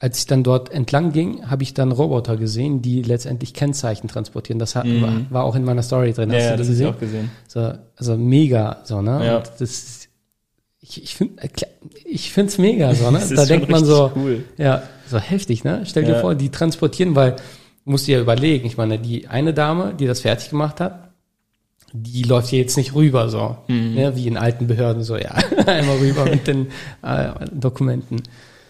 als 0.04 0.18
ich 0.18 0.26
dann 0.26 0.42
dort 0.42 0.70
entlang 0.70 1.12
ging, 1.12 1.48
habe 1.48 1.62
ich 1.62 1.72
dann 1.72 1.90
Roboter 1.90 2.36
gesehen, 2.36 2.82
die 2.82 3.00
letztendlich 3.02 3.54
Kennzeichen 3.54 4.06
transportieren. 4.08 4.58
Das 4.58 4.74
hat, 4.76 4.84
war, 5.00 5.12
war 5.30 5.44
auch 5.44 5.54
in 5.56 5.64
meiner 5.64 5.82
Story 5.82 6.12
drin. 6.12 6.30
Hast 6.30 6.42
Mhm. 6.42 6.44
Ja, 6.50 6.56
du 6.56 6.64
das 6.64 6.76
die 6.76 6.84
habe 6.84 6.94
ich 6.94 7.00
gesehen? 7.00 7.30
auch 7.30 7.30
gesehen. 7.30 7.30
So, 7.48 7.72
also 7.96 8.16
mega, 8.18 8.80
so, 8.84 9.00
ne? 9.00 9.24
Ja. 9.24 9.36
Und 9.38 9.50
das, 9.58 10.08
ich, 10.80 11.02
ich 11.02 11.14
finde, 11.14 11.42
ich 12.04 12.32
finde 12.32 12.50
es 12.52 12.58
mega, 12.58 12.94
so, 12.94 13.10
ne? 13.10 13.18
Das 13.20 13.30
Da 13.30 13.44
denkt 13.46 13.70
man 13.70 13.84
so, 13.86 14.12
cool. 14.14 14.44
ja, 14.58 14.82
so 15.08 15.18
heftig, 15.18 15.64
ne? 15.64 15.82
Stell 15.86 16.04
dir 16.04 16.12
Ja. 16.16 16.20
vor, 16.20 16.34
die 16.34 16.50
transportieren, 16.50 17.14
weil, 17.16 17.36
musst 17.86 18.06
du 18.06 18.12
ja 18.12 18.20
überlegen, 18.20 18.66
ich 18.66 18.76
meine, 18.76 18.98
die 18.98 19.28
eine 19.28 19.54
Dame, 19.54 19.94
die 19.98 20.06
das 20.06 20.20
fertig 20.20 20.50
gemacht 20.50 20.80
hat, 20.80 21.12
die 21.94 22.24
läuft 22.24 22.48
hier 22.48 22.58
jetzt 22.58 22.76
nicht 22.76 22.94
rüber, 22.94 23.30
so, 23.30 23.56
Mhm. 23.68 23.94
ne? 23.94 24.16
Wie 24.16 24.26
in 24.26 24.36
alten 24.36 24.66
Behörden, 24.66 25.02
so, 25.02 25.16
ja, 25.16 25.30
einmal 25.66 25.96
rüber 25.96 26.26
mit 26.26 26.46
den 26.46 26.66
äh, 27.02 27.28
Dokumenten. 27.52 28.22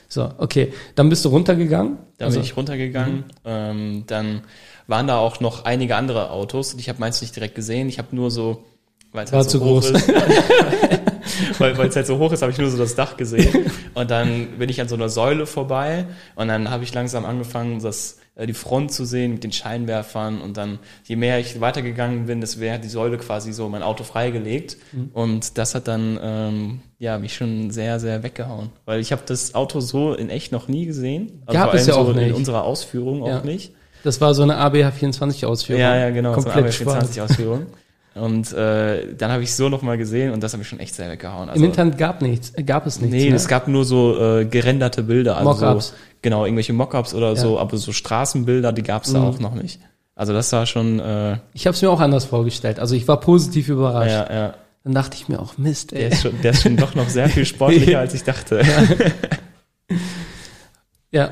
So, 0.09 0.31
okay, 0.39 0.73
dann 0.95 1.09
bist 1.09 1.25
du 1.25 1.29
runtergegangen. 1.29 1.99
Da 2.19 2.27
Also, 2.27 2.39
bin 2.39 2.45
ich 2.45 2.57
runtergegangen. 2.57 3.25
Ähm, 3.45 4.05
dann 4.07 4.43
waren 4.87 5.07
da 5.07 5.19
auch 5.19 5.41
noch 5.41 5.65
einige 5.65 5.97
andere 5.97 6.31
Autos. 6.31 6.75
Ich 6.79 6.89
habe 6.89 7.01
meins 7.01 7.21
nicht 7.21 7.35
direkt 7.35 7.55
gesehen. 7.55 7.89
Ich 7.89 7.99
habe 7.99 8.15
nur 8.15 8.31
so, 8.31 8.65
weil 9.13 9.25
es 9.25 9.33
halt 9.33 9.51
so 9.51 9.59
zu 9.59 9.65
hoch 9.65 9.81
groß. 9.83 9.91
ist, 9.91 10.09
weil 11.59 11.89
es 11.89 11.97
halt 11.97 12.07
so 12.07 12.19
hoch 12.19 12.33
ist, 12.33 12.43
habe 12.43 12.53
ich 12.53 12.59
nur 12.59 12.71
so 12.71 12.79
das 12.79 12.95
Dach 12.95 13.17
gesehen. 13.17 13.71
Und 13.95 14.11
dann 14.11 14.59
bin 14.59 14.69
ich 14.69 14.81
an 14.81 14.89
so 14.89 14.95
einer 14.95 15.09
Säule 15.09 15.47
vorbei 15.47 16.07
und 16.35 16.49
dann 16.49 16.69
habe 16.69 16.83
ich 16.83 16.93
langsam 16.93 17.25
angefangen, 17.25 17.81
das 17.81 18.19
die 18.47 18.53
Front 18.55 18.91
zu 18.93 19.05
sehen 19.05 19.33
mit 19.33 19.45
den 19.45 19.53
Scheinwerfern 19.53 20.41
und 20.41 20.57
dann, 20.57 20.81
je 21.05 21.15
mehr 21.17 21.39
ich 21.39 21.61
weitergegangen 21.61 22.27
bin, 22.27 22.41
mehr 22.59 22.75
hat 22.75 22.83
die 22.85 22.89
Säule 22.89 23.17
quasi 23.17 23.53
so 23.53 23.69
mein 23.69 23.83
Auto 23.83 24.03
freigelegt 24.05 24.77
Mhm. 24.93 25.11
und 25.13 25.57
das 25.59 25.75
hat 25.77 25.87
dann 25.87 26.19
ähm, 26.21 26.81
ja 26.99 27.19
mich 27.19 27.35
schon 27.37 27.71
sehr, 27.71 28.01
sehr 28.01 28.23
weggehauen, 28.25 28.71
weil 28.87 28.99
ich 29.01 29.13
habe 29.13 29.23
das 29.27 29.55
Auto 29.55 29.79
so 29.81 30.15
in 30.15 30.31
echt 30.31 30.51
noch 30.53 30.67
nie 30.69 30.87
gesehen. 30.87 31.43
Also 31.47 31.59
Gab 31.61 31.75
es 31.75 31.87
ja 31.87 31.95
auch 31.95 32.07
so 32.07 32.13
in 32.13 32.19
nicht. 32.19 32.35
unserer 32.35 32.65
Ausführung 32.65 33.25
Ja. 33.25 33.39
auch 33.39 33.45
nicht. 33.45 33.73
das 34.03 34.21
war 34.21 34.35
so 34.35 34.43
eine 34.43 34.57
ABH24-Ausführung. 34.59 35.81
Ja, 35.81 35.97
ja, 35.97 36.11
genau, 36.11 36.33
Komplett 36.33 36.55
so 36.55 36.61
eine 36.61 36.73
24 36.73 37.21
Ausführung. 37.23 37.67
Und 38.15 38.53
äh, 38.53 39.15
dann 39.17 39.33
habe 39.33 39.43
ich 39.43 39.55
so 39.55 39.69
noch 39.69 39.83
mal 39.83 39.99
gesehen 39.99 40.33
und 40.33 40.41
das 40.43 40.53
habe 40.53 40.63
ich 40.63 40.69
schon 40.69 40.79
echt 40.79 40.95
sehr 40.95 41.11
weggehauen. 41.11 41.49
Also, 41.49 41.61
Im 41.63 41.69
Internet 41.71 41.99
gab 41.99 42.23
nichts, 42.23 42.53
äh, 42.55 42.63
gab 42.63 42.87
es 42.87 43.01
nichts. 43.01 43.13
Nee, 43.17 43.29
ne? 43.31 43.35
es 43.37 43.49
gab 43.49 43.67
nur 43.67 43.85
so 43.85 44.17
äh, 44.39 44.45
gerenderte 44.45 45.03
Bilder. 45.03 45.37
Also 45.37 45.51
Mockups. 45.51 45.89
So, 45.89 45.95
genau, 46.23 46.45
irgendwelche 46.45 46.73
Mockups 46.73 47.13
oder 47.13 47.35
so, 47.35 47.57
Ja. 47.57 47.61
aber 47.63 47.77
so 47.77 47.93
Straßenbilder, 47.93 48.73
die 48.73 48.83
gab's 48.85 49.13
da 49.13 49.19
Mhm. 49.19 49.25
auch 49.27 49.39
noch 49.41 49.55
nicht. 49.55 49.81
Also 50.15 50.33
das 50.33 50.53
war 50.53 50.65
schon, 50.67 51.01
äh, 51.01 51.39
Ich 51.55 51.67
habe 51.67 51.75
es 51.75 51.83
mir 51.83 51.91
auch 51.91 51.99
anders 51.99 52.25
vorgestellt. 52.25 52.79
Also 52.79 52.95
ich 52.95 53.09
war 53.09 53.19
positiv 53.19 53.69
überrascht. 53.69 54.13
ja, 54.13 54.33
ja. 54.33 54.55
Dann 54.85 54.93
dachte 54.95 55.17
ich 55.17 55.29
mir 55.29 55.41
auch, 55.41 55.59
Mist, 55.59 55.91
Der 55.91 56.01
ey. 56.03 56.09
ist, 56.13 56.23
schon, 56.23 56.41
der 56.43 56.53
ist 56.53 56.63
schon 56.63 56.77
doch 56.77 56.95
noch 56.95 57.09
sehr 57.09 57.29
viel 57.29 57.45
sportlicher, 57.47 57.99
als 57.99 58.15
ich 58.15 58.23
dachte. 58.23 58.63
Ja. 61.11 61.31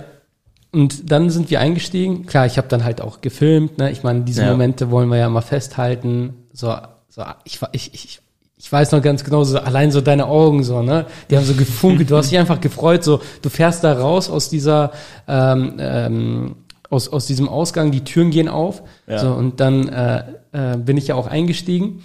Und 0.75 1.11
dann 1.13 1.29
sind 1.31 1.51
wir 1.51 1.61
eingestiegen. 1.61 2.25
Klar, 2.27 2.47
ich 2.47 2.57
habe 2.57 2.69
dann 2.69 2.83
halt 2.83 3.01
auch 3.03 3.21
gefilmt. 3.21 3.77
Ne? 3.79 3.91
Ich 3.91 4.03
meine, 4.03 4.23
diese 4.23 4.43
Ja. 4.43 4.51
Momente 4.51 4.91
wollen 4.91 5.09
wir 5.11 5.19
ja 5.19 5.29
mal 5.29 5.43
festhalten. 5.43 6.33
So, 6.53 6.75
so 7.09 7.25
ich, 7.45 7.61
war- 7.63 7.71
ich, 7.73 7.93
ich, 7.95 8.21
ich 8.57 8.73
weiß 8.73 8.93
noch 8.93 9.03
ganz 9.03 9.25
genau, 9.25 9.45
so 9.45 9.59
allein 9.59 9.91
so 9.91 10.01
deine 10.01 10.27
Augen 10.27 10.63
so, 10.63 10.83
ne? 10.83 11.07
Die 11.31 11.37
haben 11.37 11.45
so 11.45 11.55
gefunkelt, 11.55 12.11
du 12.11 12.17
hast 12.17 12.31
dich 12.31 12.39
einfach 12.39 12.61
gefreut, 12.61 13.03
so 13.05 13.21
du 13.43 13.49
fährst 13.49 13.83
da 13.85 13.93
raus 13.93 14.31
aus 14.31 14.49
dieser 14.49 14.93
ähm, 15.27 15.75
ähm, 15.79 16.55
aus, 16.93 17.09
aus 17.09 17.27
diesem 17.27 17.49
Ausgang, 17.49 17.91
die 17.91 18.05
Türen 18.05 18.31
gehen 18.31 18.49
auf. 18.49 18.83
Ja. 19.07 19.19
So, 19.19 19.33
und 19.33 19.61
dann 19.61 19.89
äh, 19.89 20.25
äh, 20.53 20.77
bin 20.77 20.99
ich 20.99 21.09
ja 21.09 21.15
auch 21.15 21.27
eingestiegen. 21.27 22.03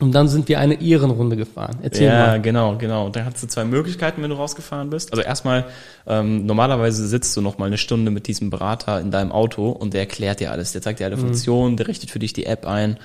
Und 0.00 0.12
dann 0.12 0.28
sind 0.28 0.48
wir 0.48 0.60
eine 0.60 0.80
Ehrenrunde 0.80 1.36
gefahren. 1.36 1.78
Erzähl 1.82 2.06
ja, 2.06 2.26
mal. 2.28 2.40
genau, 2.42 2.76
genau. 2.76 3.06
Und 3.06 3.16
dann 3.16 3.24
hast 3.24 3.42
du 3.42 3.48
zwei 3.48 3.64
Möglichkeiten, 3.64 4.22
wenn 4.22 4.30
du 4.30 4.36
rausgefahren 4.36 4.90
bist. 4.90 5.12
Also 5.12 5.22
erstmal, 5.22 5.64
ähm, 6.06 6.46
normalerweise 6.46 7.06
sitzt 7.08 7.36
du 7.36 7.40
noch 7.40 7.58
mal 7.58 7.66
eine 7.66 7.78
Stunde 7.78 8.12
mit 8.12 8.28
diesem 8.28 8.48
Berater 8.50 9.00
in 9.00 9.10
deinem 9.10 9.32
Auto 9.32 9.70
und 9.70 9.94
der 9.94 10.00
erklärt 10.02 10.38
dir 10.38 10.52
alles. 10.52 10.70
Der 10.70 10.82
zeigt 10.82 11.00
dir 11.00 11.06
alle 11.06 11.16
Funktionen, 11.16 11.76
der 11.76 11.88
richtet 11.88 12.10
für 12.12 12.20
dich 12.20 12.32
die 12.32 12.46
App 12.46 12.64
ein. 12.64 12.98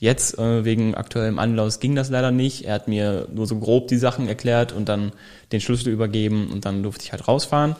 Jetzt 0.00 0.38
äh, 0.38 0.64
wegen 0.64 0.94
aktuellem 0.94 1.38
Anlass 1.38 1.78
ging 1.78 1.94
das 1.94 2.08
leider 2.08 2.30
nicht. 2.30 2.64
Er 2.64 2.74
hat 2.74 2.88
mir 2.88 3.28
nur 3.32 3.46
so 3.46 3.58
grob 3.58 3.88
die 3.88 3.98
Sachen 3.98 4.28
erklärt 4.28 4.72
und 4.72 4.88
dann 4.88 5.12
den 5.52 5.60
Schlüssel 5.60 5.92
übergeben 5.92 6.48
und 6.50 6.64
dann 6.64 6.82
durfte 6.82 7.04
ich 7.04 7.12
halt 7.12 7.28
rausfahren. 7.28 7.76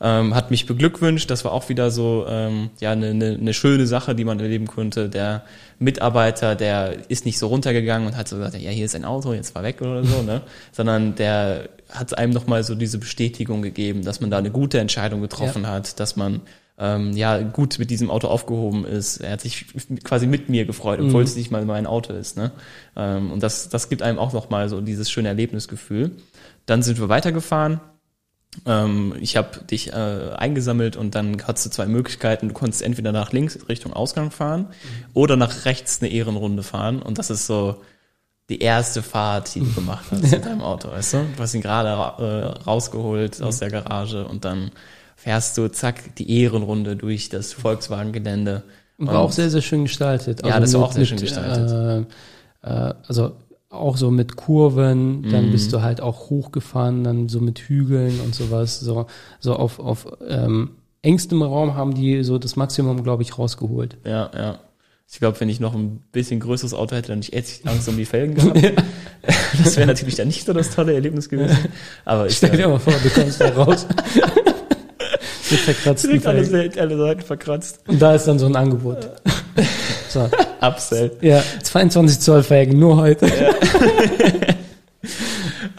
Ähm, 0.00 0.34
hat 0.34 0.50
mich 0.50 0.64
beglückwünscht. 0.64 1.30
Das 1.30 1.44
war 1.44 1.52
auch 1.52 1.68
wieder 1.68 1.90
so 1.90 2.24
ähm, 2.26 2.70
ja 2.80 2.92
eine, 2.92 3.10
eine, 3.10 3.36
eine 3.38 3.52
schöne 3.52 3.86
Sache, 3.86 4.14
die 4.14 4.24
man 4.24 4.40
erleben 4.40 4.66
konnte. 4.66 5.10
Der 5.10 5.44
Mitarbeiter, 5.78 6.54
der 6.54 7.10
ist 7.10 7.26
nicht 7.26 7.38
so 7.38 7.48
runtergegangen 7.48 8.08
und 8.08 8.16
hat 8.16 8.26
so 8.26 8.36
gesagt, 8.36 8.56
ja 8.56 8.70
hier 8.70 8.86
ist 8.86 8.94
ein 8.94 9.04
Auto, 9.04 9.34
jetzt 9.34 9.50
fahr 9.50 9.62
weg 9.62 9.82
oder 9.82 10.02
so, 10.02 10.22
ne? 10.22 10.40
Sondern 10.72 11.14
der 11.16 11.68
hat 11.90 12.16
einem 12.16 12.32
noch 12.32 12.46
mal 12.46 12.64
so 12.64 12.74
diese 12.74 12.96
Bestätigung 12.96 13.60
gegeben, 13.60 14.02
dass 14.02 14.22
man 14.22 14.30
da 14.30 14.38
eine 14.38 14.50
gute 14.50 14.80
Entscheidung 14.80 15.20
getroffen 15.20 15.66
hat, 15.66 16.00
dass 16.00 16.16
man 16.16 16.40
ähm, 16.80 17.12
ja 17.12 17.42
gut 17.42 17.78
mit 17.78 17.90
diesem 17.90 18.10
Auto 18.10 18.28
aufgehoben 18.28 18.86
ist. 18.86 19.18
Er 19.18 19.32
hat 19.32 19.42
sich 19.42 19.66
quasi 20.02 20.26
mit 20.26 20.48
mir 20.48 20.64
gefreut, 20.64 20.98
obwohl 21.00 21.22
es 21.22 21.36
nicht 21.36 21.50
mal 21.50 21.64
mein 21.66 21.86
Auto 21.86 22.14
ist. 22.14 22.38
Ne? 22.38 22.52
Ähm, 22.96 23.30
und 23.30 23.42
das, 23.42 23.68
das 23.68 23.90
gibt 23.90 24.02
einem 24.02 24.18
auch 24.18 24.32
noch 24.32 24.48
mal 24.48 24.68
so 24.68 24.80
dieses 24.80 25.10
schöne 25.10 25.28
Erlebnisgefühl. 25.28 26.12
Dann 26.64 26.82
sind 26.82 26.98
wir 26.98 27.10
weitergefahren. 27.10 27.80
Ähm, 28.64 29.14
ich 29.20 29.36
habe 29.36 29.62
dich 29.64 29.92
äh, 29.92 30.32
eingesammelt 30.36 30.96
und 30.96 31.14
dann 31.14 31.42
hattest 31.46 31.66
du 31.66 31.70
zwei 31.70 31.86
Möglichkeiten. 31.86 32.48
Du 32.48 32.54
konntest 32.54 32.82
entweder 32.82 33.12
nach 33.12 33.32
links 33.32 33.58
Richtung 33.68 33.92
Ausgang 33.92 34.30
fahren 34.30 34.68
oder 35.12 35.36
nach 35.36 35.66
rechts 35.66 36.00
eine 36.00 36.10
Ehrenrunde 36.10 36.62
fahren. 36.62 37.02
Und 37.02 37.18
das 37.18 37.28
ist 37.28 37.46
so 37.46 37.82
die 38.48 38.60
erste 38.60 39.02
Fahrt, 39.02 39.54
die 39.54 39.60
du 39.60 39.72
gemacht 39.74 40.06
hast 40.10 40.22
mit 40.30 40.46
deinem 40.46 40.62
Auto, 40.62 40.90
weißt 40.90 41.12
du? 41.12 41.26
Du 41.36 41.42
hast 41.42 41.54
ihn 41.54 41.60
gerade 41.60 41.88
äh, 41.88 42.62
rausgeholt 42.62 43.42
aus 43.42 43.58
der 43.58 43.70
Garage 43.70 44.26
und 44.26 44.46
dann 44.46 44.72
fährst 45.20 45.58
du, 45.58 45.68
zack, 45.68 46.14
die 46.16 46.40
Ehrenrunde 46.40 46.96
durch 46.96 47.28
das 47.28 47.52
Volkswagen-Gelände. 47.52 48.62
Und 48.96 49.08
war 49.08 49.18
auch 49.20 49.32
sehr, 49.32 49.50
sehr 49.50 49.60
schön 49.60 49.84
gestaltet. 49.84 50.44
Ja, 50.46 50.58
das 50.58 50.72
war 50.74 50.82
auch 50.82 50.92
sehr 50.92 51.04
schön 51.04 51.20
gestaltet. 51.20 52.06
Äh, 52.64 52.68
äh, 52.68 52.94
also 53.06 53.32
auch 53.68 53.96
so 53.98 54.10
mit 54.10 54.36
Kurven, 54.36 55.30
dann 55.30 55.48
Mhm. 55.48 55.52
bist 55.52 55.72
du 55.72 55.82
halt 55.82 56.00
auch 56.00 56.30
hochgefahren, 56.30 57.04
dann 57.04 57.28
so 57.28 57.40
mit 57.40 57.58
Hügeln 57.60 58.18
und 58.20 58.34
sowas. 58.34 58.80
So, 58.80 59.06
so 59.40 59.54
auf, 59.56 59.78
auf 59.78 60.06
ähm, 60.26 60.70
engstem 61.02 61.42
Raum 61.42 61.74
haben 61.74 61.94
die 61.94 62.24
so 62.24 62.38
das 62.38 62.56
Maximum, 62.56 63.02
glaube 63.02 63.22
ich, 63.22 63.38
rausgeholt. 63.38 63.98
Ja, 64.04 64.30
ja. 64.34 64.58
Ich 65.12 65.18
glaube, 65.18 65.38
wenn 65.40 65.48
ich 65.48 65.58
noch 65.60 65.74
ein 65.74 66.02
bisschen 66.12 66.38
größeres 66.40 66.72
Auto 66.72 66.94
hätte, 66.96 67.08
dann 67.08 67.20
hätte 67.22 67.32
ich 67.32 67.36
echt 67.36 67.66
Angst 67.66 67.88
um 67.88 67.96
die 67.96 68.04
Felgen 68.06 68.34
gehabt. 68.36 68.58
Das 69.62 69.76
wäre 69.76 69.86
natürlich 69.86 70.14
dann 70.14 70.28
nicht 70.28 70.46
so 70.46 70.54
das 70.54 70.70
tolle 70.70 70.94
Erlebnis 70.94 71.28
gewesen. 71.28 71.58
Aber 72.06 72.26
ich 72.26 72.38
Stell 72.38 72.56
dir 72.56 72.68
mal 72.68 72.78
vor, 72.78 72.94
du 73.02 73.10
kommst 73.10 73.38
da 73.38 73.50
raus. 73.50 73.86
mit 75.50 75.60
verkratzten 75.60 76.10
direkt 76.10 76.26
alle, 76.26 76.92
alle 76.92 76.98
Seiten 76.98 77.22
verkratzt. 77.22 77.80
Und 77.86 78.00
da 78.00 78.14
ist 78.14 78.26
dann 78.26 78.38
so 78.38 78.46
ein 78.46 78.56
Angebot. 78.56 79.08
So. 80.08 80.28
Upsell. 80.60 81.12
Ja, 81.20 81.40
22 81.62 82.18
Zoll 82.18 82.42
Felgen, 82.42 82.80
nur 82.80 82.96
heute. 82.96 83.26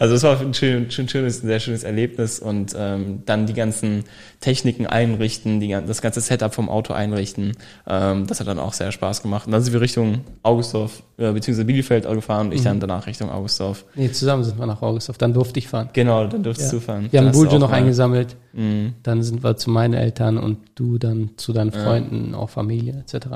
Also 0.02 0.16
es 0.16 0.24
war 0.24 0.40
ein, 0.40 0.52
schön, 0.52 0.90
schön, 0.90 1.08
schönes, 1.08 1.44
ein 1.44 1.46
sehr 1.46 1.60
schönes 1.60 1.84
Erlebnis 1.84 2.40
und 2.40 2.74
ähm, 2.76 3.22
dann 3.24 3.46
die 3.46 3.52
ganzen 3.54 4.02
Techniken 4.40 4.84
einrichten, 4.88 5.60
die, 5.60 5.68
das 5.68 6.02
ganze 6.02 6.20
Setup 6.20 6.52
vom 6.52 6.68
Auto 6.68 6.92
einrichten. 6.92 7.52
Ähm, 7.86 8.26
das 8.26 8.40
hat 8.40 8.48
dann 8.48 8.58
auch 8.58 8.72
sehr 8.72 8.90
Spaß 8.90 9.22
gemacht. 9.22 9.46
Und 9.46 9.52
dann 9.52 9.62
sind 9.62 9.72
wir 9.72 9.80
Richtung 9.80 10.22
Augustdorf, 10.42 11.04
äh, 11.18 11.30
beziehungsweise 11.30 11.66
Bielefeld 11.66 12.08
gefahren 12.08 12.46
und 12.48 12.52
ich 12.54 12.62
dann 12.62 12.80
danach 12.80 13.06
Richtung 13.06 13.30
Augustdorf. 13.30 13.84
Nee, 13.94 14.10
zusammen 14.10 14.42
sind 14.42 14.58
wir 14.58 14.66
nach 14.66 14.82
Augustdorf, 14.82 15.18
dann 15.18 15.34
durfte 15.34 15.60
ich 15.60 15.68
fahren. 15.68 15.90
Genau, 15.92 16.26
dann 16.26 16.42
durftest 16.42 16.72
Ja. 16.72 16.78
du 16.80 16.84
fahren. 16.84 17.06
Wir 17.12 17.20
haben 17.20 17.28
auch 17.28 17.58
noch 17.60 17.70
mal- 17.70 17.76
eingesammelt. 17.76 18.34
Mhm. 18.54 18.94
Dann 19.04 19.22
sind 19.22 19.44
wir 19.44 19.56
zu 19.56 19.70
meinen 19.70 19.94
Eltern 19.94 20.36
und 20.36 20.58
du 20.74 20.98
dann 20.98 21.30
zu 21.36 21.52
deinen 21.52 21.70
Freunden, 21.70 22.34
auch 22.34 22.50
Familie 22.50 23.04
etc. 23.06 23.26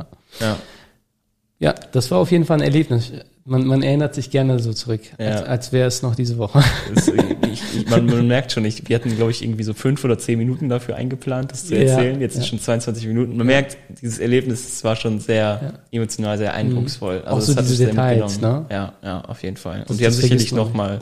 Ja. 0.41 0.57
Ja, 1.61 1.75
das 1.93 2.11
war 2.11 2.19
auf 2.19 2.33
jeden 2.33 2.45
Fall 2.45 2.59
ein 2.59 2.65
Erlebnis. 2.65 3.13
Man, 3.49 3.65
man 3.65 3.83
erinnert 3.83 4.13
sich 4.15 4.31
gerne 4.31 4.59
so 4.59 4.73
zurück, 4.73 5.03
Ja. 5.21 5.27
als, 5.27 5.43
als 5.49 5.73
wäre 5.73 5.87
es 5.87 6.03
noch 6.03 6.17
diese 6.17 6.37
Woche. 6.37 6.65
Das, 6.93 7.07
ich, 7.09 7.63
ich, 7.77 7.89
man, 7.89 8.05
man 8.07 8.27
merkt 8.27 8.51
schon, 8.51 8.65
ich, 8.65 8.89
wir 8.89 8.97
hatten, 8.97 9.15
glaube 9.15 9.31
ich, 9.31 9.43
irgendwie 9.45 9.63
so 9.63 9.73
fünf 9.73 10.03
oder 10.05 10.19
zehn 10.19 10.37
Minuten 10.37 10.69
dafür 10.69 10.97
eingeplant, 10.97 11.53
das 11.53 11.67
zu 11.67 11.77
Ja, 11.77 11.83
erzählen. 11.93 12.21
Jetzt 12.21 12.33
sind 12.35 12.43
ja. 12.43 12.49
schon 12.49 12.59
22 12.59 13.07
Minuten. 13.07 13.37
Man 13.37 13.47
merkt, 13.47 13.77
dieses 14.03 14.19
Erlebnis 14.19 14.83
war 14.83 14.97
schon 14.97 15.21
sehr 15.21 15.61
Ja. 15.63 15.73
emotional, 15.93 16.39
sehr 16.39 16.55
eindrucksvoll. 16.55 17.23
Also 17.25 17.31
Auch 17.37 17.41
so 17.41 17.53
es 17.53 17.59
hat 17.59 17.65
diese 17.67 17.77
sehr 17.77 17.87
Details, 17.91 18.41
ne? 18.41 18.67
Ja, 18.69 18.93
ja, 19.03 19.21
auf 19.21 19.41
jeden 19.45 19.57
Fall. 19.57 19.81
Das- 19.83 19.91
Und 19.91 20.01
wir 20.01 20.07
haben 20.07 20.13
das 20.15 20.21
sicherlich 20.23 20.49
vergisst 20.49 20.57
man 20.57 20.67
noch 20.67 20.75
mal 20.75 20.99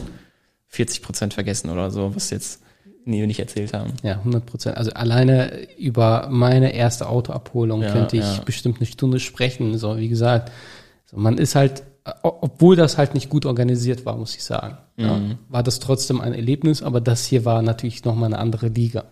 40 0.68 1.00
Prozent 1.00 1.32
vergessen 1.34 1.70
oder 1.70 1.90
so, 1.90 2.14
was 2.14 2.28
jetzt 2.28 2.60
nie 3.06 3.20
wir 3.20 3.26
nicht 3.26 3.40
erzählt 3.40 3.72
haben. 3.72 3.94
Ja, 4.02 4.16
100 4.18 4.44
Prozent. 4.44 4.76
Also 4.76 4.90
alleine 4.92 5.66
über 5.78 6.28
meine 6.30 6.74
erste 6.74 7.08
Autoabholung 7.08 7.80
Ja, 7.82 7.90
könnte 7.92 8.16
ich 8.18 8.22
ja. 8.22 8.42
bestimmt 8.44 8.78
eine 8.78 8.86
Stunde 8.86 9.18
sprechen. 9.18 9.78
So, 9.78 9.96
wie 9.96 10.08
gesagt, 10.08 10.52
so, 11.06 11.16
man 11.16 11.38
ist 11.38 11.54
halt, 11.54 11.82
obwohl 12.22 12.76
das 12.76 12.98
halt 12.98 13.14
nicht 13.14 13.30
gut 13.30 13.46
organisiert 13.46 14.04
war, 14.04 14.16
muss 14.16 14.36
ich 14.36 14.44
sagen, 14.44 14.76
ja, 14.96 15.14
Mhm. 15.16 15.38
war 15.48 15.62
das 15.62 15.78
trotzdem 15.78 16.20
ein 16.20 16.34
Erlebnis, 16.34 16.82
aber 16.82 17.00
das 17.00 17.24
hier 17.24 17.44
war 17.44 17.62
natürlich 17.62 18.04
nochmal 18.04 18.26
eine 18.26 18.38
andere 18.38 18.68
Liga. 18.68 19.04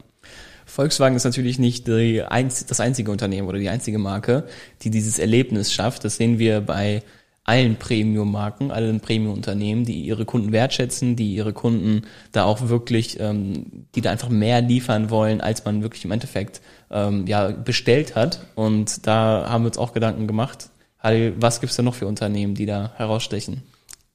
Volkswagen 0.67 1.17
ist 1.17 1.25
natürlich 1.25 1.59
nicht 1.59 1.89
einz 1.89 2.67
das 2.67 2.81
einzige 2.81 3.11
Unternehmen 3.11 3.49
oder 3.49 3.59
die 3.59 3.69
einzige 3.69 3.99
Marke, 3.99 4.45
die 4.83 4.91
dieses 4.91 5.19
Erlebnis 5.19 5.73
schafft. 5.73 6.05
Das 6.05 6.17
sehen 6.17 6.39
wir 6.39 6.61
bei 6.61 7.03
allen 7.45 7.77
Premium-Marken, 7.77 8.71
allen 8.71 9.01
Premium-Unternehmen, 9.01 9.85
die 9.85 10.03
ihre 10.03 10.25
Kunden 10.25 10.53
wertschätzen, 10.53 11.17
die 11.17 11.35
ihre 11.35 11.53
Kunden 11.53 12.03
da 12.31 12.45
auch 12.45 12.69
wirklich, 12.69 13.19
ähm, 13.21 13.87
die 13.95 14.01
da 14.01 14.13
einfach 14.13 14.29
mehr 14.29 14.61
liefern 14.61 15.11
wollen, 15.11 15.41
als 15.41 15.65
man 15.65 15.83
wirklich 15.83 16.05
im 16.05 16.13
Endeffekt 16.13 16.61
ähm, 16.91 17.27
ja 17.27 17.49
bestellt 17.51 18.15
hat. 18.15 18.47
Und 18.55 19.07
da 19.07 19.47
haben 19.49 19.65
wir 19.65 19.69
uns 19.69 19.79
auch 19.79 19.93
Gedanken 19.93 20.27
gemacht. 20.29 20.69
Was 21.03 21.61
gibt's 21.61 21.77
da 21.77 21.83
noch 21.83 21.95
für 21.95 22.07
Unternehmen, 22.07 22.55
die 22.55 22.67
da 22.67 22.93
herausstechen? 22.97 23.63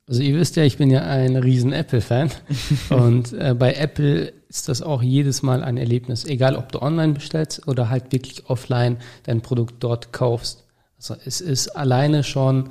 Also 0.07 0.21
ihr 0.21 0.35
wisst 0.35 0.55
ja, 0.55 0.63
ich 0.63 0.77
bin 0.77 0.89
ja 0.89 1.01
ein 1.01 1.35
riesen 1.35 1.73
Apple-Fan 1.73 2.31
und 2.89 3.33
äh, 3.33 3.53
bei 3.53 3.73
Apple 3.73 4.31
ist 4.47 4.69
das 4.69 4.81
auch 4.81 5.03
jedes 5.03 5.41
Mal 5.41 5.63
ein 5.63 5.75
Erlebnis, 5.75 6.23
egal 6.23 6.55
ob 6.55 6.71
du 6.71 6.81
online 6.81 7.13
bestellst 7.13 7.67
oder 7.67 7.89
halt 7.89 8.13
wirklich 8.13 8.49
offline 8.49 8.97
dein 9.23 9.41
Produkt 9.41 9.75
dort 9.79 10.13
kaufst. 10.13 10.63
Also 10.97 11.15
es 11.25 11.41
ist 11.41 11.69
alleine 11.75 12.23
schon, 12.23 12.69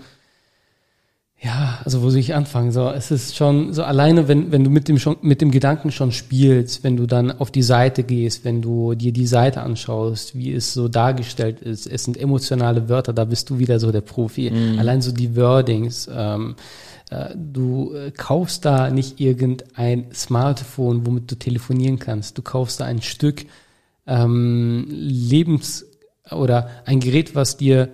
ja, 1.38 1.80
also 1.84 2.02
wo 2.02 2.08
soll 2.08 2.20
ich 2.20 2.34
anfangen? 2.34 2.72
So, 2.72 2.88
es 2.88 3.10
ist 3.10 3.36
schon 3.36 3.74
so 3.74 3.84
alleine, 3.84 4.26
wenn, 4.26 4.52
wenn 4.52 4.64
du 4.64 4.70
mit 4.70 4.88
dem 4.88 4.98
schon, 4.98 5.18
mit 5.20 5.42
dem 5.42 5.50
Gedanken 5.50 5.92
schon 5.92 6.10
spielst, 6.10 6.82
wenn 6.82 6.96
du 6.96 7.06
dann 7.06 7.30
auf 7.30 7.50
die 7.50 7.62
Seite 7.62 8.04
gehst, 8.04 8.44
wenn 8.44 8.62
du 8.62 8.94
dir 8.94 9.12
die 9.12 9.26
Seite 9.26 9.60
anschaust, 9.60 10.34
wie 10.34 10.54
es 10.54 10.72
so 10.72 10.88
dargestellt 10.88 11.60
ist, 11.60 11.86
es 11.86 12.04
sind 12.04 12.16
emotionale 12.16 12.88
Wörter, 12.88 13.12
da 13.12 13.24
bist 13.24 13.50
du 13.50 13.58
wieder 13.58 13.78
so 13.78 13.92
der 13.92 14.00
Profi. 14.00 14.50
Allein 14.78 15.02
so 15.02 15.12
die 15.12 15.36
Wordings, 15.36 16.08
ähm, 16.10 16.56
äh, 17.10 17.34
du 17.36 17.94
äh, 17.94 18.10
kaufst 18.12 18.64
da 18.64 18.90
nicht 18.90 19.20
irgendein 19.20 20.06
Smartphone, 20.14 21.06
womit 21.06 21.30
du 21.30 21.34
telefonieren 21.36 21.98
kannst. 21.98 22.38
Du 22.38 22.42
kaufst 22.42 22.80
da 22.80 22.86
ein 22.86 23.02
Stück 23.02 23.44
ähm, 24.06 24.86
Lebens 24.88 25.84
oder 26.30 26.70
ein 26.86 27.00
Gerät, 27.00 27.34
was 27.34 27.56
dir 27.56 27.90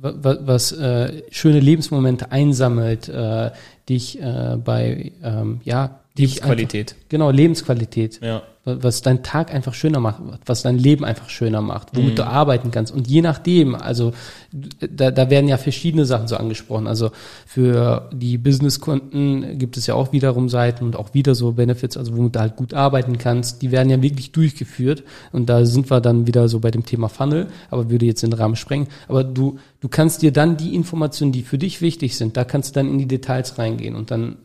was 0.00 0.72
äh, 0.72 1.22
schöne 1.30 1.60
Lebensmomente 1.60 2.30
einsammelt, 2.30 3.08
äh, 3.08 3.50
dich 3.88 4.20
äh, 4.20 4.56
bei 4.62 5.12
ähm, 5.22 5.60
ja 5.64 6.00
dich 6.16 6.40
Qualität. 6.40 6.92
Einfach, 6.92 7.08
genau 7.08 7.30
Lebensqualität, 7.30 8.20
Ja. 8.22 8.42
Wa- 8.68 8.78
was 8.82 9.02
deinen 9.02 9.22
Tag 9.22 9.52
einfach 9.54 9.74
schöner 9.74 10.00
macht, 10.00 10.20
was 10.46 10.62
dein 10.62 10.78
Leben 10.78 11.04
einfach 11.04 11.28
schöner 11.30 11.60
macht, 11.62 11.88
womit 11.96 12.18
du 12.18 12.26
arbeiten 12.26 12.70
kannst 12.70 12.92
und 12.94 13.08
je 13.08 13.22
nachdem, 13.22 13.74
also 13.74 14.12
da, 14.52 15.10
da 15.10 15.30
werden 15.30 15.48
ja 15.48 15.56
verschiedene 15.58 16.04
Sachen 16.04 16.28
so 16.28 16.36
angesprochen. 16.36 16.86
Also 16.86 17.10
für 17.46 18.08
die 18.12 18.38
Businesskunden 18.38 19.58
gibt 19.58 19.76
es 19.76 19.86
ja 19.86 19.94
auch 19.94 20.12
wiederum 20.12 20.48
Seiten 20.48 20.84
und 20.84 20.96
auch 20.96 21.14
wieder 21.14 21.34
so 21.34 21.52
Benefits, 21.52 21.96
also 21.96 22.16
womit 22.16 22.36
du 22.36 22.40
halt 22.40 22.56
gut 22.56 22.74
arbeiten 22.74 23.18
kannst. 23.18 23.62
Die 23.62 23.70
werden 23.72 23.90
ja 23.90 24.00
wirklich 24.02 24.32
durchgeführt 24.32 25.02
und 25.32 25.48
da 25.48 25.64
sind 25.64 25.90
wir 25.90 26.00
dann 26.00 26.26
wieder 26.26 26.48
so 26.48 26.60
bei 26.60 26.70
dem 26.70 26.84
Thema 26.84 27.08
Funnel, 27.08 27.48
aber 27.70 27.90
würde 27.90 28.06
jetzt 28.06 28.22
den 28.22 28.32
Rahmen 28.32 28.56
sprengen. 28.56 28.88
Aber 29.08 29.24
du 29.24 29.58
du 29.80 29.88
kannst 29.88 30.22
dir 30.22 30.32
dann 30.32 30.56
die 30.56 30.74
Informationen, 30.74 31.30
die 31.32 31.42
für 31.42 31.56
dich 31.58 31.80
wichtig 31.80 32.16
sind, 32.16 32.36
da 32.36 32.44
kannst 32.44 32.70
du 32.70 32.80
dann 32.80 32.88
in 32.90 32.98
die 32.98 33.06
Details 33.06 33.58
reingehen 33.58 33.94
und 33.94 34.10
dann 34.10 34.36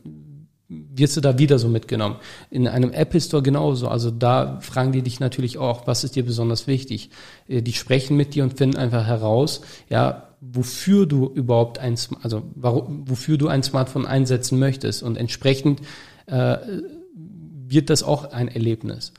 wirst 0.94 1.16
du 1.16 1.20
da 1.20 1.38
wieder 1.38 1.58
so 1.58 1.68
mitgenommen. 1.68 2.16
In 2.50 2.68
einem 2.68 2.92
Apple 2.92 3.20
Store 3.20 3.42
genauso. 3.42 3.88
Also 3.88 4.10
da 4.10 4.60
fragen 4.60 4.92
die 4.92 5.02
dich 5.02 5.20
natürlich 5.20 5.58
auch, 5.58 5.86
was 5.86 6.04
ist 6.04 6.16
dir 6.16 6.24
besonders 6.24 6.66
wichtig? 6.66 7.10
Äh, 7.48 7.62
Die 7.62 7.72
sprechen 7.72 8.16
mit 8.16 8.34
dir 8.34 8.44
und 8.44 8.58
finden 8.58 8.76
einfach 8.76 9.06
heraus, 9.06 9.60
ja, 9.88 10.28
wofür 10.40 11.06
du 11.06 11.26
überhaupt 11.26 11.78
ein, 11.78 11.96
also 12.22 12.42
warum, 12.54 13.08
wofür 13.08 13.38
du 13.38 13.48
ein 13.48 13.62
Smartphone 13.62 14.06
einsetzen 14.06 14.58
möchtest. 14.58 15.02
Und 15.02 15.16
entsprechend 15.16 15.80
äh, 16.26 16.56
wird 17.66 17.90
das 17.90 18.02
auch 18.02 18.32
ein 18.32 18.48
Erlebnis. 18.48 19.12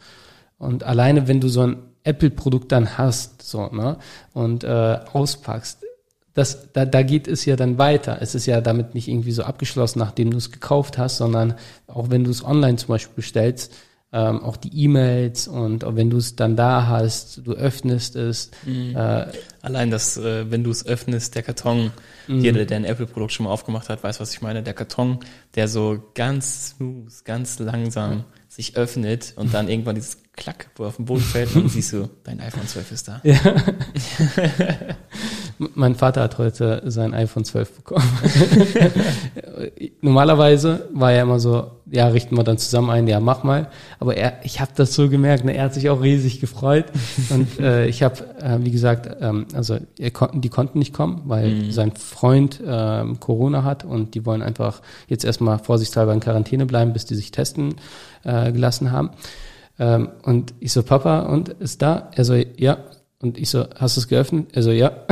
Und 0.58 0.84
alleine, 0.84 1.28
wenn 1.28 1.42
du 1.42 1.48
so 1.48 1.62
ein 1.62 1.78
Apple-Produkt 2.04 2.72
dann 2.72 2.98
hast, 2.98 3.42
so, 3.42 3.68
ne, 3.68 3.98
und 4.34 4.64
äh, 4.64 5.00
auspackst, 5.12 5.85
das, 6.36 6.72
da, 6.74 6.86
da 6.86 7.02
geht 7.02 7.28
es 7.28 7.46
ja 7.46 7.56
dann 7.56 7.78
weiter. 7.78 8.18
Es 8.22 8.36
ist 8.36 8.46
ja 8.46 8.62
damit 8.62 8.94
nicht 8.94 9.08
irgendwie 9.08 9.32
so 9.32 9.44
abgeschlossen, 9.44 10.00
nachdem 10.00 10.32
du 10.32 10.38
es 10.38 10.52
gekauft 10.52 10.98
hast, 10.98 11.18
sondern 11.18 11.56
auch 11.88 12.10
wenn 12.10 12.26
du 12.26 12.30
es 12.30 12.44
online 12.44 12.76
zum 12.76 12.90
Beispiel 12.90 13.16
bestellst, 13.16 13.74
ähm, 14.12 14.44
auch 14.44 14.58
die 14.58 14.84
E-Mails 14.84 15.48
und 15.48 15.86
wenn 15.96 16.10
du 16.10 16.18
es 16.18 16.36
dann 16.36 16.58
da 16.58 16.88
hast, 16.88 17.42
du 17.46 17.54
öffnest 17.54 18.18
es. 18.18 18.52
Mhm. 18.66 18.96
Äh, 18.96 19.28
Allein 19.62 19.90
das, 19.92 20.18
äh, 20.18 20.52
wenn 20.52 20.64
du 20.64 20.72
es 20.72 20.86
öffnest, 20.86 21.36
der 21.36 21.44
Karton, 21.44 21.92
mhm. 22.28 22.40
jeder, 22.42 22.66
der 22.66 22.78
ein 22.78 22.86
Apple-Produkt 22.86 23.32
schon 23.32 23.46
mal 23.46 23.52
aufgemacht 23.52 23.88
hat, 23.88 24.04
weiß, 24.04 24.20
was 24.20 24.34
ich 24.34 24.42
meine. 24.42 24.62
Der 24.62 24.74
Karton, 24.74 25.20
der 25.56 25.70
so 25.70 26.04
ganz 26.14 26.76
smooth, 26.78 27.24
ganz 27.24 27.60
langsam 27.60 28.26
sich 28.56 28.78
öffnet 28.78 29.34
und 29.36 29.54
dann 29.54 29.68
irgendwann 29.68 29.96
dieses 29.96 30.18
Klack, 30.34 30.68
wo 30.78 30.84
er 30.84 30.88
auf 30.88 30.96
den 30.96 31.06
Boden 31.06 31.22
fällt 31.22 31.54
und 31.56 31.68
siehst 31.70 31.92
du, 31.92 32.10
dein 32.24 32.40
iPhone 32.40 32.66
12 32.66 32.92
ist 32.92 33.08
da. 33.08 33.22
Ja. 33.24 33.38
mein 35.74 35.96
Vater 35.96 36.22
hat 36.22 36.38
heute 36.38 36.82
sein 36.86 37.14
iPhone 37.14 37.44
12 37.44 37.72
bekommen. 37.72 38.08
Normalerweise 40.02 40.88
war 40.94 41.12
er 41.12 41.24
immer 41.24 41.40
so, 41.40 41.72
ja, 41.92 42.08
richten 42.08 42.36
wir 42.36 42.44
dann 42.44 42.58
zusammen 42.58 42.90
ein, 42.90 43.08
ja, 43.08 43.20
mach 43.20 43.44
mal. 43.44 43.68
Aber 44.00 44.18
er, 44.18 44.40
ich 44.44 44.60
habe 44.60 44.72
das 44.76 44.94
so 44.94 45.10
gemerkt, 45.10 45.46
ne, 45.46 45.56
er 45.56 45.66
hat 45.66 45.74
sich 45.74 45.90
auch 45.90 46.02
riesig 46.02 46.40
gefreut. 46.40 46.86
Und 47.30 47.60
äh, 47.60 47.88
ich 47.88 48.04
habe, 48.04 48.16
äh, 48.42 48.58
wie 48.62 48.72
gesagt, 48.72 49.18
ähm, 49.22 49.46
also 49.54 49.78
er 50.00 50.12
konnten, 50.12 50.42
die 50.42 50.50
konnten 50.50 50.80
nicht 50.80 50.94
kommen, 50.94 51.24
weil 51.26 51.50
mhm. 51.50 51.72
sein 51.72 51.92
Freund 51.92 52.62
ähm, 52.66 53.20
Corona 53.20 53.64
hat 53.64 53.86
und 53.86 54.16
die 54.16 54.26
wollen 54.26 54.42
einfach 54.42 54.82
jetzt 55.08 55.26
erstmal 55.26 55.60
vorsichtshalber 55.60 56.14
in 56.14 56.20
Quarantäne 56.20 56.66
bleiben, 56.66 56.94
bis 56.94 57.06
die 57.06 57.16
sich 57.16 57.32
testen 57.32 57.76
äh, 58.24 58.52
gelassen 58.52 58.92
haben. 58.92 59.12
Ähm, 59.78 60.10
und 60.24 60.54
ich 60.60 60.72
so, 60.72 60.84
Papa, 60.84 61.22
und 61.22 61.50
ist 61.50 61.82
da? 61.82 62.10
Er 62.16 62.26
so, 62.26 62.34
ja. 62.34 62.78
Und 63.22 63.38
ich 63.38 63.50
so, 63.50 63.66
hast 63.76 63.98
du 63.98 64.02
es 64.02 64.08
geöffnet? 64.08 64.50
Er 64.54 64.64
so, 64.64 64.72
ja. 64.72 64.92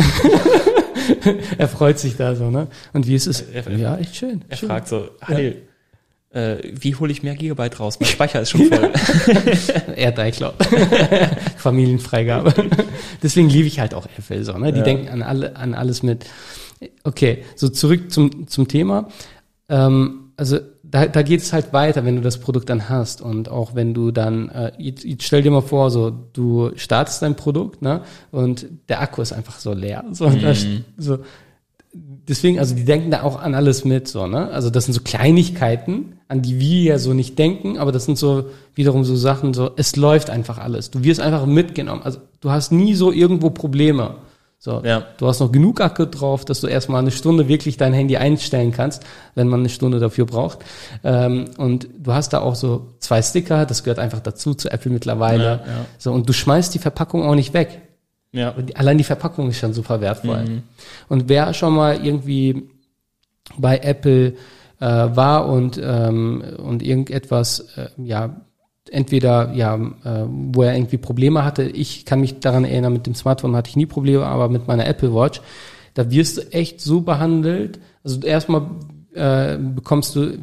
er 1.58 1.68
freut 1.68 2.00
sich 2.00 2.16
da 2.18 2.36
so, 2.36 2.50
ne? 2.50 2.68
Und 2.94 3.08
wie 3.08 3.16
ist 3.16 3.28
es? 3.28 3.42
Er, 3.42 3.68
er, 3.68 3.78
ja, 3.78 3.98
echt 3.98 4.16
schön. 4.16 4.44
Er 4.50 4.58
schön. 4.58 4.70
fragt 4.70 4.88
so, 4.88 5.10
Heil, 5.28 5.56
ja. 5.56 5.73
Äh, 6.34 6.58
wie 6.63 6.96
hole 6.96 7.12
ich 7.12 7.24
mehr 7.24 7.36
Gigabyte 7.36 7.80
raus? 7.80 8.00
Mein 8.00 8.10
Speicher 8.10 8.41
ist 8.41 8.50
schon 8.50 8.65
voll. 8.65 8.91
er 9.96 10.08
hat 10.08 10.19
iCloud. 10.19 10.56
Familienfreigabe. 11.58 12.54
Deswegen 13.24 13.50
liebe 13.50 13.67
ich 13.67 13.80
halt 13.80 13.93
auch 13.93 14.08
Apple 14.17 14.43
so, 14.43 14.58
ne? 14.58 14.72
Die 14.72 14.80
ja. 14.80 14.84
denken 14.84 15.10
an 15.10 15.22
alle, 15.22 15.56
an 15.56 15.74
alles 15.74 16.04
mit. 16.04 16.26
Okay, 17.04 17.43
so 17.56 17.69
zurück 17.69 18.12
zum, 18.12 18.48
zum 18.48 18.67
Thema. 18.67 19.10
Ähm, 19.69 20.32
also 20.36 20.60
da, 20.93 21.08
da 21.08 21.24
geht 21.24 21.41
es 21.41 21.54
halt 21.54 21.74
weiter, 21.74 22.06
wenn 22.06 22.15
du 22.17 22.22
das 22.22 22.39
Produkt 22.39 22.69
dann 22.69 22.88
hast 22.88 23.22
und 23.22 23.50
auch 23.50 23.74
wenn 23.74 23.93
du 23.93 24.12
dann, 24.12 24.50
äh, 24.50 24.72
jetzt, 24.78 25.04
jetzt 25.04 25.24
stell 25.24 25.41
dir 25.41 25.50
mal 25.50 25.62
vor, 25.62 25.89
so 25.89 26.12
du 26.12 26.72
startest 26.76 27.22
dein 27.24 27.36
Produkt, 27.36 27.82
ne, 27.82 28.02
und 28.32 28.67
der 28.89 29.02
Akku 29.02 29.22
ist 29.22 29.34
einfach 29.34 29.60
so 29.60 29.74
leer, 29.74 30.04
so, 30.12 30.30
mhm. 30.30 30.41
das, 30.41 30.65
so 30.98 31.19
deswegen, 31.93 32.60
also 32.60 32.76
die 32.76 32.86
denken 32.86 33.12
da 33.12 33.24
auch 33.24 33.41
an 33.41 33.56
alles 33.56 33.86
mit, 33.86 34.08
so, 34.08 34.28
ne, 34.28 34.50
also 34.52 34.69
das 34.69 34.86
sind 34.86 34.93
so 34.93 35.02
Kleinigkeiten, 35.02 36.19
an 36.34 36.41
die 36.41 36.60
wir 36.60 36.82
ja 36.82 36.98
so 36.98 37.13
nicht 37.13 37.38
denken, 37.38 37.78
aber 37.78 37.91
das 37.91 38.06
sind 38.06 38.17
so 38.17 38.46
wiederum 38.74 39.04
so 39.04 39.15
Sachen, 39.15 39.54
so 39.54 39.69
es 39.76 39.96
läuft 39.96 40.32
einfach 40.32 40.58
alles, 40.58 40.89
du 40.89 41.04
wirst 41.04 41.22
einfach 41.22 41.46
mitgenommen, 41.46 42.02
also 42.04 42.19
du 42.41 42.50
hast 42.50 42.72
nie 42.72 42.96
so 42.96 43.12
irgendwo 43.12 43.52
Probleme. 43.52 44.15
So, 44.58 44.82
ja. 44.82 45.04
du 45.17 45.28
hast 45.28 45.41
noch 45.41 45.52
genug 45.52 45.82
Akku 45.82 46.06
drauf, 46.06 46.46
dass 46.46 46.62
du 46.62 46.67
erstmal 46.67 47.02
eine 47.02 47.12
Stunde 47.12 47.50
wirklich 47.50 47.76
dein 47.76 47.91
Handy 47.91 48.15
einstellen 48.15 48.72
kannst, 48.72 49.04
wenn 49.36 49.50
man 49.50 49.60
eine 49.60 49.67
Stunde 49.67 50.00
dafür 50.00 50.26
braucht. 50.26 50.60
Ähm, 51.04 51.50
und 51.58 51.89
du 51.98 52.13
hast 52.13 52.32
da 52.32 52.39
auch 52.39 52.56
so 52.56 52.88
zwei 53.00 53.22
Sticker, 53.22 53.65
das 53.65 53.84
gehört 53.84 54.00
einfach 54.00 54.22
dazu 54.22 54.54
zu 54.54 54.72
Apple 54.72 54.89
mittlerweile. 54.89 55.43
Ja, 55.43 55.52
ja. 55.56 55.86
So, 55.98 56.13
und 56.13 56.30
du 56.30 56.32
schmeißt 56.32 56.74
die 56.74 56.80
Verpackung 56.80 57.24
auch 57.24 57.36
nicht 57.36 57.54
weg. 57.54 57.82
Ja. 58.32 58.56
Allein 58.76 58.98
die 58.98 59.04
Verpackung 59.04 59.50
ist 59.50 59.58
schon 59.58 59.74
super 59.74 60.00
wertvoll. 60.00 60.46
Mhm. 60.46 60.63
Und 61.10 61.28
wer 61.28 61.54
schon 61.54 61.74
mal 61.76 62.04
irgendwie 62.04 62.69
bei 63.58 63.80
Apple 63.80 64.36
äh, 64.84 65.15
war 65.15 65.48
und 65.48 65.80
ähm, 65.82 66.43
und 66.58 66.84
irgendetwas 66.84 67.62
äh, 67.78 67.88
ja 67.98 68.41
entweder 68.91 69.54
ja, 69.54 69.76
äh, 69.76 70.26
wo 70.28 70.63
er 70.63 70.76
irgendwie 70.76 70.98
Probleme 70.98 71.46
hatte. 71.46 71.63
Ich 71.63 72.06
kann 72.06 72.19
mich 72.19 72.41
daran 72.41 72.65
erinnern, 72.65 72.91
mit 72.91 73.08
dem 73.08 73.15
Smartphone 73.15 73.56
hatte 73.56 73.69
ich 73.69 73.78
nie 73.78 73.86
Probleme, 73.86 74.26
aber 74.26 74.50
mit 74.50 74.67
meiner 74.67 74.86
Apple 74.86 75.15
Watch, 75.15 75.41
da 75.93 76.12
wirst 76.12 76.38
du 76.38 76.41
echt 76.52 76.82
so 76.82 77.00
behandelt. 77.00 77.80
Also 78.04 78.19
erstmal 78.28 78.72
äh, 79.13 79.58
bekommst 79.58 80.17
du 80.17 80.38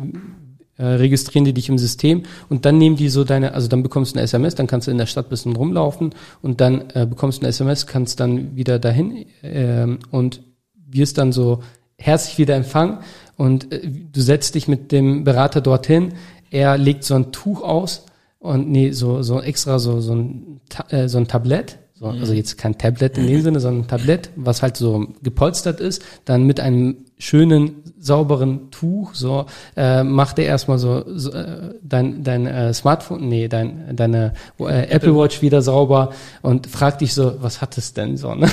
äh, 0.79 0.85
registrieren 0.85 1.45
die 1.45 1.53
dich 1.53 1.69
im 1.69 1.77
System 1.77 2.23
und 2.49 2.65
dann 2.65 2.79
nehmen 2.79 2.97
die 2.97 3.11
so 3.11 3.25
deine, 3.25 3.53
also 3.53 3.69
dann 3.69 3.83
bekommst 3.83 4.15
du 4.15 4.17
eine 4.17 4.25
SMS, 4.25 4.55
dann 4.55 4.67
kannst 4.67 4.87
du 4.87 4.91
in 4.91 4.97
der 4.97 5.07
Stadt 5.07 5.29
bisschen 5.29 5.55
rumlaufen 5.55 6.15
und 6.41 6.63
dann 6.63 6.89
äh, 6.95 7.07
bekommst 7.07 7.39
du 7.39 7.43
eine 7.43 7.51
SMS, 7.51 7.87
kannst 7.87 8.21
dann 8.21 8.57
wieder 8.57 8.79
dahin 8.79 9.27
äh, 9.43 9.87
und 10.11 10.41
wirst 10.75 11.19
dann 11.19 11.33
so 11.33 11.63
herzlich 11.99 12.39
wieder 12.39 12.57
empfangen 12.57 13.01
und 13.41 13.73
äh, 13.73 13.81
du 14.13 14.21
setzt 14.21 14.55
dich 14.55 14.69
mit 14.69 14.93
dem 14.93 15.25
Berater 15.25 15.63
dorthin, 15.63 16.13
er 16.51 16.77
legt 16.77 17.05
so 17.05 17.15
ein 17.15 17.33
Tuch 17.33 17.63
aus 17.63 18.05
und 18.39 18.71
nee, 18.71 18.91
so, 18.91 19.23
so 19.23 19.41
extra 19.41 19.79
so, 19.79 20.01
so 20.01 20.15
ein, 20.15 20.61
äh, 20.91 21.09
so 21.09 21.17
ein 21.17 21.27
Tablett, 21.27 21.79
so, 21.95 22.09
mhm. 22.09 22.21
also 22.21 22.35
jetzt 22.35 22.59
kein 22.59 22.77
Tablet 22.77 23.17
in 23.17 23.27
dem 23.27 23.41
Sinne, 23.41 23.61
sondern 23.61 23.85
ein 23.85 23.89
Tablett, 23.89 24.29
was 24.37 24.61
halt 24.61 24.77
so 24.77 25.07
gepolstert 25.23 25.81
ist, 25.81 26.03
dann 26.27 26.45
mit 26.45 26.61
einem 26.61 27.07
schönen, 27.17 27.83
sauberen 27.99 28.71
Tuch, 28.71 29.15
so, 29.15 29.47
äh, 29.75 30.05
macht 30.05 30.39
er 30.39 30.45
erstmal 30.45 30.79
so, 30.79 31.05
so 31.07 31.33
äh, 31.33 31.79
dein, 31.83 32.23
dein 32.23 32.47
äh, 32.47 32.75
Smartphone, 32.75 33.27
nee, 33.27 33.49
dein, 33.49 33.97
deine 33.97 34.35
äh, 34.59 34.91
Apple 34.91 35.17
Watch 35.17 35.41
wieder 35.41 35.63
sauber 35.63 36.11
und 36.43 36.67
fragt 36.67 37.01
dich 37.01 37.15
so, 37.15 37.37
was 37.41 37.63
hat 37.63 37.79
es 37.79 37.95
denn 37.95 38.19
so, 38.19 38.35
ne? 38.35 38.51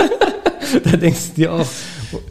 da 0.84 0.96
denkst 0.96 1.30
du 1.30 1.34
dir 1.42 1.52
auch, 1.52 1.66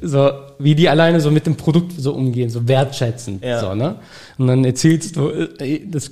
so, 0.02 0.32
wie 0.60 0.76
die 0.76 0.90
alleine 0.90 1.20
so 1.20 1.32
mit 1.32 1.46
dem 1.46 1.56
Produkt 1.56 1.94
so 1.98 2.14
umgehen, 2.14 2.50
so 2.50 2.68
wertschätzend, 2.68 3.44
ja. 3.44 3.60
so, 3.60 3.76
ne? 3.76 3.96
Und 4.38 4.48
dann 4.48 4.66
erzählst 4.66 5.16
du, 5.16 5.30
äh, 5.30 5.82
das 5.86 6.12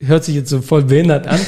hört 0.00 0.24
sich 0.24 0.34
jetzt 0.34 0.50
so 0.50 0.60
voll 0.60 0.84
behindert 0.84 1.26
an. 1.26 1.40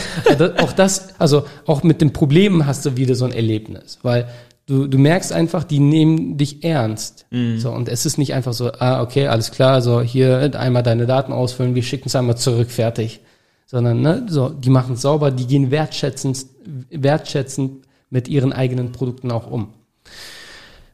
auch 0.59 0.73
das, 0.73 1.19
also 1.19 1.45
auch 1.67 1.83
mit 1.83 2.01
den 2.01 2.13
Problemen 2.13 2.67
hast 2.67 2.87
du 2.87 2.97
wieder 2.97 3.15
so 3.15 3.25
ein 3.25 3.33
Erlebnis, 3.33 3.99
weil 4.03 4.29
du, 4.67 4.87
du 4.87 4.99
merkst 4.99 5.33
einfach, 5.33 5.65
die 5.65 5.79
nehmen 5.79 6.37
dich 6.37 6.65
ernst. 6.65 7.27
Mhm. 7.31 7.59
So, 7.59 7.71
und 7.71 7.89
es 7.89 8.07
ist 8.07 8.19
nicht 8.19 8.35
einfach 8.35 8.53
so, 8.53 8.73
ah, 8.73 9.03
okay, 9.03 9.29
alles 9.29 9.51
klar, 9.51 9.83
so 9.83 10.01
hier 10.01 10.51
einmal 10.59 10.83
deine 10.83 11.07
Daten 11.07 11.33
ausfüllen, 11.33 11.75
wir 11.75 11.83
schicken 11.83 12.09
es 12.09 12.17
einmal 12.17 12.37
zurück, 12.37 12.71
fertig. 12.71 13.21
Sondern, 13.67 14.01
ne, 14.01 14.27
so, 14.29 14.49
die 14.49 14.71
machen 14.71 14.95
es 14.95 15.03
sauber, 15.03 15.33
die 15.33 15.47
gehen 15.47 15.73
wertschätzend, 15.73 16.47
wertschätzend 16.91 17.85
mit 18.11 18.29
ihren 18.29 18.53
eigenen 18.53 18.93
Produkten 18.93 19.33
auch 19.33 19.51
um. 19.51 19.75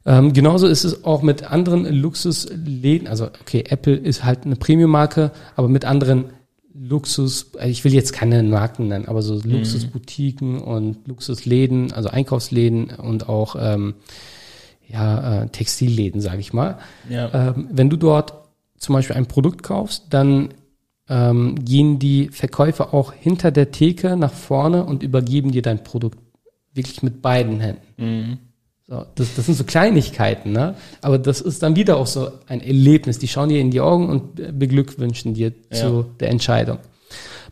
Ähm, 0.05 0.33
genauso 0.33 0.67
ist 0.67 0.85
es 0.85 1.05
auch 1.05 1.23
mit 1.23 1.45
anderen 1.45 1.85
Luxusläden, 1.85 3.07
also 3.07 3.27
okay, 3.27 3.65
Apple 3.69 3.95
ist 3.95 4.25
halt 4.25 4.45
eine 4.45 4.57
Premium-Marke, 4.57 5.31
aber 5.55 5.69
mit 5.69 5.85
anderen 5.85 6.27
Luxus, 6.75 7.53
äh, 7.59 7.69
ich 7.69 7.85
will 7.85 7.93
jetzt 7.93 8.13
keine 8.13 8.43
Marken 8.43 8.89
nennen, 8.89 9.07
aber 9.07 9.23
so 9.23 9.35
mhm. 9.35 9.53
Luxusboutiquen 9.53 10.59
und 10.59 11.07
Luxusläden, 11.07 11.93
also 11.93 12.09
Einkaufsläden 12.09 12.91
und 12.91 13.29
auch 13.29 13.57
ähm, 13.59 13.95
ja, 14.89 15.43
äh, 15.43 15.49
Textilläden, 15.49 16.21
sage 16.21 16.41
ich 16.41 16.53
mal. 16.53 16.79
Ja. 17.09 17.51
Ähm, 17.51 17.69
wenn 17.71 17.89
du 17.89 17.97
dort 17.97 18.35
zum 18.77 18.95
Beispiel 18.95 19.17
ein 19.17 19.27
Produkt 19.27 19.63
kaufst, 19.63 20.07
dann 20.11 20.49
ähm, 21.09 21.65
gehen 21.65 21.99
die 21.99 22.29
Verkäufer 22.29 22.93
auch 22.93 23.13
hinter 23.13 23.51
der 23.51 23.71
Theke 23.71 24.17
nach 24.17 24.33
vorne 24.33 24.85
und 24.85 25.03
übergeben 25.03 25.53
dir 25.53 25.63
dein 25.63 25.85
Produkt 25.85 26.19
wirklich 26.75 27.03
mit 27.03 27.23
beiden 27.23 27.61
Händen. 27.61 27.83
Mhm. 27.97 28.39
So, 28.93 29.07
das, 29.15 29.35
das 29.37 29.47
sind 29.47 29.55
so 29.55 29.65
Kleinigkeiten, 29.65 30.53
ne? 30.53 30.75
Aber 31.01 31.17
das 31.17 31.41
ist 31.41 31.63
dann 31.63 31.77
wieder 31.77 31.97
auch 31.97 32.07
so 32.07 32.31
ein 32.47 32.61
Erlebnis. 32.61 33.19
Die 33.19 33.27
schauen 33.27 33.49
dir 33.49 33.59
in 33.59 33.71
die 33.71 33.81
Augen 33.81 34.11
und 34.11 34.59
beglückwünschen 34.59 35.33
dir 35.33 35.55
ja. 35.71 35.79
zu 35.79 36.05
der 36.21 36.29
Entscheidung. 36.29 36.77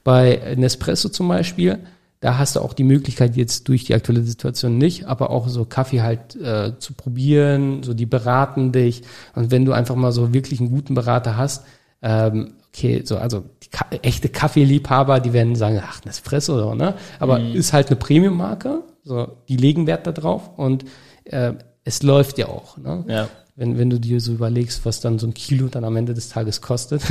Bei 0.04 0.54
Nespresso 0.58 1.08
zum 1.08 1.28
Beispiel, 1.28 1.78
da 2.20 2.36
hast 2.36 2.56
du 2.56 2.60
auch 2.60 2.74
die 2.74 2.84
Möglichkeit 2.84 3.38
jetzt 3.38 3.68
durch 3.68 3.84
die 3.84 3.94
aktuelle 3.94 4.22
Situation 4.22 4.76
nicht, 4.76 5.06
aber 5.06 5.30
auch 5.30 5.48
so 5.48 5.64
Kaffee 5.64 6.02
halt 6.02 6.36
äh, 6.36 6.78
zu 6.78 6.92
probieren, 6.92 7.84
so 7.84 7.94
die 7.94 8.04
beraten 8.04 8.70
dich. 8.70 9.00
Und 9.34 9.50
wenn 9.50 9.64
du 9.64 9.72
einfach 9.72 9.96
mal 9.96 10.12
so 10.12 10.34
wirklich 10.34 10.60
einen 10.60 10.68
guten 10.68 10.94
Berater 10.94 11.38
hast, 11.38 11.64
ähm, 12.02 12.52
okay, 12.68 13.00
so 13.02 13.16
also 13.16 13.44
Ka 13.70 13.86
echte 14.02 14.28
Kaffeeliebhaber, 14.28 15.20
die 15.20 15.32
werden 15.32 15.56
sagen, 15.56 15.80
ach 15.82 16.04
Nespresso, 16.04 16.58
so, 16.58 16.74
ne? 16.74 16.96
Aber 17.18 17.38
mhm. 17.38 17.54
ist 17.54 17.72
halt 17.72 17.86
eine 17.86 17.96
Premium-Marke, 17.96 18.82
so 19.04 19.38
die 19.48 19.56
legen 19.56 19.86
Wert 19.86 20.06
darauf 20.06 20.58
und 20.58 20.84
äh, 21.30 21.54
es 21.84 22.02
läuft 22.02 22.38
ja 22.38 22.48
auch. 22.48 22.76
Ne? 22.76 23.04
Ja. 23.08 23.28
Wenn, 23.56 23.78
wenn 23.78 23.90
du 23.90 23.98
dir 23.98 24.20
so 24.20 24.32
überlegst, 24.32 24.84
was 24.84 25.00
dann 25.00 25.18
so 25.18 25.26
ein 25.26 25.34
Kilo 25.34 25.68
dann 25.68 25.84
am 25.84 25.96
Ende 25.96 26.14
des 26.14 26.28
Tages 26.28 26.60
kostet. 26.60 27.02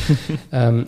ähm, 0.52 0.86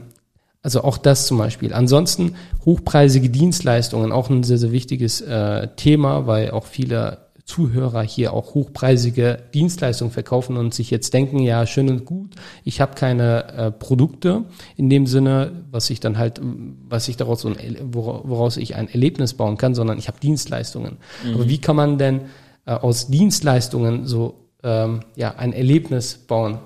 also 0.63 0.83
auch 0.83 0.97
das 0.97 1.27
zum 1.27 1.39
Beispiel. 1.39 1.75
Ansonsten 1.75 2.37
hochpreisige 2.65 3.29
Dienstleistungen, 3.29 4.13
auch 4.13 4.31
ein 4.31 4.43
sehr, 4.45 4.59
sehr 4.59 4.73
wichtiges 4.73 5.21
äh, 5.21 5.69
Thema, 5.77 6.27
weil 6.27 6.51
auch 6.53 6.65
viele 6.65 7.19
Zuhörer 7.45 8.03
hier 8.03 8.33
auch 8.33 8.55
hochpreisige 8.55 9.43
Dienstleistungen 9.53 10.11
verkaufen 10.11 10.57
und 10.57 10.73
sich 10.73 10.91
jetzt 10.91 11.13
denken, 11.13 11.41
ja, 11.41 11.67
schön 11.67 11.91
und 11.91 12.07
gut, 12.07 12.35
ich 12.65 12.81
habe 12.81 12.95
keine 12.95 13.53
äh, 13.53 13.71
Produkte 13.71 14.45
in 14.77 14.89
dem 14.89 15.07
Sinne, 15.07 15.53
was 15.71 15.91
ich 15.91 16.01
dann 16.01 16.17
halt, 16.17 16.41
was 16.89 17.07
ich 17.09 17.19
daraus, 17.19 17.45
woraus 17.45 18.57
ich 18.57 18.77
ein 18.77 18.89
Erlebnis 18.89 19.35
bauen 19.35 19.59
kann, 19.59 19.75
sondern 19.75 19.99
ich 19.99 20.09
habe 20.09 20.19
Dienstleistungen. 20.19 20.97
Mhm. 21.23 21.35
Aber 21.35 21.49
wie 21.49 21.59
kann 21.59 21.77
man 21.77 21.99
denn 21.99 22.23
äh, 22.67 22.73
aus 22.73 23.09
Dienstleistungen 23.09 24.07
so 24.07 24.49
ähm, 24.63 25.01
ja 25.17 25.35
ein 25.37 25.53
Erlebnis 25.53 26.19
bauen, 26.19 26.59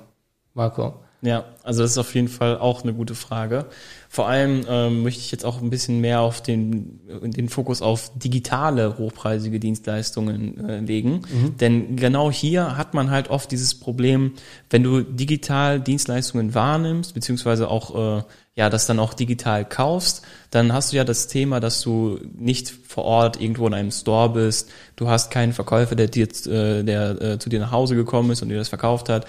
Marco? 0.54 0.94
Ja, 1.20 1.46
also 1.64 1.82
das 1.82 1.92
ist 1.92 1.98
auf 1.98 2.14
jeden 2.14 2.28
Fall 2.28 2.58
auch 2.58 2.84
eine 2.84 2.94
gute 2.94 3.16
Frage. 3.16 3.66
Vor 4.08 4.28
allem 4.28 4.64
ähm, 4.68 5.02
möchte 5.02 5.20
ich 5.20 5.32
jetzt 5.32 5.44
auch 5.44 5.60
ein 5.60 5.68
bisschen 5.68 6.00
mehr 6.00 6.20
auf 6.20 6.40
den, 6.40 7.00
den 7.22 7.48
Fokus 7.48 7.82
auf 7.82 8.12
digitale 8.16 8.98
hochpreisige 8.98 9.58
Dienstleistungen 9.58 10.68
äh, 10.68 10.78
legen. 10.78 11.22
Mhm. 11.28 11.56
Denn 11.56 11.96
genau 11.96 12.30
hier 12.30 12.76
hat 12.76 12.94
man 12.94 13.10
halt 13.10 13.30
oft 13.30 13.50
dieses 13.50 13.74
Problem, 13.74 14.34
wenn 14.70 14.84
du 14.84 15.02
digital 15.02 15.80
Dienstleistungen 15.80 16.54
wahrnimmst, 16.54 17.14
beziehungsweise 17.14 17.68
auch 17.68 18.18
äh, 18.18 18.22
ja, 18.58 18.68
das 18.68 18.86
dann 18.86 18.98
auch 18.98 19.14
digital 19.14 19.64
kaufst, 19.64 20.22
dann 20.50 20.72
hast 20.72 20.92
du 20.92 20.96
ja 20.96 21.04
das 21.04 21.28
Thema, 21.28 21.60
dass 21.60 21.80
du 21.80 22.18
nicht 22.36 22.68
vor 22.88 23.04
Ort 23.04 23.40
irgendwo 23.40 23.68
in 23.68 23.72
einem 23.72 23.92
Store 23.92 24.30
bist, 24.30 24.68
du 24.96 25.08
hast 25.08 25.30
keinen 25.30 25.52
Verkäufer, 25.52 25.94
der 25.94 26.08
dir, 26.08 26.26
äh, 26.46 26.82
der 26.82 27.22
äh, 27.22 27.38
zu 27.38 27.50
dir 27.50 27.60
nach 27.60 27.70
Hause 27.70 27.94
gekommen 27.94 28.32
ist 28.32 28.42
und 28.42 28.48
dir 28.48 28.58
das 28.58 28.68
verkauft 28.68 29.10
hat. 29.10 29.26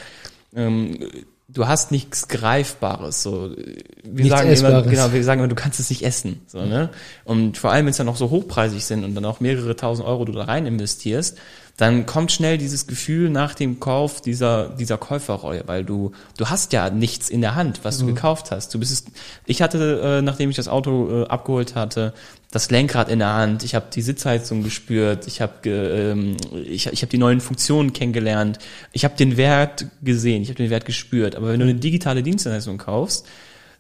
Ähm, 0.56 0.98
du 1.48 1.68
hast 1.68 1.92
nichts 1.92 2.28
Greifbares. 2.28 3.22
So, 3.22 3.52
wir 3.56 4.24
nichts 4.24 4.30
sagen 4.30 4.50
Essbares. 4.50 4.86
immer, 4.86 4.92
genau, 4.92 5.14
wir 5.14 5.24
sagen 5.24 5.42
immer, 5.42 5.48
du 5.48 5.54
kannst 5.54 5.80
es 5.80 5.92
nicht 5.92 6.04
essen. 6.04 6.42
So, 6.48 6.66
ne? 6.66 6.90
Und 7.24 7.60
vor 7.60 7.72
allem, 7.72 7.86
wenn 7.86 7.92
es 7.92 7.98
dann 7.98 8.08
noch 8.08 8.18
so 8.18 8.32
hochpreisig 8.32 8.84
sind 8.84 9.04
und 9.04 9.14
dann 9.14 9.26
auch 9.26 9.42
mehrere 9.42 9.76
tausend 9.76 10.08
Euro 10.08 10.26
du 10.26 10.32
da 10.32 10.46
rein 10.46 10.66
investierst, 10.66 11.38
dann 11.80 12.06
kommt 12.06 12.34
schnell 12.34 12.58
dieses 12.58 12.88
Gefühl 12.88 13.30
nach 13.30 13.56
dem 13.56 13.80
Kauf 13.80 14.20
dieser, 14.20 14.68
dieser 14.68 14.98
Käuferreue, 14.98 15.64
weil 15.66 15.86
du, 15.86 16.12
du 16.36 16.48
hast 16.48 16.74
ja 16.74 16.90
nichts 16.90 17.30
in 17.30 17.40
der 17.40 17.56
Hand, 17.56 17.80
was 17.84 18.00
du 18.00 18.04
mhm. 18.04 18.16
gekauft 18.16 18.52
hast. 18.52 18.74
Du 18.74 18.80
bist 18.80 18.92
es, 18.92 19.06
ich 19.46 19.62
hatte, 19.62 20.02
äh, 20.04 20.22
nachdem 20.22 20.50
ich 20.50 20.58
das 20.58 20.68
Auto 20.68 21.24
äh, 21.24 21.28
abgeholt 21.28 21.76
hatte, 21.76 22.14
das 22.52 22.70
Lenkrad 22.70 23.08
in 23.08 23.20
der 23.20 23.34
Hand, 23.34 23.64
ich 23.64 23.76
habe 23.76 23.86
die 23.94 24.02
Sitzheizung 24.02 24.62
gespürt, 24.62 25.26
ich 25.26 25.40
habe 25.40 25.70
ähm, 25.70 26.36
ich, 26.66 26.88
ich 26.88 27.02
hab 27.02 27.10
die 27.12 27.18
neuen 27.18 27.40
Funktionen 27.40 27.94
kennengelernt, 27.94 28.60
ich 28.92 29.06
habe 29.06 29.16
den 29.16 29.38
Wert 29.38 29.86
gesehen, 30.04 30.42
ich 30.42 30.50
habe 30.50 30.58
den 30.58 30.70
Wert 30.70 30.84
gespürt. 30.84 31.38
Aber 31.38 31.48
wenn 31.48 31.62
du 31.62 31.66
eine 31.66 31.76
digitale 31.76 32.24
Dienstleistung 32.24 32.78
kaufst, 32.78 33.26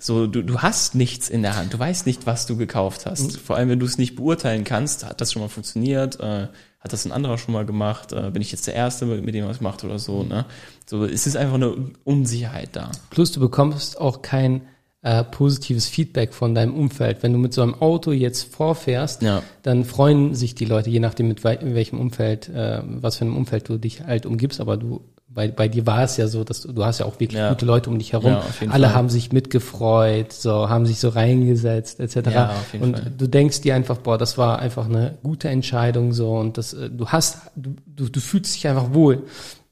so, 0.02 0.26
du, 0.26 0.42
du 0.42 0.60
hast 0.60 0.96
nichts 0.96 1.30
in 1.30 1.42
der 1.42 1.58
Hand, 1.58 1.74
du 1.74 1.80
weißt 1.80 2.06
nicht, 2.06 2.26
was 2.26 2.46
du 2.46 2.56
gekauft 2.56 3.06
hast. 3.06 3.34
Mhm. 3.34 3.40
Vor 3.40 3.58
allem, 3.58 3.68
wenn 3.68 3.80
du 3.80 3.86
es 3.86 3.98
nicht 3.98 4.16
beurteilen 4.16 4.64
kannst, 4.64 5.04
hat 5.04 5.20
das 5.20 5.34
schon 5.34 5.42
mal 5.42 5.50
funktioniert, 5.50 6.18
äh, 6.22 6.48
hat 6.80 6.94
das 6.94 7.06
ein 7.06 7.12
anderer 7.12 7.38
schon 7.38 7.54
mal 7.54 7.66
gemacht, 7.66 8.14
äh, 8.14 8.32
bin 8.32 8.42
ich 8.42 8.52
jetzt 8.52 8.68
der 8.68 8.74
Erste, 8.74 9.06
mit 9.06 9.36
dem 9.36 9.48
was 9.48 9.62
macht 9.62 9.84
oder 9.84 10.00
so, 10.00 10.24
ne? 10.24 10.46
So, 10.86 11.04
es 11.06 11.28
ist 11.28 11.36
einfach 11.36 11.56
eine 11.56 11.76
Unsicherheit 12.04 12.70
da. 12.74 12.92
Plus 13.10 13.32
du 13.32 13.40
bekommst 13.40 14.00
auch 14.00 14.22
kein 14.22 14.62
äh, 15.02 15.24
positives 15.24 15.88
Feedback 15.88 16.34
von 16.34 16.56
deinem 16.56 16.74
Umfeld. 16.74 17.24
Wenn 17.24 17.34
du 17.34 17.40
mit 17.40 17.54
so 17.54 17.62
einem 17.62 17.76
Auto 17.76 18.12
jetzt 18.12 18.54
vorfährst, 18.54 19.22
ja. 19.22 19.44
dann 19.62 19.86
freuen 19.86 20.36
sich 20.36 20.56
die 20.56 20.66
Leute, 20.66 20.90
je 20.90 21.00
nachdem 21.00 21.28
mit 21.28 21.44
in 21.46 21.76
welchem 21.76 22.00
Umfeld, 22.00 22.50
äh, 22.50 22.82
was 22.84 23.18
für 23.18 23.26
einem 23.26 23.38
Umfeld 23.38 23.70
du 23.70 23.78
dich 23.78 24.04
halt 24.04 24.26
umgibst, 24.26 24.60
aber 24.60 24.78
du 24.78 25.02
bei, 25.32 25.48
bei 25.48 25.68
dir 25.68 25.86
war 25.86 26.04
es 26.04 26.18
ja 26.18 26.28
so, 26.28 26.44
dass 26.44 26.62
du, 26.62 26.74
du 26.74 26.84
hast 26.84 27.00
ja 27.00 27.06
auch 27.06 27.20
wirklich 27.20 27.40
ja. 27.40 27.50
gute 27.50 27.66
Leute 27.66 27.90
um 27.90 28.00
dich 28.00 28.14
herum. 28.14 28.32
Ja, 28.32 28.44
Alle 28.70 28.88
Fall. 28.88 28.96
haben 28.96 29.10
sich 29.10 29.32
mitgefreut, 29.32 30.34
so 30.34 30.70
haben 30.70 30.88
sich 30.88 31.00
so 31.00 31.10
reingesetzt 31.10 32.00
etc. 32.00 32.30
Ja, 32.34 32.56
und 32.80 32.98
Fall. 32.98 33.12
du 33.16 33.28
denkst 33.28 33.62
dir 33.62 33.76
einfach, 33.76 33.98
boah, 33.98 34.18
das 34.18 34.38
war 34.40 34.60
einfach 34.60 34.86
eine 34.86 35.18
gute 35.22 35.50
Entscheidung 35.50 36.14
so 36.14 36.36
und 36.36 36.58
das 36.58 36.74
äh, 36.74 36.90
du 36.90 37.08
hast 37.08 37.38
du, 37.56 37.76
du, 38.10 38.20
fühlst 38.20 38.56
dich 38.56 38.68
einfach 38.68 38.94
wohl 38.94 39.24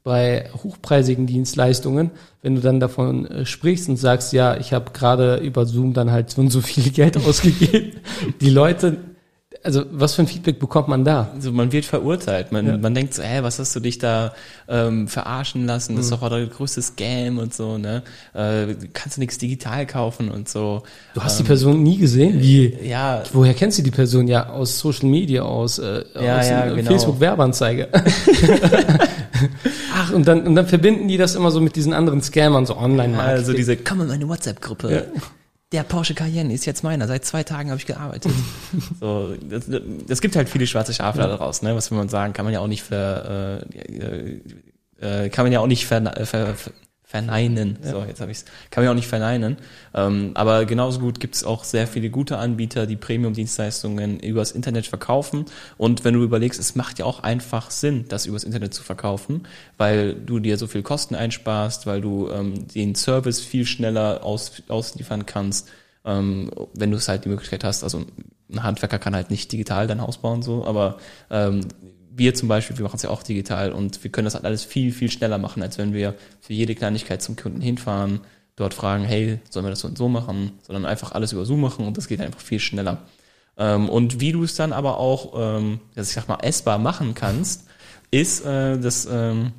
bei 0.03 0.49
hochpreisigen 0.63 1.25
Dienstleistungen, 1.25 2.11
wenn 2.41 2.55
du 2.55 2.61
dann 2.61 2.79
davon 2.79 3.25
äh, 3.25 3.45
sprichst 3.45 3.89
und 3.89 3.97
sagst, 3.97 4.33
ja, 4.33 4.57
ich 4.57 4.73
habe 4.73 4.91
gerade 4.91 5.37
über 5.37 5.65
Zoom 5.65 5.93
dann 5.93 6.11
halt 6.11 6.29
so 6.29 6.39
und 6.41 6.49
so 6.49 6.61
viel 6.61 6.89
Geld 6.91 7.17
ausgegeben. 7.17 7.93
Die 8.41 8.49
Leute 8.49 8.97
also 9.67 9.83
was 9.91 10.15
für 10.15 10.21
ein 10.21 10.27
Feedback 10.27 10.59
bekommt 10.59 10.87
man 10.87 11.03
da? 11.03 11.29
Also 11.35 11.51
man 11.51 11.73
wird 11.73 11.83
verurteilt. 11.83 12.53
Man, 12.53 12.65
ja. 12.65 12.77
man 12.77 12.95
denkt 12.95 13.13
so, 13.13 13.21
hä, 13.21 13.39
was 13.41 13.59
hast 13.59 13.75
du 13.75 13.81
dich 13.81 13.97
da 13.97 14.33
ähm, 14.69 15.09
verarschen 15.09 15.65
lassen? 15.65 15.97
Das 15.97 16.07
mhm. 16.07 16.13
ist 16.13 16.21
doch 16.21 16.29
der 16.29 16.45
größte 16.47 16.81
Scam 16.81 17.37
und 17.37 17.53
so, 17.53 17.77
ne? 17.77 18.01
Äh, 18.33 18.75
kannst 18.93 19.17
du 19.17 19.21
nichts 19.21 19.37
digital 19.37 19.85
kaufen 19.85 20.31
und 20.31 20.47
so. 20.47 20.83
Du 21.13 21.21
hast 21.21 21.33
ähm, 21.33 21.43
die 21.43 21.47
Person 21.47 21.83
nie 21.83 21.97
gesehen? 21.97 22.39
Wie? 22.39 22.77
Ja. 22.81 23.23
Woher 23.33 23.53
kennst 23.53 23.77
du 23.77 23.83
die 23.83 23.91
Person? 23.91 24.29
Ja, 24.29 24.47
aus 24.49 24.79
Social 24.79 25.09
Media, 25.09 25.41
aus, 25.41 25.79
äh, 25.79 26.05
ja, 26.15 26.39
aus 26.39 26.49
ja, 26.49 26.73
genau. 26.73 26.89
Facebook-Werbeanzeige. 26.89 27.89
Ach, 29.93 30.13
und 30.13 30.25
dann, 30.29 30.47
und 30.47 30.55
dann 30.55 30.67
verbinden 30.67 31.09
die 31.09 31.17
das 31.17 31.35
immer 31.35 31.51
so 31.51 31.59
mit 31.59 31.75
diesen 31.75 31.91
anderen 31.91 32.21
Scammern, 32.21 32.65
so 32.65 32.77
online-Marketing. 32.77 33.37
Also 33.37 33.51
diese, 33.51 33.75
komm 33.75 33.99
in 34.01 34.07
meine 34.07 34.29
WhatsApp-Gruppe. 34.29 34.91
Ja 34.93 35.01
der 35.71 35.83
Porsche 35.83 36.13
Cayenne 36.13 36.53
ist 36.53 36.65
jetzt 36.65 36.83
meiner. 36.83 37.07
Seit 37.07 37.25
zwei 37.25 37.43
Tagen 37.43 37.69
habe 37.69 37.79
ich 37.79 37.85
gearbeitet. 37.85 38.31
so, 38.99 39.35
das, 39.49 39.69
das 40.07 40.21
gibt 40.21 40.35
halt 40.35 40.49
viele 40.49 40.65
schwarze 40.65 40.93
Schafe 40.93 41.19
ja. 41.19 41.27
daraus, 41.27 41.61
ne? 41.61 41.75
Was 41.75 41.91
will 41.91 41.97
man 41.97 42.09
sagen? 42.09 42.33
Kann 42.33 42.45
man 42.45 42.53
ja 42.53 42.61
auch 42.61 42.67
nicht 42.67 42.83
ver, 42.83 43.61
äh, 44.99 45.25
äh, 45.25 45.29
kann 45.29 45.45
man 45.45 45.51
ja 45.51 45.59
auch 45.59 45.67
nicht 45.67 45.85
ver, 45.85 46.25
ver, 46.25 46.55
verneinen. 47.07 47.79
Ja. 47.81 47.91
So, 47.91 48.03
jetzt 48.03 48.19
habe 48.19 48.31
ich's. 48.31 48.43
Kann 48.69 48.81
man 48.81 48.85
ja 48.85 48.91
auch 48.91 48.95
nicht 48.95 49.07
verneinen. 49.07 49.55
Ähm, 49.93 50.31
aber 50.33 50.65
genauso 50.65 50.99
gut 50.99 51.21
gibt 51.21 51.35
es 51.35 51.45
auch 51.45 51.63
sehr 51.63 51.87
viele 51.87 52.09
gute 52.09 52.37
Anbieter, 52.37 52.85
die 52.85 52.97
Premium-Dienstleistungen 52.97 54.19
übers 54.19 54.51
Internet 54.51 54.87
verkaufen. 54.87 55.45
Und 55.77 56.03
wenn 56.03 56.15
du 56.15 56.21
überlegst, 56.21 56.59
es 56.59 56.75
macht 56.75 56.99
ja 56.99 57.05
auch 57.05 57.23
einfach 57.23 57.71
Sinn, 57.71 58.05
das 58.09 58.25
übers 58.25 58.43
Internet 58.43 58.73
zu 58.73 58.83
verkaufen, 58.83 59.47
weil 59.77 60.15
du 60.15 60.39
dir 60.39 60.57
so 60.57 60.67
viel 60.67 60.83
Kosten 60.83 61.15
einsparst, 61.15 61.87
weil 61.87 62.01
du 62.01 62.29
ähm, 62.29 62.67
den 62.67 62.93
Service 62.93 63.39
viel 63.39 63.65
schneller 63.65 64.25
aus, 64.25 64.63
ausliefern 64.67 65.25
kannst, 65.25 65.69
ähm, 66.03 66.51
wenn 66.73 66.91
du 66.91 66.97
es 66.97 67.07
halt 67.07 67.23
die 67.23 67.29
Möglichkeit 67.29 67.63
hast. 67.63 67.85
Also 67.85 68.05
ein 68.51 68.63
Handwerker 68.63 68.99
kann 68.99 69.15
halt 69.15 69.31
nicht 69.31 69.49
digital 69.53 69.87
dein 69.87 70.01
Haus 70.01 70.17
bauen, 70.17 70.41
so, 70.41 70.65
aber 70.65 70.97
ähm, 71.31 71.61
wir 72.17 72.33
zum 72.33 72.47
Beispiel, 72.47 72.77
wir 72.77 72.83
machen 72.83 72.97
es 72.97 73.03
ja 73.03 73.09
auch 73.09 73.23
digital 73.23 73.71
und 73.71 74.03
wir 74.03 74.11
können 74.11 74.25
das 74.25 74.35
halt 74.35 74.45
alles 74.45 74.63
viel, 74.63 74.91
viel 74.91 75.11
schneller 75.11 75.37
machen, 75.37 75.61
als 75.61 75.77
wenn 75.77 75.93
wir 75.93 76.15
für 76.41 76.53
jede 76.53 76.75
Kleinigkeit 76.75 77.21
zum 77.21 77.35
Kunden 77.35 77.61
hinfahren, 77.61 78.21
dort 78.55 78.73
fragen, 78.73 79.03
hey, 79.03 79.39
sollen 79.49 79.65
wir 79.65 79.69
das 79.69 79.81
so 79.81 79.87
und 79.87 79.97
so 79.97 80.09
machen, 80.09 80.51
sondern 80.63 80.85
einfach 80.85 81.11
alles 81.11 81.31
über 81.31 81.45
Zoom 81.45 81.61
machen 81.61 81.85
und 81.85 81.97
das 81.97 82.07
geht 82.07 82.21
einfach 82.21 82.41
viel 82.41 82.59
schneller. 82.59 83.03
Ähm, 83.57 83.89
und 83.89 84.19
wie 84.19 84.31
du 84.31 84.43
es 84.43 84.55
dann 84.55 84.73
aber 84.73 84.97
auch, 84.97 85.33
ähm, 85.57 85.79
ich 85.95 86.07
sag 86.07 86.27
mal, 86.27 86.39
essbar 86.41 86.77
machen 86.77 87.13
kannst, 87.13 87.67
ist, 88.11 88.45
äh, 88.45 88.79
dass 88.79 89.07
ähm, 89.09 89.51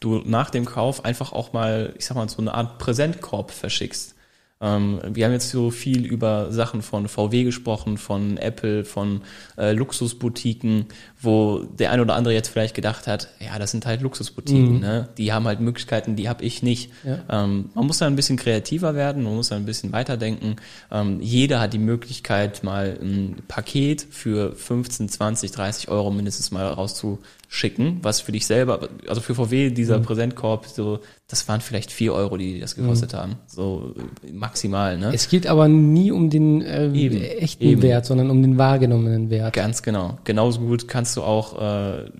du 0.00 0.22
nach 0.24 0.50
dem 0.50 0.64
Kauf 0.64 1.04
einfach 1.04 1.32
auch 1.32 1.52
mal, 1.52 1.94
ich 1.98 2.06
sag 2.06 2.16
mal, 2.16 2.28
so 2.28 2.40
eine 2.40 2.54
Art 2.54 2.78
Präsentkorb 2.78 3.50
verschickst. 3.50 4.14
Ähm, 4.60 5.00
wir 5.04 5.24
haben 5.24 5.32
jetzt 5.32 5.50
so 5.50 5.70
viel 5.70 6.04
über 6.04 6.50
Sachen 6.52 6.82
von 6.82 7.08
VW 7.08 7.44
gesprochen, 7.44 7.96
von 7.96 8.38
Apple, 8.38 8.84
von 8.84 9.22
äh, 9.56 9.72
Luxusboutiquen, 9.72 10.86
wo 11.20 11.64
der 11.78 11.90
eine 11.90 12.02
oder 12.02 12.14
andere 12.14 12.32
jetzt 12.32 12.48
vielleicht 12.48 12.74
gedacht 12.74 13.06
hat, 13.06 13.28
ja, 13.40 13.58
das 13.58 13.72
sind 13.72 13.86
halt 13.86 14.02
Luxusboutiquen, 14.02 14.74
mhm. 14.74 14.80
ne? 14.80 15.08
die 15.18 15.32
haben 15.32 15.46
halt 15.46 15.60
Möglichkeiten, 15.60 16.14
die 16.14 16.28
habe 16.28 16.44
ich 16.44 16.62
nicht. 16.62 16.90
Ja. 17.04 17.44
Ähm, 17.44 17.70
man 17.74 17.86
muss 17.86 17.98
da 17.98 18.06
ein 18.06 18.14
bisschen 18.14 18.36
kreativer 18.36 18.94
werden, 18.94 19.24
man 19.24 19.34
muss 19.34 19.48
da 19.48 19.56
ein 19.56 19.64
bisschen 19.64 19.92
weiterdenken. 19.92 20.56
Ähm, 20.92 21.20
jeder 21.20 21.60
hat 21.60 21.72
die 21.72 21.78
Möglichkeit, 21.78 22.62
mal 22.62 22.98
ein 23.00 23.42
Paket 23.48 24.06
für 24.08 24.54
15, 24.54 25.08
20, 25.08 25.50
30 25.50 25.88
Euro 25.88 26.10
mindestens 26.10 26.52
mal 26.52 26.66
rauszu 26.66 27.18
schicken, 27.50 27.98
was 28.02 28.20
für 28.20 28.30
dich 28.30 28.46
selber, 28.46 28.88
also 29.08 29.22
für 29.22 29.34
VW 29.34 29.70
dieser 29.70 29.98
mhm. 29.98 30.02
Präsentkorb, 30.02 30.66
so, 30.66 31.00
das 31.28 31.48
waren 31.48 31.62
vielleicht 31.62 31.90
vier 31.90 32.12
Euro, 32.12 32.36
die 32.36 32.60
das 32.60 32.74
gekostet 32.74 33.14
mhm. 33.14 33.16
haben, 33.16 33.36
so 33.46 33.94
maximal. 34.30 34.98
Ne? 34.98 35.12
Es 35.14 35.30
geht 35.30 35.46
aber 35.46 35.66
nie 35.66 36.12
um 36.12 36.28
den 36.28 36.60
äh, 36.60 36.92
Eben. 36.92 37.22
echten 37.22 37.64
Eben. 37.64 37.82
Wert, 37.82 38.04
sondern 38.04 38.30
um 38.30 38.42
den 38.42 38.58
wahrgenommenen 38.58 39.30
Wert. 39.30 39.54
Ganz 39.54 39.82
genau. 39.82 40.18
Genauso 40.24 40.60
gut 40.60 40.88
kannst 40.88 41.07
du 41.16 41.22
auch 41.22 41.60
äh, 41.60 42.10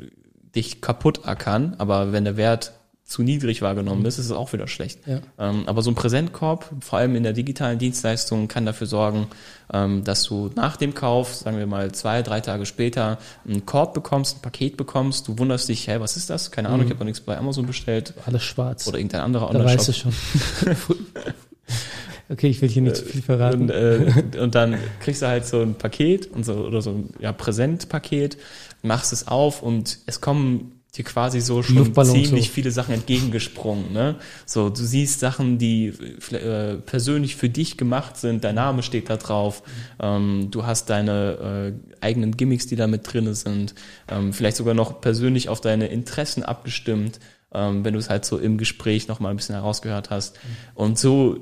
dich 0.55 0.81
kaputt 0.81 1.27
ackern, 1.27 1.74
aber 1.79 2.12
wenn 2.12 2.24
der 2.24 2.37
Wert 2.37 2.72
zu 3.09 3.22
niedrig 3.22 3.62
wahrgenommen 3.62 4.05
ist, 4.05 4.18
ist 4.18 4.27
es 4.27 4.33
auch 4.33 4.53
wieder 4.53 4.68
schlecht. 4.68 5.01
Ja. 5.07 5.20
Ähm, 5.38 5.62
aber 5.66 5.81
so 5.81 5.90
ein 5.90 5.94
Präsentkorb, 5.94 6.70
vor 6.81 6.98
allem 6.98 7.16
in 7.16 7.22
der 7.22 7.33
digitalen 7.33 7.79
Dienstleistung, 7.79 8.48
kann 8.48 8.66
dafür 8.66 8.87
sorgen, 8.87 9.29
ähm, 9.72 10.05
dass 10.05 10.24
du 10.24 10.51
nach 10.55 10.77
dem 10.77 10.94
Kauf, 10.94 11.35
sagen 11.35 11.57
wir 11.57 11.66
mal 11.66 11.90
zwei, 11.92 12.20
drei 12.20 12.42
Tage 12.42 12.66
später, 12.66 13.16
einen 13.46 13.64
Korb 13.64 13.94
bekommst, 13.94 14.37
ein 14.37 14.42
Paket 14.42 14.77
bekommst. 14.77 15.27
Du 15.27 15.38
wunderst 15.38 15.70
dich, 15.70 15.88
hä, 15.88 15.96
was 16.01 16.18
ist 16.18 16.29
das? 16.29 16.51
Keine 16.51 16.68
Ahnung, 16.68 16.81
mhm. 16.81 16.87
ich 16.87 16.90
habe 16.90 17.01
noch 17.01 17.07
nichts 17.07 17.20
bei 17.22 17.38
Amazon 17.38 17.64
bestellt. 17.64 18.12
Alles 18.27 18.44
schwarz. 18.44 18.87
Oder 18.87 18.98
irgendein 18.98 19.22
anderer 19.22 19.48
Online-Shop. 19.48 19.72
Da 19.72 19.79
weißt 19.79 19.88
du 19.88 19.92
schon. 19.94 20.77
okay, 22.29 22.48
ich 22.48 22.61
will 22.61 22.68
hier 22.68 22.83
nicht 22.83 22.96
zu 22.96 23.07
viel 23.07 23.22
verraten. 23.22 23.62
Und, 23.62 23.70
äh, 23.70 24.38
und 24.38 24.54
dann 24.54 24.77
kriegst 25.00 25.23
du 25.23 25.29
halt 25.29 25.46
so 25.46 25.63
ein 25.63 25.77
Paket 25.77 26.31
und 26.31 26.44
so 26.44 26.54
oder 26.56 26.83
so 26.83 26.90
ein 26.90 27.10
ja, 27.21 27.33
Präsentpaket, 27.33 28.37
machst 28.83 29.12
es 29.12 29.29
auf 29.29 29.62
und 29.62 29.98
es 30.06 30.20
kommen 30.20 30.79
dir 30.96 31.04
quasi 31.04 31.40
so 31.40 31.62
schon 31.62 31.94
ziemlich 31.94 32.50
viele 32.50 32.70
Sachen 32.70 32.94
entgegengesprungen. 32.94 33.92
Ne? 33.92 34.16
So, 34.46 34.70
du 34.70 34.83
siehst 34.83 35.20
Sachen, 35.20 35.58
die 35.58 35.92
äh, 36.33 36.76
persönlich 36.76 37.37
für 37.37 37.48
dich 37.48 37.76
gemacht 37.76 38.16
sind, 38.16 38.42
dein 38.44 38.54
Name 38.54 38.83
steht 38.83 39.10
da 39.10 39.16
drauf, 39.16 39.62
ähm, 40.00 40.48
du 40.50 40.66
hast 40.66 40.90
deine 40.90 41.74
äh, 42.00 42.04
eigenen 42.04 42.37
Gimmicks, 42.37 42.66
die 42.66 42.76
da 42.76 42.87
mit 42.87 43.12
drinne 43.12 43.35
sind, 43.35 43.74
ähm, 44.08 44.33
vielleicht 44.33 44.56
sogar 44.56 44.74
noch 44.74 45.00
persönlich 45.00 45.48
auf 45.48 45.60
deine 45.60 45.88
Interessen 45.88 46.42
abgestimmt 46.42 47.20
ähm, 47.53 47.85
wenn 47.85 47.94
du 47.94 47.99
es 47.99 48.11
halt 48.11 48.25
so 48.25 48.38
im 48.38 48.59
Gespräch 48.59 49.09
nochmal 49.09 49.33
ein 49.33 49.37
bisschen 49.37 49.55
herausgehört 49.55 50.11
hast. 50.11 50.37
Mhm. 50.37 50.49
Und 50.75 50.99
so 50.99 51.40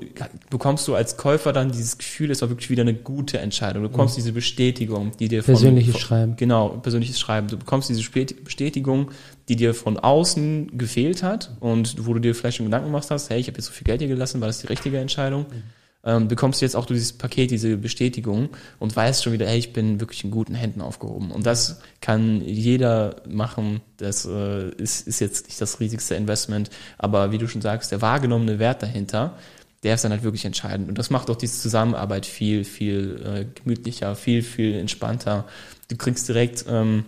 bekommst 0.49 0.87
du 0.87 0.95
als 0.95 1.17
Käufer 1.17 1.51
dann 1.51 1.71
dieses 1.71 1.97
Gefühl, 1.97 2.31
es 2.31 2.41
war 2.41 2.49
wirklich 2.49 2.69
wieder 2.69 2.81
eine 2.81 2.93
gute 2.93 3.39
Entscheidung. 3.39 3.83
Du 3.83 3.89
bekommst 3.89 4.15
mhm. 4.15 4.21
diese 4.21 4.31
Bestätigung, 4.31 5.11
die 5.19 5.27
dir 5.27 5.43
von, 5.43 5.55
persönliches 5.55 5.93
von, 5.93 6.01
Schreiben. 6.01 6.35
Genau, 6.37 6.69
persönliches 6.69 7.19
Schreiben. 7.19 7.47
Du 7.47 7.57
bekommst 7.57 7.89
diese 7.89 8.09
Bestätigung, 8.09 9.11
die 9.49 9.57
dir 9.57 9.73
von 9.73 9.99
außen 9.99 10.77
gefehlt 10.77 11.23
hat 11.23 11.51
und 11.59 12.05
wo 12.05 12.13
du 12.13 12.19
dir 12.19 12.33
vielleicht 12.35 12.57
schon 12.57 12.67
Gedanken 12.67 12.87
gemacht 12.87 13.11
hast, 13.11 13.29
hey, 13.29 13.39
ich 13.39 13.47
habe 13.47 13.57
jetzt 13.57 13.65
so 13.65 13.73
viel 13.73 13.85
Geld 13.85 13.99
hier 13.99 14.07
gelassen, 14.07 14.39
war 14.39 14.47
das 14.47 14.59
die 14.59 14.67
richtige 14.67 14.99
Entscheidung? 14.99 15.45
Mhm 15.49 15.76
ähm, 16.07 16.29
bekommst 16.29 16.61
du 16.61 16.65
jetzt 16.65 16.75
auch 16.75 16.85
durch 16.85 16.99
dieses 16.99 17.17
Paket 17.17 17.51
diese 17.51 17.75
Bestätigung 17.75 18.49
und 18.79 18.95
weißt 18.95 19.23
schon 19.23 19.33
wieder, 19.33 19.45
hey, 19.45 19.59
ich 19.59 19.73
bin 19.73 19.99
wirklich 19.99 20.23
in 20.23 20.31
guten 20.31 20.55
Händen 20.55 20.79
aufgehoben. 20.79 21.31
Und 21.31 21.45
das 21.45 21.81
kann 21.99 22.41
jeder 22.41 23.17
machen. 23.27 23.81
Das 23.97 24.25
äh, 24.25 24.69
ist, 24.69 25.05
ist 25.05 25.19
jetzt 25.19 25.47
nicht 25.47 25.59
das 25.59 25.81
riesigste 25.81 26.15
Investment, 26.15 26.69
aber 26.97 27.33
wie 27.33 27.37
du 27.37 27.47
schon 27.49 27.61
sagst, 27.61 27.91
der 27.91 28.01
wahrgenommene 28.01 28.57
Wert 28.57 28.81
dahinter, 28.81 29.37
der 29.83 29.95
ist 29.95 30.05
dann 30.05 30.11
halt 30.11 30.23
wirklich 30.23 30.45
entscheidend. 30.45 30.87
Und 30.87 30.97
das 30.97 31.09
macht 31.09 31.29
auch 31.29 31.35
diese 31.35 31.59
Zusammenarbeit 31.59 32.25
viel, 32.25 32.63
viel 32.63 33.21
äh, 33.25 33.45
gemütlicher, 33.61 34.15
viel, 34.15 34.43
viel 34.43 34.75
entspannter. 34.75 35.45
Du 35.89 35.97
kriegst 35.97 36.29
direkt 36.29 36.63
ähm, 36.69 37.03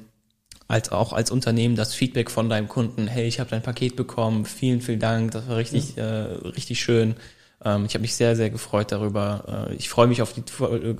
als 0.67 0.91
auch 0.91 1.13
als 1.13 1.31
Unternehmen 1.31 1.77
das 1.77 1.93
Feedback 1.95 2.29
von 2.29 2.49
deinem 2.49 2.67
Kunden, 2.67 3.07
hey, 3.07 3.27
ich 3.27 3.39
habe 3.39 3.49
dein 3.49 3.63
Paket 3.63 3.95
bekommen, 3.95 4.43
vielen, 4.45 4.81
vielen 4.81 4.99
Dank, 4.99 5.31
das 5.31 5.47
war 5.47 5.55
richtig, 5.55 5.95
ja. 5.95 6.25
äh, 6.25 6.47
richtig 6.49 6.81
schön. 6.81 7.15
Ähm, 7.63 7.85
ich 7.85 7.93
habe 7.93 8.01
mich 8.01 8.15
sehr, 8.15 8.35
sehr 8.35 8.49
gefreut 8.49 8.91
darüber. 8.91 9.67
Äh, 9.69 9.75
ich 9.75 9.89
freue 9.89 10.07
mich 10.07 10.21
auf 10.21 10.33
die 10.33 10.43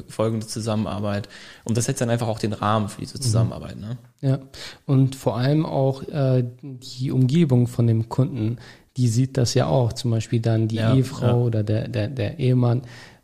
folgende 0.07 0.47
Zusammenarbeit. 0.47 1.29
Und 1.63 1.77
das 1.77 1.85
setzt 1.85 2.01
dann 2.01 2.09
einfach 2.09 2.27
auch 2.27 2.39
den 2.39 2.53
Rahmen 2.53 2.89
für 2.89 3.01
diese 3.01 3.17
mhm. 3.17 3.21
Zusammenarbeit. 3.21 3.77
Ne? 3.77 3.97
Ja, 4.21 4.39
und 4.85 5.15
vor 5.15 5.37
allem 5.37 5.65
auch 5.65 6.03
äh, 6.03 6.43
die 6.61 7.11
Umgebung 7.11 7.67
von 7.67 7.87
dem 7.87 8.09
Kunden, 8.09 8.57
die 8.97 9.07
sieht 9.07 9.37
das 9.37 9.53
ja 9.53 9.67
auch. 9.67 9.93
Zum 9.93 10.11
Beispiel 10.11 10.41
dann 10.41 10.67
die 10.67 10.77
ja, 10.77 10.93
Ehefrau 10.93 11.25
ja. 11.25 11.33
oder 11.35 11.63
der, 11.63 11.87
der, 11.87 12.09
der 12.09 12.39
Ehemann. 12.39 12.81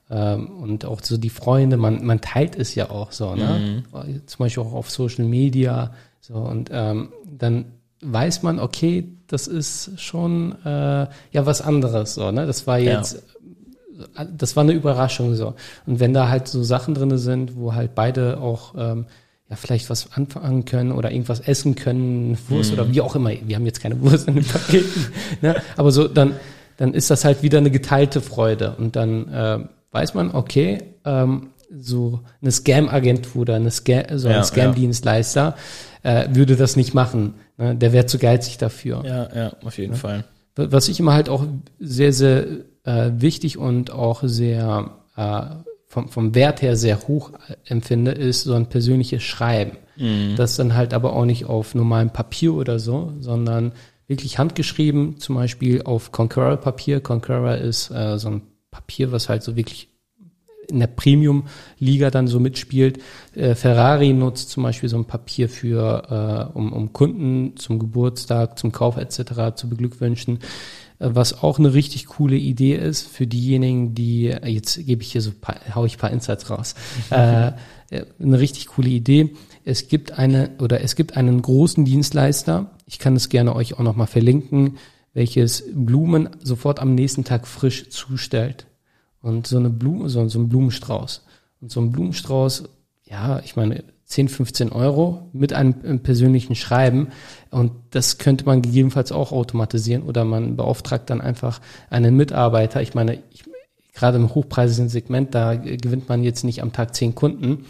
Ähm, 0.10 0.50
und 0.62 0.86
auch 0.86 1.02
so 1.02 1.18
die 1.18 1.30
Freunde, 1.30 1.78
man, 1.78 2.06
man 2.06 2.22
teilt 2.22 2.56
es 2.56 2.76
ja 2.76 2.92
auch 2.92 3.12
so, 3.12 3.36
ne? 3.36 3.84
Mhm. 3.92 4.28
Zum 4.28 4.38
Beispiel 4.38 4.64
auch 4.64 4.74
auf 4.74 4.92
Social 4.92 5.26
Media. 5.26 5.94
So, 6.22 6.36
und 6.36 6.70
ähm, 6.72 7.10
dann 7.26 7.66
weiß 8.02 8.44
man, 8.44 8.60
okay, 8.60 9.10
das 9.28 9.48
ist 9.48 10.00
schon 10.00 10.56
äh, 10.66 11.08
ja 11.32 11.46
was 11.46 11.62
anderes 11.62 12.16
so, 12.16 12.32
ne? 12.32 12.46
Das 12.46 12.68
war 12.68 12.80
jetzt 12.80 13.24
ja. 14.18 14.26
das 14.26 14.56
war 14.56 14.64
eine 14.64 14.74
Überraschung 14.74 15.36
so. 15.36 15.56
Und 15.86 16.00
wenn 16.00 16.14
da 16.14 16.30
halt 16.30 16.48
so 16.48 16.64
Sachen 16.64 16.94
drinne 16.94 17.18
sind, 17.18 17.56
wo 17.56 17.74
halt 17.74 17.96
beide 17.96 18.40
auch 18.40 18.76
ähm, 18.78 19.06
ja 19.50 19.56
vielleicht 19.56 19.90
was 19.90 20.14
anfangen 20.14 20.66
können 20.66 20.92
oder 20.92 21.12
irgendwas 21.12 21.40
essen 21.40 21.76
können, 21.76 22.38
Wurst 22.50 22.72
mhm. 22.72 22.80
oder 22.80 22.92
wie 22.92 23.02
auch 23.02 23.16
immer. 23.16 23.32
Wir 23.46 23.56
haben 23.56 23.66
jetzt 23.66 23.82
keine 23.82 24.02
Wurst 24.02 24.28
in 24.28 24.36
den 24.36 24.46
Paketen, 24.46 25.08
ne? 25.42 25.56
aber 25.78 25.92
so 25.92 26.08
dann 26.08 26.36
dann 26.78 26.94
ist 26.94 27.10
das 27.10 27.24
halt 27.24 27.42
wieder 27.42 27.60
eine 27.60 27.72
geteilte 27.72 28.22
Freude 28.22 28.76
und 28.78 28.96
dann 28.96 29.32
äh, 29.32 29.60
weiß 29.92 30.14
man, 30.14 30.32
okay, 30.32 30.80
ähm, 31.06 31.52
so 31.78 32.22
eine 32.42 32.52
Scam-Agentur 32.52 33.42
oder 33.42 33.56
eine 33.56 33.72
Scam, 33.72 34.04
so 34.18 34.28
ein 34.28 34.36
ja, 34.36 34.44
Scam-Dienstleister 34.44 35.56
äh, 36.06 36.36
würde 36.36 36.56
das 36.56 36.76
nicht 36.76 36.94
machen. 36.94 37.34
Ne? 37.58 37.76
Der 37.76 37.92
wäre 37.92 38.06
zu 38.06 38.20
geizig 38.20 38.58
dafür. 38.58 39.04
Ja, 39.04 39.36
ja, 39.36 39.54
auf 39.64 39.78
jeden 39.78 39.94
ja. 39.94 40.00
Fall. 40.00 40.24
Was 40.56 40.88
ich 40.88 41.00
immer 41.00 41.14
halt 41.14 41.28
auch 41.30 41.46
sehr, 41.80 42.14
sehr 42.14 42.46
äh, 42.84 43.12
wichtig 43.18 43.58
und 43.58 43.92
auch 43.92 44.22
sehr 44.24 44.92
äh, 45.18 45.42
vom, 45.88 46.10
vom 46.10 46.36
Wert 46.36 46.62
her 46.62 46.78
sehr 46.78 47.08
hoch 47.08 47.32
empfinde, 47.66 48.12
ist 48.12 48.44
so 48.44 48.54
ein 48.54 48.68
persönliches 48.68 49.24
Schreiben. 49.24 49.78
Mhm. 49.98 50.36
Das 50.38 50.56
dann 50.56 50.76
halt 50.76 50.94
aber 50.94 51.14
auch 51.14 51.26
nicht 51.26 51.46
auf 51.46 51.74
normalem 51.74 52.12
Papier 52.12 52.54
oder 52.54 52.80
so, 52.80 53.14
sondern 53.20 53.72
wirklich 54.08 54.38
handgeschrieben, 54.38 55.20
zum 55.20 55.36
Beispiel 55.36 55.82
auf 55.82 56.12
Concura 56.12 56.56
Papier. 56.56 57.00
Concura 57.00 57.56
ist 57.56 57.90
äh, 57.90 58.20
so 58.20 58.30
ein 58.30 58.42
Papier, 58.70 59.12
was 59.12 59.28
halt 59.28 59.42
so 59.42 59.56
wirklich 59.56 59.90
in 60.70 60.80
der 60.80 60.88
Premium-Liga 60.88 62.12
dann 62.12 62.28
so 62.28 62.40
mitspielt. 62.40 63.00
Äh, 63.34 63.56
Ferrari 63.56 64.14
nutzt 64.14 64.50
zum 64.50 64.64
Beispiel 64.64 64.90
so 64.90 64.98
ein 64.98 65.06
Papier 65.06 65.50
für, 65.50 66.50
äh, 66.54 66.58
um, 66.58 66.74
um 66.74 66.94
Kunden 66.94 67.58
zum 67.58 67.80
Geburtstag, 67.80 68.58
zum 68.60 68.72
Kauf 68.72 68.98
etc. 68.98 69.56
zu 69.56 69.70
beglückwünschen. 69.70 70.40
Äh, 71.00 71.10
was 71.14 71.44
auch 71.44 71.60
eine 71.60 71.74
richtig 71.74 72.06
coole 72.08 72.38
Idee 72.38 72.76
ist 72.76 73.08
für 73.08 73.28
diejenigen, 73.28 73.96
die, 73.96 74.28
äh, 74.28 74.48
jetzt 74.48 74.86
gebe 74.86 75.02
ich 75.02 75.12
hier 75.12 75.22
so, 75.22 75.32
paar, 75.40 75.56
hau 75.74 75.86
ich 75.86 75.98
paar 75.98 76.12
Insights 76.12 76.50
raus, 76.50 76.76
äh, 77.10 77.52
eine 77.92 78.40
richtig 78.40 78.68
coole 78.68 78.90
Idee. 78.90 79.36
Es 79.64 79.88
gibt 79.88 80.14
eine, 80.14 80.52
oder 80.60 80.82
es 80.82 80.96
gibt 80.96 81.18
einen 81.18 81.42
großen 81.42 81.86
Dienstleister, 81.86 82.72
ich 82.86 83.00
kann 83.00 83.16
es 83.16 83.30
gerne 83.30 83.56
euch 83.56 83.76
auch 83.76 83.84
nochmal 83.84 84.08
verlinken, 84.08 84.78
welches 85.14 85.64
Blumen 85.74 86.30
sofort 86.44 86.80
am 86.80 86.94
nächsten 86.94 87.24
Tag 87.24 87.48
frisch 87.48 87.90
zustellt. 87.90 88.68
Und 89.26 89.48
so 89.48 89.58
eine 89.58 89.72
Blume, 89.72 90.08
so, 90.08 90.28
so 90.28 90.38
ein 90.38 90.50
Blumenstrauß. 90.50 91.26
Und 91.60 91.72
so 91.72 91.82
ein 91.82 91.92
Blumenstrauß, 91.92 92.66
ja, 93.06 93.40
ich 93.40 93.56
meine, 93.56 93.84
10, 94.04 94.30
15 94.30 94.72
Euro 94.72 95.32
mit 95.34 95.52
einem 95.52 96.04
persönlichen 96.04 96.54
Schreiben. 96.54 97.08
Und 97.50 97.72
das 97.90 98.20
könnte 98.20 98.46
man 98.46 98.62
gegebenenfalls 98.62 99.12
auch 99.12 99.32
automatisieren 99.32 100.04
oder 100.04 100.26
man 100.26 100.56
beauftragt 100.56 101.10
dann 101.10 101.22
einfach 101.22 101.60
einen 101.90 102.16
Mitarbeiter. 102.16 102.84
Ich 102.84 102.94
meine, 102.94 103.18
ich, 103.32 103.46
gerade 103.96 104.18
im 104.18 104.36
hochpreisigen 104.36 104.90
Segment, 104.90 105.34
da 105.34 105.56
gewinnt 105.56 106.08
man 106.08 106.24
jetzt 106.24 106.44
nicht 106.44 106.62
am 106.62 106.72
Tag 106.72 106.94
zehn 106.94 107.16
Kunden. 107.16 107.66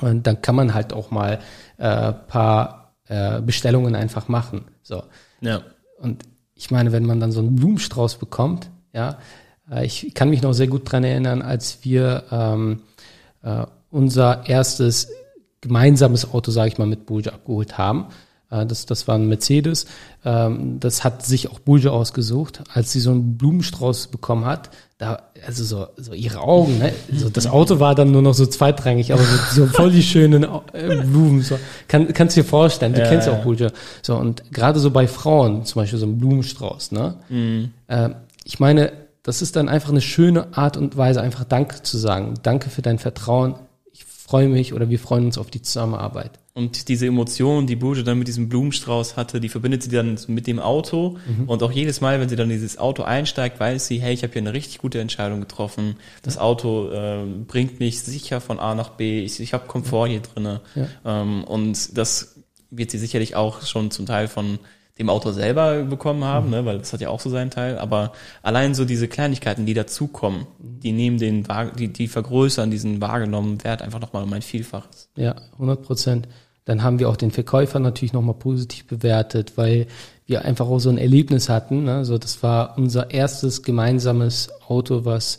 Und 0.00 0.26
dann 0.26 0.40
kann 0.40 0.54
man 0.54 0.72
halt 0.72 0.94
auch 0.94 1.10
mal 1.10 1.40
äh, 1.76 2.14
paar 2.14 2.94
äh, 3.08 3.42
Bestellungen 3.42 3.94
einfach 3.94 4.28
machen. 4.28 4.64
So. 4.82 5.02
Ja. 5.42 5.60
Und 6.00 6.22
ich 6.54 6.70
meine, 6.70 6.92
wenn 6.92 7.04
man 7.04 7.20
dann 7.20 7.30
so 7.30 7.40
einen 7.40 7.56
Blumenstrauß 7.56 8.16
bekommt, 8.16 8.70
ja, 8.94 9.18
ich 9.82 10.14
kann 10.14 10.30
mich 10.30 10.42
noch 10.42 10.52
sehr 10.52 10.68
gut 10.68 10.90
dran 10.90 11.04
erinnern, 11.04 11.42
als 11.42 11.78
wir 11.82 12.24
ähm, 12.30 12.80
äh, 13.42 13.66
unser 13.90 14.48
erstes 14.48 15.08
gemeinsames 15.60 16.32
Auto, 16.32 16.50
sage 16.50 16.68
ich 16.68 16.78
mal, 16.78 16.86
mit 16.86 17.06
Bulge 17.06 17.32
abgeholt 17.32 17.78
haben. 17.78 18.06
Äh, 18.50 18.66
das, 18.66 18.86
das 18.86 19.08
war 19.08 19.16
ein 19.16 19.28
Mercedes. 19.28 19.86
Ähm, 20.24 20.80
das 20.80 21.04
hat 21.04 21.24
sich 21.24 21.50
auch 21.50 21.58
Bulge 21.58 21.92
ausgesucht. 21.92 22.62
Als 22.72 22.92
sie 22.92 23.00
so 23.00 23.10
einen 23.10 23.36
Blumenstrauß 23.36 24.08
bekommen 24.08 24.44
hat, 24.44 24.70
da, 24.98 25.22
also 25.46 25.64
so, 25.64 25.86
so 25.96 26.12
ihre 26.12 26.40
Augen, 26.40 26.78
ne? 26.78 26.92
so, 27.12 27.28
das 27.28 27.46
Auto 27.46 27.78
war 27.78 27.94
dann 27.94 28.10
nur 28.10 28.22
noch 28.22 28.34
so 28.34 28.46
zweitrangig, 28.46 29.12
aber 29.12 29.22
so, 29.22 29.62
so 29.62 29.66
voll 29.66 29.92
die 29.92 30.02
schönen 30.02 30.44
äh, 30.72 30.96
Blumen. 31.04 31.42
So. 31.42 31.58
Kann, 31.86 32.12
kannst 32.12 32.36
du 32.36 32.42
dir 32.42 32.48
vorstellen, 32.48 32.94
du 32.94 33.00
ja, 33.00 33.08
kennst 33.08 33.26
ja 33.26 33.34
auch 33.34 33.42
Bulge. 33.42 33.72
So, 34.02 34.16
und 34.16 34.52
gerade 34.52 34.80
so 34.80 34.90
bei 34.90 35.06
Frauen, 35.06 35.64
zum 35.64 35.82
Beispiel 35.82 35.98
so 35.98 36.06
ein 36.06 36.18
Blumenstrauß, 36.18 36.92
ne? 36.92 37.16
Mhm. 37.28 37.70
Äh, 37.86 38.10
ich 38.44 38.60
meine, 38.60 38.92
das 39.28 39.42
ist 39.42 39.56
dann 39.56 39.68
einfach 39.68 39.90
eine 39.90 40.00
schöne 40.00 40.56
Art 40.56 40.78
und 40.78 40.96
Weise, 40.96 41.20
einfach 41.20 41.44
Danke 41.44 41.82
zu 41.82 41.98
sagen. 41.98 42.32
Danke 42.42 42.70
für 42.70 42.80
dein 42.80 42.98
Vertrauen. 42.98 43.56
Ich 43.92 44.06
freue 44.06 44.48
mich 44.48 44.72
oder 44.72 44.88
wir 44.88 44.98
freuen 44.98 45.26
uns 45.26 45.36
auf 45.36 45.50
die 45.50 45.60
Zusammenarbeit. 45.60 46.38
Und 46.54 46.88
diese 46.88 47.04
Emotion, 47.08 47.66
die 47.66 47.76
Boje 47.76 48.04
dann 48.04 48.18
mit 48.18 48.26
diesem 48.26 48.48
Blumenstrauß 48.48 49.18
hatte, 49.18 49.38
die 49.38 49.50
verbindet 49.50 49.82
sie 49.82 49.90
dann 49.90 50.18
mit 50.28 50.46
dem 50.46 50.58
Auto. 50.58 51.18
Mhm. 51.26 51.46
Und 51.46 51.62
auch 51.62 51.70
jedes 51.70 52.00
Mal, 52.00 52.18
wenn 52.20 52.30
sie 52.30 52.36
dann 52.36 52.50
in 52.50 52.56
dieses 52.56 52.78
Auto 52.78 53.02
einsteigt, 53.02 53.60
weiß 53.60 53.86
sie, 53.86 54.00
hey, 54.00 54.14
ich 54.14 54.22
habe 54.22 54.32
hier 54.32 54.40
eine 54.40 54.54
richtig 54.54 54.78
gute 54.78 54.98
Entscheidung 54.98 55.40
getroffen. 55.40 55.96
Das 56.22 56.38
Auto 56.38 56.90
äh, 56.90 57.22
bringt 57.46 57.80
mich 57.80 58.00
sicher 58.00 58.40
von 58.40 58.58
A 58.58 58.74
nach 58.74 58.92
B. 58.92 59.22
Ich, 59.22 59.40
ich 59.40 59.52
habe 59.52 59.66
Komfort 59.66 60.08
hier 60.08 60.20
drinne. 60.20 60.62
Ja. 60.74 60.86
Ähm, 61.04 61.44
und 61.44 61.98
das 61.98 62.36
wird 62.70 62.90
sie 62.90 62.98
sicherlich 62.98 63.36
auch 63.36 63.60
schon 63.60 63.90
zum 63.90 64.06
Teil 64.06 64.26
von 64.26 64.58
dem 64.98 65.10
Autor 65.10 65.32
selber 65.32 65.84
bekommen 65.84 66.24
haben, 66.24 66.46
mhm. 66.46 66.52
ne, 66.52 66.64
weil 66.64 66.78
das 66.78 66.92
hat 66.92 67.00
ja 67.00 67.08
auch 67.08 67.20
so 67.20 67.30
seinen 67.30 67.50
Teil. 67.50 67.78
Aber 67.78 68.12
allein 68.42 68.74
so 68.74 68.84
diese 68.84 69.08
Kleinigkeiten, 69.08 69.66
die 69.66 69.74
dazukommen, 69.74 70.46
die 70.58 70.92
nehmen 70.92 71.18
den, 71.18 71.46
die, 71.78 71.88
die 71.88 72.08
vergrößern 72.08 72.70
diesen 72.70 73.00
wahrgenommenen 73.00 73.62
Wert 73.64 73.82
einfach 73.82 74.00
nochmal 74.00 74.24
um 74.24 74.32
ein 74.32 74.42
Vielfaches. 74.42 75.08
Ja, 75.16 75.36
100 75.54 75.82
Prozent. 75.82 76.28
Dann 76.64 76.82
haben 76.82 76.98
wir 76.98 77.08
auch 77.08 77.16
den 77.16 77.30
Verkäufer 77.30 77.78
natürlich 77.78 78.12
nochmal 78.12 78.34
positiv 78.34 78.86
bewertet, 78.86 79.52
weil 79.56 79.86
wir 80.26 80.44
einfach 80.44 80.66
auch 80.66 80.80
so 80.80 80.90
ein 80.90 80.98
Erlebnis 80.98 81.48
hatten. 81.48 81.84
Ne? 81.84 82.04
So, 82.04 82.18
das 82.18 82.42
war 82.42 82.76
unser 82.76 83.10
erstes 83.10 83.62
gemeinsames 83.62 84.50
Auto, 84.66 85.06
was 85.06 85.38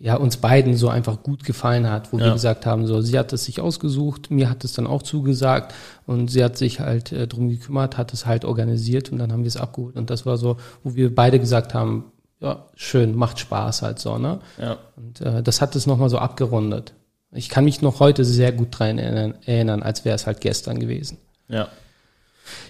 ja 0.00 0.16
uns 0.16 0.36
beiden 0.36 0.76
so 0.76 0.88
einfach 0.88 1.22
gut 1.22 1.44
gefallen 1.44 1.90
hat, 1.90 2.12
wo 2.12 2.18
ja. 2.18 2.26
wir 2.26 2.32
gesagt 2.32 2.66
haben, 2.66 2.86
so 2.86 3.00
sie 3.00 3.18
hat 3.18 3.32
es 3.32 3.44
sich 3.44 3.60
ausgesucht, 3.60 4.30
mir 4.30 4.48
hat 4.48 4.64
es 4.64 4.72
dann 4.72 4.86
auch 4.86 5.02
zugesagt 5.02 5.74
und 6.06 6.30
sie 6.30 6.44
hat 6.44 6.56
sich 6.56 6.80
halt 6.80 7.12
äh, 7.12 7.26
drum 7.26 7.48
gekümmert, 7.48 7.98
hat 7.98 8.12
es 8.12 8.24
halt 8.26 8.44
organisiert 8.44 9.10
und 9.10 9.18
dann 9.18 9.32
haben 9.32 9.42
wir 9.42 9.48
es 9.48 9.56
abgeholt 9.56 9.96
und 9.96 10.10
das 10.10 10.24
war 10.24 10.36
so, 10.36 10.56
wo 10.84 10.94
wir 10.94 11.14
beide 11.14 11.40
gesagt 11.40 11.74
haben, 11.74 12.12
ja 12.40 12.66
schön, 12.74 13.16
macht 13.16 13.40
Spaß 13.40 13.82
halt 13.82 13.98
so, 13.98 14.18
ne? 14.18 14.40
Ja. 14.58 14.78
Und 14.96 15.20
äh, 15.20 15.42
das 15.42 15.60
hat 15.60 15.74
es 15.74 15.86
nochmal 15.86 16.08
so 16.08 16.18
abgerundet. 16.18 16.94
Ich 17.32 17.48
kann 17.48 17.64
mich 17.64 17.82
noch 17.82 18.00
heute 18.00 18.24
sehr 18.24 18.52
gut 18.52 18.68
dran 18.70 18.98
erinnern, 18.98 19.34
erinnern 19.44 19.82
als 19.82 20.04
wäre 20.04 20.14
es 20.14 20.26
halt 20.26 20.40
gestern 20.40 20.78
gewesen. 20.78 21.18
Ja. 21.48 21.68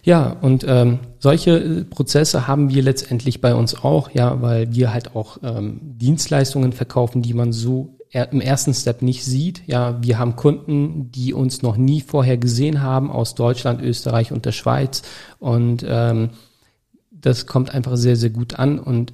Ja, 0.03 0.37
und 0.41 0.65
ähm, 0.67 1.01
solche 1.19 1.85
Prozesse 1.89 2.47
haben 2.47 2.71
wir 2.71 2.83
letztendlich 2.83 3.41
bei 3.41 3.55
uns 3.55 3.75
auch, 3.75 4.11
ja, 4.11 4.41
weil 4.41 4.73
wir 4.73 4.93
halt 4.93 5.15
auch 5.15 5.39
ähm, 5.43 5.81
Dienstleistungen 5.83 6.73
verkaufen, 6.73 7.23
die 7.23 7.35
man 7.35 7.53
so 7.53 7.95
im 8.11 8.41
ersten 8.41 8.73
Step 8.73 9.03
nicht 9.03 9.25
sieht. 9.25 9.63
Ja, 9.67 10.03
wir 10.03 10.19
haben 10.19 10.35
Kunden, 10.35 11.13
die 11.13 11.35
uns 11.35 11.61
noch 11.61 11.77
nie 11.77 12.01
vorher 12.01 12.39
gesehen 12.39 12.83
haben 12.83 13.11
aus 13.11 13.35
Deutschland, 13.35 13.83
Österreich 13.83 14.33
und 14.33 14.47
der 14.47 14.53
Schweiz 14.53 15.03
und 15.39 15.85
ähm, 15.87 16.31
das 17.11 17.47
kommt 17.47 17.75
einfach 17.75 17.97
sehr, 17.97 18.17
sehr 18.17 18.31
gut 18.31 18.59
an 18.59 18.79
und 18.79 19.13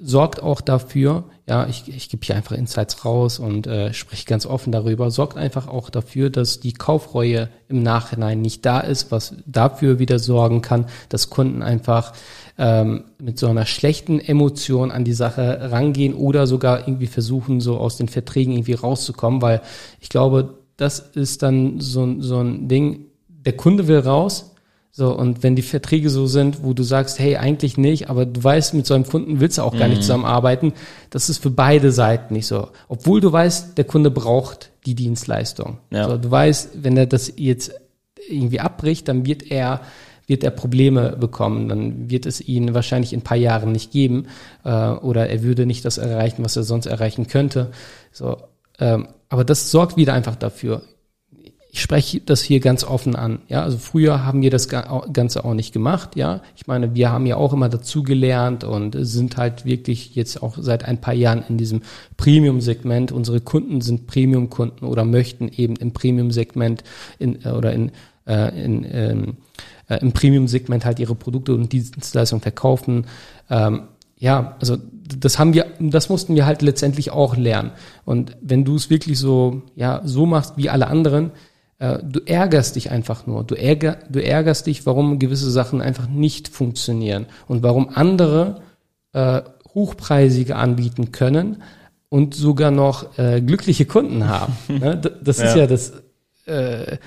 sorgt 0.00 0.42
auch 0.42 0.60
dafür, 0.60 1.24
ja, 1.46 1.66
ich, 1.66 1.88
ich 1.88 2.08
gebe 2.08 2.24
hier 2.24 2.36
einfach 2.36 2.56
Insights 2.56 3.04
raus 3.04 3.38
und 3.38 3.66
äh, 3.66 3.92
spreche 3.92 4.24
ganz 4.24 4.46
offen 4.46 4.72
darüber, 4.72 5.10
sorgt 5.10 5.36
einfach 5.36 5.68
auch 5.68 5.90
dafür, 5.90 6.30
dass 6.30 6.60
die 6.60 6.72
Kaufreue 6.72 7.48
im 7.68 7.82
Nachhinein 7.82 8.40
nicht 8.40 8.64
da 8.64 8.80
ist, 8.80 9.12
was 9.12 9.34
dafür 9.46 9.98
wieder 9.98 10.18
sorgen 10.18 10.62
kann, 10.62 10.86
dass 11.10 11.30
Kunden 11.30 11.62
einfach 11.62 12.12
ähm, 12.58 13.04
mit 13.20 13.38
so 13.38 13.46
einer 13.46 13.66
schlechten 13.66 14.20
Emotion 14.20 14.90
an 14.90 15.04
die 15.04 15.12
Sache 15.12 15.70
rangehen 15.70 16.14
oder 16.14 16.46
sogar 16.46 16.88
irgendwie 16.88 17.06
versuchen, 17.06 17.60
so 17.60 17.76
aus 17.76 17.96
den 17.96 18.08
Verträgen 18.08 18.54
irgendwie 18.54 18.74
rauszukommen, 18.74 19.42
weil 19.42 19.60
ich 20.00 20.08
glaube, 20.08 20.58
das 20.76 20.98
ist 20.98 21.42
dann 21.42 21.80
so, 21.80 22.20
so 22.20 22.40
ein 22.40 22.68
Ding, 22.68 23.06
der 23.28 23.56
Kunde 23.56 23.86
will 23.86 23.98
raus, 23.98 24.53
so, 24.96 25.12
und 25.12 25.42
wenn 25.42 25.56
die 25.56 25.62
Verträge 25.62 26.08
so 26.08 26.28
sind, 26.28 26.62
wo 26.62 26.72
du 26.72 26.84
sagst, 26.84 27.18
hey, 27.18 27.34
eigentlich 27.34 27.76
nicht, 27.76 28.10
aber 28.10 28.26
du 28.26 28.44
weißt, 28.44 28.74
mit 28.74 28.86
so 28.86 28.94
einem 28.94 29.04
Kunden 29.04 29.40
willst 29.40 29.58
du 29.58 29.62
auch 29.62 29.76
gar 29.76 29.88
nicht 29.88 29.96
mhm. 29.96 30.02
zusammenarbeiten, 30.02 30.72
das 31.10 31.28
ist 31.28 31.42
für 31.42 31.50
beide 31.50 31.90
Seiten 31.90 32.32
nicht 32.32 32.46
so. 32.46 32.68
Obwohl 32.86 33.20
du 33.20 33.32
weißt, 33.32 33.76
der 33.76 33.86
Kunde 33.86 34.12
braucht 34.12 34.70
die 34.86 34.94
Dienstleistung. 34.94 35.78
Ja. 35.90 36.08
So, 36.08 36.16
du 36.16 36.30
weißt, 36.30 36.84
wenn 36.84 36.96
er 36.96 37.06
das 37.06 37.32
jetzt 37.34 37.72
irgendwie 38.28 38.60
abbricht, 38.60 39.08
dann 39.08 39.26
wird 39.26 39.50
er 39.50 39.80
wird 40.28 40.44
er 40.44 40.52
Probleme 40.52 41.16
bekommen, 41.16 41.68
dann 41.68 42.08
wird 42.08 42.24
es 42.24 42.40
ihn 42.40 42.72
wahrscheinlich 42.72 43.12
in 43.12 43.18
ein 43.18 43.24
paar 43.24 43.36
Jahren 43.36 43.72
nicht 43.72 43.90
geben 43.90 44.28
äh, 44.64 44.70
oder 44.70 45.28
er 45.28 45.42
würde 45.42 45.66
nicht 45.66 45.84
das 45.84 45.98
erreichen, 45.98 46.44
was 46.44 46.56
er 46.56 46.62
sonst 46.62 46.86
erreichen 46.86 47.26
könnte. 47.26 47.72
So, 48.12 48.38
ähm, 48.78 49.08
aber 49.28 49.44
das 49.44 49.70
sorgt 49.72 49.96
wieder 49.96 50.14
einfach 50.14 50.36
dafür 50.36 50.82
ich 51.74 51.82
spreche 51.82 52.20
das 52.20 52.40
hier 52.40 52.60
ganz 52.60 52.84
offen 52.84 53.16
an. 53.16 53.40
Ja, 53.48 53.64
also 53.64 53.78
früher 53.78 54.24
haben 54.24 54.42
wir 54.42 54.50
das 54.50 54.68
Ganze 54.68 55.44
auch 55.44 55.54
nicht 55.54 55.72
gemacht. 55.72 56.14
Ja, 56.14 56.40
ich 56.54 56.68
meine, 56.68 56.94
wir 56.94 57.10
haben 57.10 57.26
ja 57.26 57.34
auch 57.34 57.52
immer 57.52 57.68
dazugelernt 57.68 58.62
und 58.62 58.96
sind 59.00 59.36
halt 59.36 59.64
wirklich 59.64 60.14
jetzt 60.14 60.40
auch 60.40 60.56
seit 60.60 60.84
ein 60.84 61.00
paar 61.00 61.14
Jahren 61.14 61.42
in 61.48 61.58
diesem 61.58 61.82
Premium-Segment. 62.16 63.10
Unsere 63.10 63.40
Kunden 63.40 63.80
sind 63.80 64.06
Premium-Kunden 64.06 64.84
oder 64.84 65.04
möchten 65.04 65.48
eben 65.48 65.74
im 65.74 65.90
Premium-Segment 65.90 66.84
in, 67.18 67.38
oder 67.38 67.72
in, 67.72 67.90
äh, 68.28 68.64
in, 68.64 68.86
ähm, 68.88 69.36
äh, 69.88 69.96
im 69.96 70.12
Premium-Segment 70.12 70.84
halt 70.84 71.00
ihre 71.00 71.16
Produkte 71.16 71.56
und 71.56 71.72
Dienstleistungen 71.72 72.40
verkaufen. 72.40 73.06
Ähm, 73.50 73.88
ja, 74.16 74.54
also 74.60 74.76
das 75.18 75.40
haben 75.40 75.54
wir, 75.54 75.66
das 75.80 76.08
mussten 76.08 76.36
wir 76.36 76.46
halt 76.46 76.62
letztendlich 76.62 77.10
auch 77.10 77.36
lernen. 77.36 77.72
Und 78.04 78.36
wenn 78.40 78.64
du 78.64 78.76
es 78.76 78.90
wirklich 78.90 79.18
so, 79.18 79.62
ja, 79.74 80.02
so 80.04 80.24
machst 80.24 80.56
wie 80.56 80.70
alle 80.70 80.86
anderen, 80.86 81.32
äh, 81.32 81.53
du 81.78 82.20
ärgerst 82.24 82.76
dich 82.76 82.90
einfach 82.90 83.26
nur. 83.26 83.44
Du, 83.44 83.54
ärger, 83.54 83.98
du 84.08 84.22
ärgerst 84.22 84.66
dich, 84.66 84.86
warum 84.86 85.18
gewisse 85.18 85.50
Sachen 85.50 85.80
einfach 85.80 86.08
nicht 86.08 86.48
funktionieren 86.48 87.26
und 87.48 87.62
warum 87.62 87.90
andere 87.92 88.62
äh, 89.12 89.42
hochpreisige 89.74 90.56
anbieten 90.56 91.12
können 91.12 91.62
und 92.08 92.34
sogar 92.34 92.70
noch 92.70 93.18
äh, 93.18 93.40
glückliche 93.40 93.86
Kunden 93.86 94.28
haben. 94.28 94.54
ne? 94.68 95.00
Das 95.22 95.38
ist 95.38 95.56
ja, 95.56 95.62
ja 95.62 95.66
das, 95.66 95.92
äh, 96.46 96.98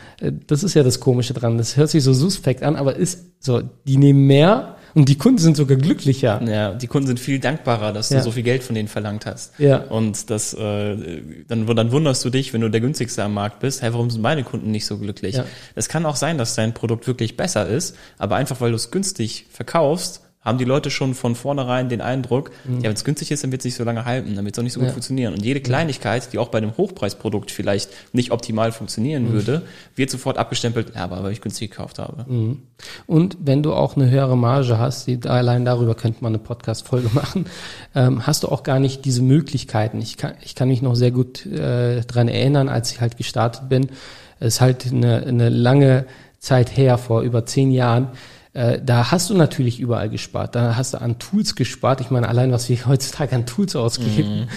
das 0.48 0.64
ist 0.64 0.74
ja 0.74 0.84
das 0.84 1.00
Komische 1.00 1.34
dran. 1.34 1.58
Das 1.58 1.78
hört 1.78 1.90
sich 1.90 2.04
so 2.04 2.14
suspekt 2.14 2.64
an, 2.64 2.76
aber 2.76 2.96
ist 2.96 3.26
so, 3.40 3.62
die 3.86 3.98
nehmen 3.98 4.28
mehr 4.28 4.77
und 4.98 5.08
die 5.10 5.16
Kunden 5.16 5.38
sind 5.38 5.56
sogar 5.56 5.78
glücklicher. 5.78 6.42
Ja, 6.44 6.74
die 6.74 6.88
Kunden 6.88 7.06
sind 7.06 7.20
viel 7.20 7.38
dankbarer, 7.38 7.94
dass 7.94 8.10
ja. 8.10 8.18
du 8.18 8.24
so 8.24 8.32
viel 8.32 8.42
Geld 8.42 8.64
von 8.64 8.74
denen 8.74 8.88
verlangt 8.88 9.28
hast. 9.28 9.54
Ja. 9.60 9.78
Und 9.78 10.32
das, 10.32 10.56
äh, 10.56 11.22
dann, 11.48 11.68
dann 11.68 11.92
wunderst 11.92 12.26
du 12.26 12.32
dich, 12.32 12.52
wenn 12.52 12.62
du 12.62 12.70
der 12.72 12.82
günstigste 12.82 13.24
am 13.24 13.36
Markt 13.36 13.60
bist, 13.60 13.84
hey, 13.84 13.94
warum 13.94 14.10
sind 14.10 14.24
meine 14.24 14.44
Kunden 14.44 14.72
nicht 14.72 14.88
so 14.88 14.98
glücklich? 14.98 15.40
Es 15.76 15.86
ja. 15.86 15.92
kann 15.92 16.08
auch 16.08 16.16
sein, 16.16 16.40
dass 16.40 16.56
dein 16.56 16.74
Produkt 16.74 17.06
wirklich 17.06 17.38
besser 17.38 17.68
ist, 17.68 17.96
aber 18.18 18.38
einfach 18.38 18.60
weil 18.60 18.72
du 18.72 18.76
es 18.76 18.90
günstig 18.90 19.46
verkaufst, 19.52 20.27
haben 20.42 20.58
die 20.58 20.66
Leute 20.66 20.90
schon 20.92 21.14
von 21.14 21.36
vornherein 21.36 21.90
den 21.90 22.00
Eindruck, 22.00 22.52
mhm. 22.64 22.78
ja, 22.78 22.84
wenn 22.84 22.94
es 22.94 23.04
günstig 23.04 23.32
ist, 23.32 23.44
dann 23.44 23.52
wird 23.52 23.62
es 23.62 23.66
nicht 23.66 23.76
so 23.76 23.84
lange 23.84 24.06
halten, 24.06 24.36
dann 24.36 24.46
wird 24.46 24.56
es 24.56 24.60
auch 24.60 24.64
nicht 24.64 24.74
so 24.74 24.80
gut 24.80 24.92
funktionieren. 24.92 25.34
Und 25.34 25.44
jede 25.44 25.60
Kleinigkeit, 25.60 26.32
die 26.32 26.38
auch 26.38 26.48
bei 26.50 26.60
einem 26.60 26.78
Hochpreisprodukt 26.78 27.52
vielleicht 27.52 27.90
nicht 28.14 28.32
optimal 28.32 28.72
funktionieren 28.72 29.26
mhm. 29.26 29.34
würde, 29.34 29.62
wird 29.96 30.10
sofort 30.10 30.38
abgestempelt, 30.38 30.94
ja, 30.96 31.04
aber 31.04 31.22
weil 31.24 31.34
ich 31.34 31.42
günstig 31.42 31.72
gekauft 31.72 32.00
habe. 32.00 32.26
Mhm. 32.32 32.62
Und 33.08 33.38
wenn 33.42 33.62
du 33.62 33.74
auch 33.74 33.98
eine 33.98 34.10
höhere 34.10 34.38
Marge 34.38 34.78
hast, 34.78 35.08
die, 35.08 35.20
allein 35.28 35.66
darüber 35.66 35.96
könnte 35.96 36.24
man 36.24 36.32
eine 36.32 36.40
Podcast-Folge 36.40 37.10
machen, 37.14 37.46
ähm, 37.94 38.26
hast 38.26 38.44
du 38.44 38.48
auch 38.48 38.64
gar 38.64 38.80
nicht 38.80 39.04
diese 39.04 39.22
Möglichkeiten. 39.22 40.00
Ich 40.00 40.18
kann, 40.18 40.36
ich 40.42 40.56
kann 40.56 40.70
mich 40.70 40.82
noch 40.82 40.96
sehr 40.96 41.12
gut 41.12 41.46
äh, 41.46 42.02
dran 42.02 42.30
erinnern, 42.30 42.70
als 42.70 42.92
ich 42.92 43.02
halt 43.02 43.18
gestartet 43.18 43.68
bin. 43.68 43.90
Es 44.40 44.56
ist 44.56 44.62
halt 44.62 44.86
eine, 44.92 45.26
eine 45.26 45.50
lange 45.50 46.06
Zeit 46.40 46.78
her, 46.78 46.98
vor 46.98 47.22
über 47.22 47.46
zehn 47.46 47.72
Jahren, 47.72 48.10
äh, 48.58 48.82
da 48.84 49.12
hast 49.12 49.30
du 49.30 49.36
natürlich 49.36 49.80
überall 49.80 50.10
gespart. 50.10 50.56
Da 50.56 50.76
hast 50.76 50.96
du 50.96 51.02
an 51.02 51.20
Tools 51.20 51.54
gespart. 51.54 52.02
Ich 52.02 52.10
meine, 52.10 52.28
allein 52.28 52.52
was 52.52 52.68
wir 52.70 52.88
heutzutage 52.88 53.36
an 53.36 53.46
Tools 53.46 53.76
ausgeben, 53.76 54.48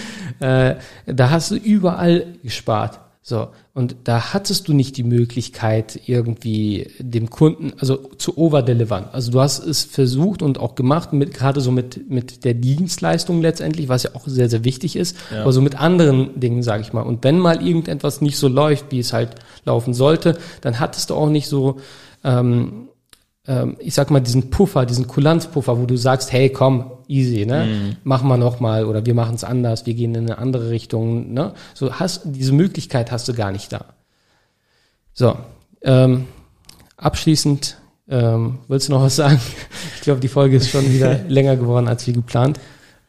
mhm. 0.41 0.45
äh, 0.47 0.77
da 1.05 1.29
hast 1.29 1.51
du 1.51 1.57
überall 1.57 2.25
gespart. 2.43 2.99
So. 3.21 3.49
Und 3.75 3.97
da 4.05 4.33
hattest 4.33 4.69
du 4.69 4.73
nicht 4.73 4.97
die 4.97 5.03
Möglichkeit, 5.03 6.01
irgendwie 6.07 6.89
dem 6.99 7.29
Kunden, 7.29 7.75
also 7.79 7.97
zu 8.17 8.39
overdelivern. 8.39 9.11
Also 9.13 9.33
du 9.33 9.41
hast 9.41 9.59
es 9.59 9.85
versucht 9.85 10.41
und 10.41 10.59
auch 10.59 10.77
gemacht, 10.77 11.13
mit, 11.13 11.35
gerade 11.35 11.61
so 11.61 11.71
mit, 11.71 12.09
mit 12.11 12.47
der 12.47 12.55
Dienstleistung 12.55 13.43
letztendlich, 13.43 13.91
was 13.91 14.05
ja 14.05 14.13
auch 14.15 14.27
sehr, 14.27 14.49
sehr 14.49 14.65
wichtig 14.65 14.97
ist, 14.97 15.15
ja. 15.31 15.43
aber 15.43 15.53
so 15.53 15.61
mit 15.61 15.79
anderen 15.79 16.41
Dingen, 16.41 16.63
sage 16.63 16.83
ich 16.83 16.95
mal. 16.95 17.03
Und 17.03 17.23
wenn 17.23 17.39
mal 17.39 17.63
irgendetwas 17.63 18.23
nicht 18.23 18.39
so 18.39 18.49
läuft, 18.49 18.87
wie 18.93 19.01
es 19.01 19.13
halt 19.13 19.35
laufen 19.67 19.93
sollte, 19.93 20.39
dann 20.63 20.81
hattest 20.81 21.11
du 21.11 21.15
auch 21.15 21.29
nicht 21.29 21.49
so, 21.49 21.77
ähm, 22.25 22.89
ähm, 23.47 23.77
ich 23.79 23.95
sag 23.95 24.11
mal, 24.11 24.21
diesen 24.21 24.51
Puffer, 24.51 24.87
diesen 24.87 25.07
Kulanzpuffer, 25.07 25.79
wo 25.79 25.87
du 25.87 25.97
sagst, 25.97 26.33
hey, 26.33 26.51
komm, 26.51 26.93
easy, 27.09 27.47
ne? 27.47 27.67
Mhm. 27.67 27.97
Machen 28.05 28.29
wir 28.29 28.37
noch 28.37 28.61
mal 28.61 28.85
oder 28.85 29.05
wir 29.07 29.15
machen 29.15 29.35
es 29.35 29.45
anders, 29.45 29.87
wir 29.87 29.95
gehen 29.95 30.15
in 30.15 30.27
eine 30.29 30.39
andere 30.39 30.71
Richtung, 30.71 31.33
ne? 31.33 31.55
So 31.75 31.95
hast 31.95 32.23
diese 32.25 32.53
Möglichkeit 32.53 33.11
hast 33.11 33.29
du 33.29 33.35
gar 33.35 33.51
nicht 33.51 33.73
da. 33.73 33.87
So, 35.13 35.37
ähm, 35.83 36.27
abschließend 36.97 37.77
ähm, 38.09 38.59
willst 38.69 38.89
du 38.89 38.93
noch 38.93 39.03
was 39.03 39.17
sagen? 39.17 39.41
Ich 39.97 40.05
glaube, 40.05 40.21
die 40.21 40.29
Folge 40.29 40.57
ist 40.57 40.71
schon 40.71 40.91
wieder 40.91 41.21
länger 41.29 41.57
geworden 41.57 41.87
als 41.87 42.07
wie 42.07 42.15
geplant. 42.15 42.59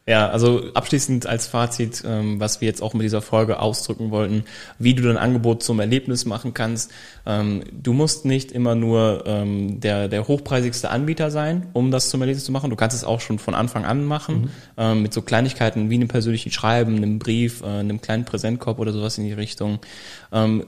Ja, 0.04 0.30
also 0.30 0.64
abschließend 0.74 1.26
als 1.26 1.46
Fazit, 1.46 2.02
ähm, 2.04 2.40
was 2.40 2.60
wir 2.60 2.66
jetzt 2.66 2.82
auch 2.82 2.92
mit 2.92 3.04
dieser 3.04 3.22
Folge 3.22 3.60
ausdrücken 3.60 4.10
wollten, 4.10 4.42
wie 4.80 4.94
du 4.94 5.04
dein 5.04 5.16
Angebot 5.16 5.62
zum 5.62 5.78
Erlebnis 5.78 6.24
machen 6.24 6.54
kannst. 6.54 6.90
Ähm, 7.24 7.62
du 7.70 7.92
musst 7.92 8.24
nicht 8.24 8.50
immer 8.50 8.74
nur 8.74 9.22
ähm, 9.26 9.78
der, 9.78 10.08
der 10.08 10.26
hochpreisigste 10.26 10.90
Anbieter 10.90 11.30
sein, 11.30 11.68
um 11.72 11.92
das 11.92 12.10
zum 12.10 12.20
Erlebnis 12.20 12.44
zu 12.44 12.50
machen. 12.50 12.68
Du 12.68 12.74
kannst 12.74 12.96
es 12.96 13.04
auch 13.04 13.20
schon 13.20 13.38
von 13.38 13.54
Anfang 13.54 13.84
an 13.84 14.04
machen, 14.04 14.50
mhm. 14.76 15.02
mit 15.02 15.12
so 15.12 15.22
Kleinigkeiten 15.22 15.88
wie 15.88 15.94
einem 15.94 16.08
persönlichen 16.08 16.50
Schreiben, 16.50 16.96
einem 16.96 17.20
Brief, 17.20 17.62
äh, 17.62 17.66
einem 17.66 18.00
kleinen 18.00 18.24
Präsentkorb 18.24 18.80
oder 18.80 18.92
sowas 18.92 19.18
in 19.18 19.24
die 19.24 19.32
Richtung. 19.32 19.78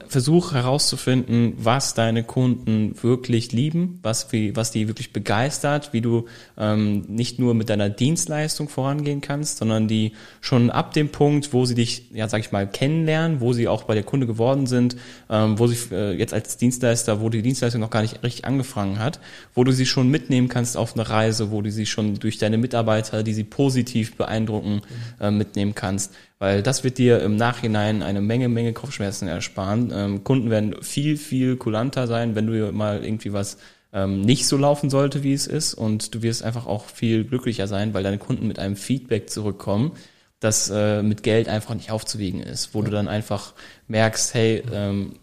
Versuch 0.07 0.53
herauszufinden, 0.53 1.53
was 1.57 1.95
deine 1.95 2.23
Kunden 2.23 2.93
wirklich 3.01 3.51
lieben, 3.51 3.97
was, 4.03 4.31
wie, 4.31 4.55
was 4.55 4.69
die 4.69 4.87
wirklich 4.87 5.11
begeistert, 5.11 5.91
wie 5.91 6.01
du 6.01 6.27
nicht 7.07 7.39
nur 7.39 7.55
mit 7.55 7.69
deiner 7.69 7.89
Dienstleistung 7.89 8.69
vorangehen 8.69 9.21
kannst, 9.25 9.57
sondern 9.57 9.87
die 9.87 10.13
schon 10.41 10.69
ab 10.69 10.93
dem 10.93 11.09
Punkt, 11.09 11.53
wo 11.53 11.65
sie 11.65 11.75
dich, 11.75 12.11
ja, 12.13 12.29
sag 12.29 12.39
ich 12.39 12.51
mal, 12.51 12.67
kennenlernen, 12.67 13.41
wo 13.41 13.53
sie 13.53 13.67
auch 13.67 13.83
bei 13.83 13.93
der 13.93 14.03
Kunde 14.03 14.27
geworden 14.27 14.67
sind, 14.67 14.95
ähm, 15.29 15.59
wo 15.59 15.67
sie 15.67 15.77
äh, 15.93 16.13
jetzt 16.13 16.33
als 16.33 16.57
Dienstleister, 16.57 17.21
wo 17.21 17.29
die 17.29 17.41
Dienstleistung 17.41 17.81
noch 17.81 17.89
gar 17.89 18.01
nicht 18.01 18.23
richtig 18.23 18.45
angefangen 18.45 18.99
hat, 18.99 19.19
wo 19.53 19.63
du 19.63 19.71
sie 19.71 19.85
schon 19.85 20.09
mitnehmen 20.09 20.47
kannst 20.47 20.77
auf 20.77 20.93
eine 20.93 21.09
Reise, 21.09 21.51
wo 21.51 21.61
du 21.61 21.71
sie 21.71 21.85
schon 21.85 22.15
durch 22.19 22.37
deine 22.37 22.57
Mitarbeiter, 22.57 23.23
die 23.23 23.33
sie 23.33 23.43
positiv 23.43 24.15
beeindrucken, 24.15 24.81
äh, 25.19 25.31
mitnehmen 25.31 25.75
kannst. 25.75 26.13
Weil 26.37 26.61
das 26.61 26.83
wird 26.83 26.97
dir 26.97 27.21
im 27.21 27.37
Nachhinein 27.37 28.03
eine 28.03 28.21
Menge, 28.21 28.49
Menge 28.49 28.73
Kopfschmerzen 28.73 29.27
ersparen. 29.27 29.91
Ähm, 29.95 30.23
Kunden 30.23 30.49
werden 30.49 30.75
viel, 30.81 31.17
viel 31.17 31.55
kulanter 31.55 32.07
sein, 32.07 32.35
wenn 32.35 32.47
du 32.47 32.71
mal 32.73 33.03
irgendwie 33.03 33.31
was 33.31 33.57
ähm, 33.95 34.21
nicht 34.21 34.45
so 34.45 34.57
laufen 34.57 34.89
sollte, 34.89 35.23
wie 35.23 35.33
es 35.33 35.47
ist. 35.47 35.73
Und 35.73 36.13
du 36.13 36.21
wirst 36.21 36.43
einfach 36.43 36.67
auch 36.67 36.85
viel 36.85 37.23
glücklicher 37.23 37.67
sein, 37.67 37.93
weil 37.93 38.03
deine 38.03 38.19
Kunden 38.19 38.45
mit 38.45 38.59
einem 38.59 38.75
Feedback 38.75 39.29
zurückkommen, 39.29 39.93
das 40.41 40.69
äh, 40.69 41.01
mit 41.01 41.23
Geld 41.23 41.47
einfach 41.47 41.73
nicht 41.73 41.89
aufzuwiegen 41.89 42.41
ist, 42.41 42.75
wo 42.75 42.81
du 42.81 42.91
dann 42.91 43.07
einfach 43.07 43.53
merkst, 43.87 44.33
hey, 44.33 44.63
ähm, 44.71 45.13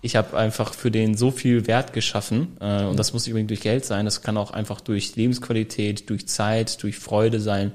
ich 0.00 0.16
habe 0.16 0.38
einfach 0.38 0.72
für 0.72 0.90
den 0.90 1.16
so 1.16 1.30
viel 1.30 1.66
Wert 1.66 1.92
geschaffen 1.92 2.56
äh, 2.60 2.84
und 2.84 2.98
das 2.98 3.12
muss 3.12 3.26
nicht 3.26 3.32
unbedingt 3.32 3.50
durch 3.50 3.60
Geld 3.60 3.84
sein, 3.84 4.06
das 4.06 4.22
kann 4.22 4.38
auch 4.38 4.52
einfach 4.52 4.80
durch 4.80 5.16
Lebensqualität, 5.16 6.08
durch 6.08 6.26
Zeit, 6.26 6.82
durch 6.82 6.98
Freude 6.98 7.40
sein. 7.40 7.72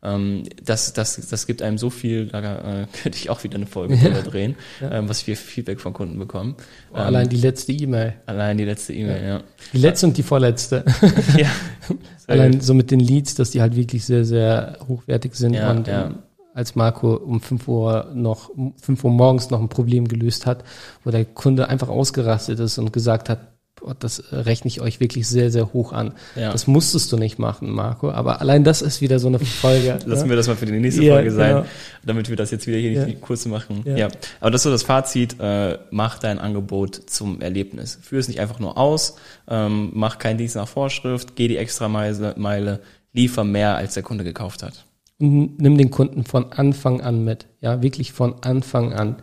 Ähm, 0.00 0.44
das, 0.64 0.92
das, 0.92 1.16
das 1.28 1.46
gibt 1.48 1.60
einem 1.60 1.76
so 1.76 1.90
viel, 1.90 2.26
da 2.26 2.82
äh, 2.82 2.86
könnte 3.02 3.18
ich 3.18 3.30
auch 3.30 3.42
wieder 3.42 3.56
eine 3.56 3.66
Folge 3.66 3.96
drüber 3.96 4.22
drehen, 4.22 4.54
Ja. 4.80 4.92
ähm, 4.92 5.08
was 5.08 5.26
wir 5.26 5.36
Feedback 5.36 5.80
von 5.80 5.92
Kunden 5.92 6.18
bekommen. 6.18 6.54
Oh, 6.92 6.96
allein 6.96 7.28
die 7.28 7.36
letzte 7.36 7.72
E-Mail. 7.72 8.14
Allein 8.26 8.58
die 8.58 8.64
letzte 8.64 8.92
E-Mail, 8.92 9.26
ja. 9.26 9.40
Die 9.72 9.78
letzte 9.78 10.06
und 10.06 10.16
die 10.16 10.22
vorletzte. 10.22 10.84
ja. 11.36 11.50
Allein 12.28 12.60
so 12.60 12.74
mit 12.74 12.90
den 12.90 13.00
Leads, 13.00 13.34
dass 13.36 13.50
die 13.50 13.60
halt 13.62 13.74
wirklich 13.74 14.04
sehr, 14.04 14.24
sehr 14.24 14.78
hochwertig 14.86 15.34
sind 15.34 15.54
Ja, 15.54 15.70
und 15.70 15.86
ja. 15.88 16.06
ähm, 16.06 16.18
als 16.54 16.74
Marco 16.74 17.14
um 17.14 17.40
5 17.40 17.66
Uhr 17.68 18.10
noch, 18.14 18.50
um 18.50 18.74
5 18.76 19.02
Uhr 19.04 19.10
morgens 19.10 19.48
noch 19.50 19.60
ein 19.60 19.68
Problem 19.68 20.06
gelöst 20.06 20.44
hat, 20.46 20.62
wo 21.04 21.10
der 21.10 21.24
Kunde 21.24 21.68
einfach 21.68 21.88
ausgerastet 21.88 22.60
ist 22.60 22.78
und 22.78 22.92
gesagt 22.92 23.28
hat, 23.30 23.40
boah, 23.80 23.94
das 23.98 24.18
äh, 24.18 24.36
rechne 24.36 24.68
ich 24.68 24.80
euch 24.80 25.00
wirklich 25.00 25.26
sehr, 25.28 25.50
sehr 25.50 25.72
hoch 25.72 25.92
an. 25.92 26.12
Ja. 26.36 26.52
Das 26.52 26.66
musstest 26.66 27.10
du 27.12 27.16
nicht 27.16 27.38
machen, 27.38 27.70
Marco, 27.70 28.10
aber 28.10 28.40
allein 28.40 28.64
das 28.64 28.82
ist 28.82 29.00
wieder 29.00 29.18
so 29.18 29.28
eine 29.28 29.38
Folge. 29.38 29.98
Lassen 30.06 30.24
ne? 30.24 30.30
wir 30.30 30.36
das 30.36 30.46
mal 30.46 30.56
für 30.56 30.66
die 30.66 30.72
nächste 30.72 31.02
Ja, 31.02 31.14
Folge 31.14 31.30
sein, 31.30 31.54
genau. 31.56 31.66
damit 32.04 32.28
wir 32.28 32.36
das 32.36 32.50
jetzt 32.50 32.66
wieder 32.66 32.78
hier 32.78 32.92
Ja. 32.92 33.06
nicht 33.06 33.20
kurz 33.20 33.46
machen. 33.46 33.82
Ja. 33.84 33.96
Ja. 33.96 34.08
Aber 34.40 34.50
das 34.50 34.60
ist 34.60 34.64
so 34.64 34.70
das 34.70 34.82
Fazit, 34.82 35.36
äh, 35.40 35.78
mach 35.90 36.18
dein 36.18 36.38
Angebot 36.38 36.94
zum 37.06 37.40
Erlebnis. 37.40 37.98
Führ 38.02 38.18
es 38.18 38.28
nicht 38.28 38.40
einfach 38.40 38.58
nur 38.58 38.76
aus, 38.78 39.16
ähm, 39.48 39.90
mach 39.94 40.18
keinen 40.18 40.38
Dienst 40.38 40.56
nach 40.56 40.68
Vorschrift, 40.68 41.36
geh 41.36 41.48
die 41.48 41.56
extra 41.56 41.88
Meile, 41.88 42.34
Meile, 42.36 42.80
liefer 43.12 43.44
mehr, 43.44 43.76
als 43.76 43.94
der 43.94 44.02
Kunde 44.02 44.24
gekauft 44.24 44.62
hat. 44.62 44.84
Und 45.18 45.60
nimm 45.60 45.76
den 45.76 45.90
Kunden 45.90 46.24
von 46.24 46.52
Anfang 46.52 47.00
an 47.00 47.24
mit. 47.24 47.46
Ja, 47.60 47.82
wirklich 47.82 48.12
von 48.12 48.36
Anfang 48.42 48.92
an. 48.92 49.16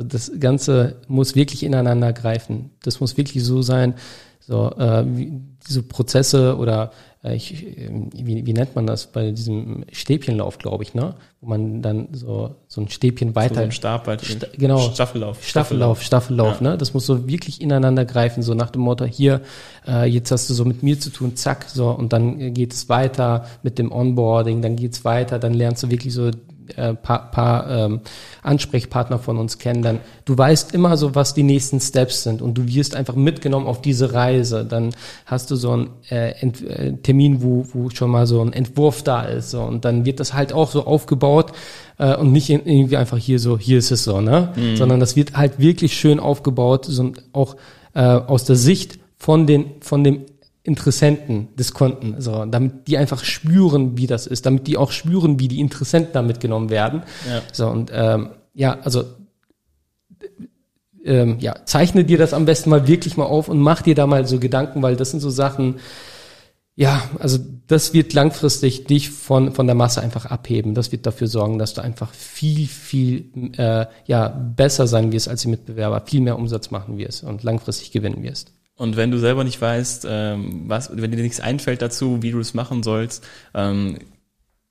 So, 0.00 0.04
das 0.06 0.32
Ganze 0.40 0.96
muss 1.08 1.34
wirklich 1.34 1.62
ineinander 1.62 2.12
greifen. 2.14 2.70
Das 2.82 3.00
muss 3.00 3.16
wirklich 3.18 3.44
so 3.44 3.60
sein, 3.60 3.94
so 4.40 4.70
äh, 4.78 5.04
diese 5.68 5.82
Prozesse 5.82 6.56
oder 6.56 6.90
äh, 7.22 7.36
ich, 7.36 7.66
äh, 7.66 7.90
wie, 8.14 8.46
wie 8.46 8.52
nennt 8.54 8.74
man 8.74 8.86
das 8.86 9.08
bei 9.08 9.30
diesem 9.30 9.84
Stäbchenlauf, 9.92 10.56
glaube 10.56 10.82
ich, 10.82 10.94
ne? 10.94 11.14
Wo 11.42 11.48
man 11.50 11.82
dann 11.82 12.08
so 12.12 12.56
so 12.66 12.80
ein 12.80 12.88
Stäbchen 12.88 13.28
So 13.28 13.34
weiter 13.34 13.60
ein 13.60 13.72
Stab 13.72 14.04
bei 14.04 14.16
Sta- 14.18 14.46
genau. 14.56 14.78
Staffellauf. 14.90 15.44
Staffellauf, 15.46 16.02
Staffellauf, 16.02 16.60
ne? 16.62 16.78
Das 16.78 16.94
muss 16.94 17.04
so 17.04 17.28
wirklich 17.28 17.60
ineinander 17.60 18.06
greifen, 18.06 18.42
so 18.42 18.54
nach 18.54 18.70
dem 18.70 18.80
Motto, 18.82 19.04
hier, 19.04 19.42
äh, 19.86 20.06
jetzt 20.08 20.30
hast 20.32 20.48
du 20.48 20.54
so 20.54 20.64
mit 20.64 20.82
mir 20.82 20.98
zu 20.98 21.10
tun, 21.10 21.36
zack, 21.36 21.66
so, 21.68 21.90
und 21.90 22.12
dann 22.14 22.40
äh, 22.40 22.50
geht 22.50 22.72
es 22.72 22.88
weiter 22.88 23.44
mit 23.62 23.78
dem 23.78 23.92
Onboarding, 23.92 24.62
dann 24.62 24.76
geht's 24.76 25.04
weiter, 25.04 25.38
dann 25.38 25.52
lernst 25.52 25.82
du 25.82 25.90
wirklich 25.90 26.14
so 26.14 26.30
äh, 26.76 26.94
paar, 26.94 27.30
paar 27.30 27.70
ähm, 27.70 28.00
Ansprechpartner 28.42 29.18
von 29.18 29.38
uns 29.38 29.58
kennen, 29.58 29.82
dann 29.82 30.00
du 30.24 30.36
weißt 30.36 30.74
immer 30.74 30.96
so, 30.96 31.14
was 31.14 31.34
die 31.34 31.42
nächsten 31.42 31.80
Steps 31.80 32.22
sind 32.22 32.42
und 32.42 32.54
du 32.54 32.66
wirst 32.66 32.96
einfach 32.96 33.14
mitgenommen 33.14 33.66
auf 33.66 33.80
diese 33.80 34.12
Reise. 34.12 34.64
Dann 34.64 34.90
hast 35.26 35.50
du 35.50 35.56
so 35.56 35.72
einen 35.72 35.90
äh, 36.10 36.32
Ent, 36.40 36.62
äh, 36.62 36.92
Termin, 36.94 37.42
wo, 37.42 37.66
wo 37.72 37.90
schon 37.90 38.10
mal 38.10 38.26
so 38.26 38.40
ein 38.42 38.52
Entwurf 38.52 39.02
da 39.02 39.22
ist, 39.22 39.50
so, 39.50 39.62
und 39.62 39.84
dann 39.84 40.04
wird 40.04 40.20
das 40.20 40.34
halt 40.34 40.52
auch 40.52 40.70
so 40.70 40.84
aufgebaut 40.86 41.52
äh, 41.98 42.16
und 42.16 42.32
nicht 42.32 42.50
in, 42.50 42.64
irgendwie 42.66 42.96
einfach 42.96 43.18
hier 43.18 43.38
so, 43.38 43.58
hier 43.58 43.78
ist 43.78 43.90
es 43.90 44.04
so, 44.04 44.20
ne? 44.20 44.52
Sondern 44.76 45.00
das 45.00 45.16
wird 45.16 45.36
halt 45.36 45.58
wirklich 45.58 45.94
schön 45.94 46.20
aufgebaut, 46.20 46.86
so 46.86 47.12
auch 47.32 47.56
äh, 47.94 48.00
aus 48.00 48.44
der 48.44 48.56
Sicht 48.56 48.98
von 49.16 49.46
den 49.46 49.66
von 49.80 50.04
dem 50.04 50.24
Interessenten 50.62 51.48
des 51.56 51.72
Kunden, 51.72 52.20
so, 52.20 52.44
damit 52.44 52.86
die 52.86 52.98
einfach 52.98 53.24
spüren, 53.24 53.96
wie 53.96 54.06
das 54.06 54.26
ist, 54.26 54.44
damit 54.44 54.66
die 54.66 54.76
auch 54.76 54.92
spüren, 54.92 55.38
wie 55.38 55.48
die 55.48 55.60
Interessenten 55.60 56.12
da 56.12 56.22
mitgenommen 56.22 56.68
werden. 56.68 57.02
Ja. 57.28 57.42
So, 57.52 57.68
und 57.68 57.90
ähm, 57.94 58.30
ja, 58.52 58.78
also 58.82 59.04
ähm, 61.04 61.38
ja, 61.40 61.64
zeichne 61.64 62.04
dir 62.04 62.18
das 62.18 62.34
am 62.34 62.44
besten 62.44 62.68
mal 62.68 62.86
wirklich 62.86 63.16
mal 63.16 63.24
auf 63.24 63.48
und 63.48 63.58
mach 63.58 63.82
dir 63.82 63.94
da 63.94 64.06
mal 64.06 64.26
so 64.26 64.38
Gedanken, 64.38 64.82
weil 64.82 64.96
das 64.96 65.10
sind 65.10 65.20
so 65.20 65.30
Sachen, 65.30 65.76
ja, 66.76 67.02
also 67.18 67.38
das 67.66 67.92
wird 67.92 68.12
langfristig 68.12 68.84
dich 68.84 69.10
von, 69.10 69.52
von 69.52 69.66
der 69.66 69.74
Masse 69.74 70.00
einfach 70.00 70.26
abheben. 70.26 70.74
Das 70.74 70.92
wird 70.92 71.06
dafür 71.06 71.26
sorgen, 71.26 71.58
dass 71.58 71.74
du 71.74 71.82
einfach 71.82 72.12
viel, 72.12 72.66
viel 72.66 73.30
äh, 73.56 73.86
ja, 74.06 74.28
besser 74.28 74.86
sein 74.86 75.12
wirst 75.12 75.28
als 75.28 75.42
die 75.42 75.48
Mitbewerber, 75.48 76.02
viel 76.06 76.20
mehr 76.20 76.38
Umsatz 76.38 76.70
machen 76.70 76.98
wirst 76.98 77.24
und 77.24 77.42
langfristig 77.42 77.92
gewinnen 77.92 78.22
wirst. 78.22 78.52
Und 78.80 78.96
wenn 78.96 79.10
du 79.10 79.18
selber 79.18 79.44
nicht 79.44 79.60
weißt, 79.60 80.06
ähm, 80.08 80.62
was, 80.66 80.90
wenn 80.90 81.10
dir 81.10 81.20
nichts 81.20 81.38
einfällt 81.38 81.82
dazu, 81.82 82.22
wie 82.22 82.30
du 82.30 82.40
es 82.40 82.54
machen 82.54 82.82
sollst, 82.82 83.22
ähm, 83.52 83.98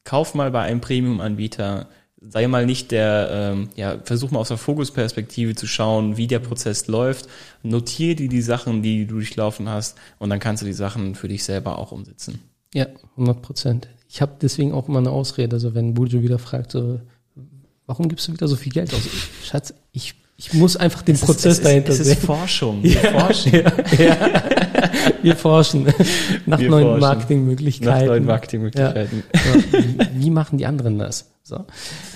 kauf 0.04 0.34
mal 0.34 0.50
bei 0.50 0.62
einem 0.64 0.82
Premium-Anbieter, 0.82 1.88
sei 2.20 2.48
mal 2.48 2.66
nicht 2.66 2.90
der, 2.90 3.30
ähm, 3.32 3.70
ja, 3.76 4.00
versuch 4.04 4.32
mal 4.32 4.40
aus 4.40 4.48
der 4.48 4.58
Fokusperspektive 4.58 5.54
zu 5.54 5.68
schauen, 5.68 6.18
wie 6.18 6.26
der 6.26 6.40
Prozess 6.40 6.88
läuft, 6.88 7.28
notier 7.62 8.16
dir 8.16 8.30
die 8.30 8.42
Sachen, 8.42 8.82
die 8.82 9.06
du 9.06 9.14
durchlaufen 9.14 9.70
hast 9.70 9.96
und 10.18 10.32
dann 10.32 10.40
kannst 10.40 10.64
du 10.64 10.66
die 10.66 10.74
Sachen 10.74 11.14
für 11.14 11.28
dich 11.28 11.44
selber 11.44 11.78
auch 11.78 11.92
umsetzen. 11.92 12.40
Ja, 12.74 12.88
100 13.12 13.44
Prozent. 13.44 13.90
Ich 14.08 14.24
habe 14.24 14.32
deswegen 14.42 14.74
auch 14.74 14.90
immer 14.90 14.98
eine 14.98 15.12
Ausrede, 15.12 15.56
also 15.56 15.76
wenn 15.76 15.94
Bujo 15.94 16.24
wieder 16.24 16.40
fragt, 16.40 16.72
so, 16.72 17.00
warum 17.86 18.10
gibst 18.10 18.28
du 18.28 18.34
wieder 18.34 18.48
so 18.48 18.56
viel 18.56 18.72
Geld 18.72 18.92
aus? 18.92 19.08
Schatz, 19.44 19.72
ich, 19.92 20.16
ich 20.40 20.54
muss 20.54 20.78
einfach 20.78 21.02
den 21.02 21.20
Prozess 21.20 21.58
es 21.58 21.62
dahinter 21.62 21.92
ist, 21.92 22.00
es 22.00 22.08
sehen. 22.08 22.18
ist 22.18 22.26
Forschung. 22.26 22.80
Wir 22.84 22.94
forschen 22.94 23.54
ja, 23.54 23.62
ja. 23.98 24.79
Wir 25.22 25.36
forschen 25.36 25.88
nach 26.46 26.60
Wir 26.60 26.70
neuen 26.70 26.86
forschen. 26.86 27.00
Marketingmöglichkeiten. 27.02 28.00
nach 28.00 28.06
neuen 28.08 28.26
Marketingmöglichkeiten. 28.26 29.24
So, 29.34 29.80
wie, 30.16 30.30
machen 30.30 30.58
die 30.58 30.66
anderen 30.66 30.98
das? 31.00 31.30
So. 31.44 31.66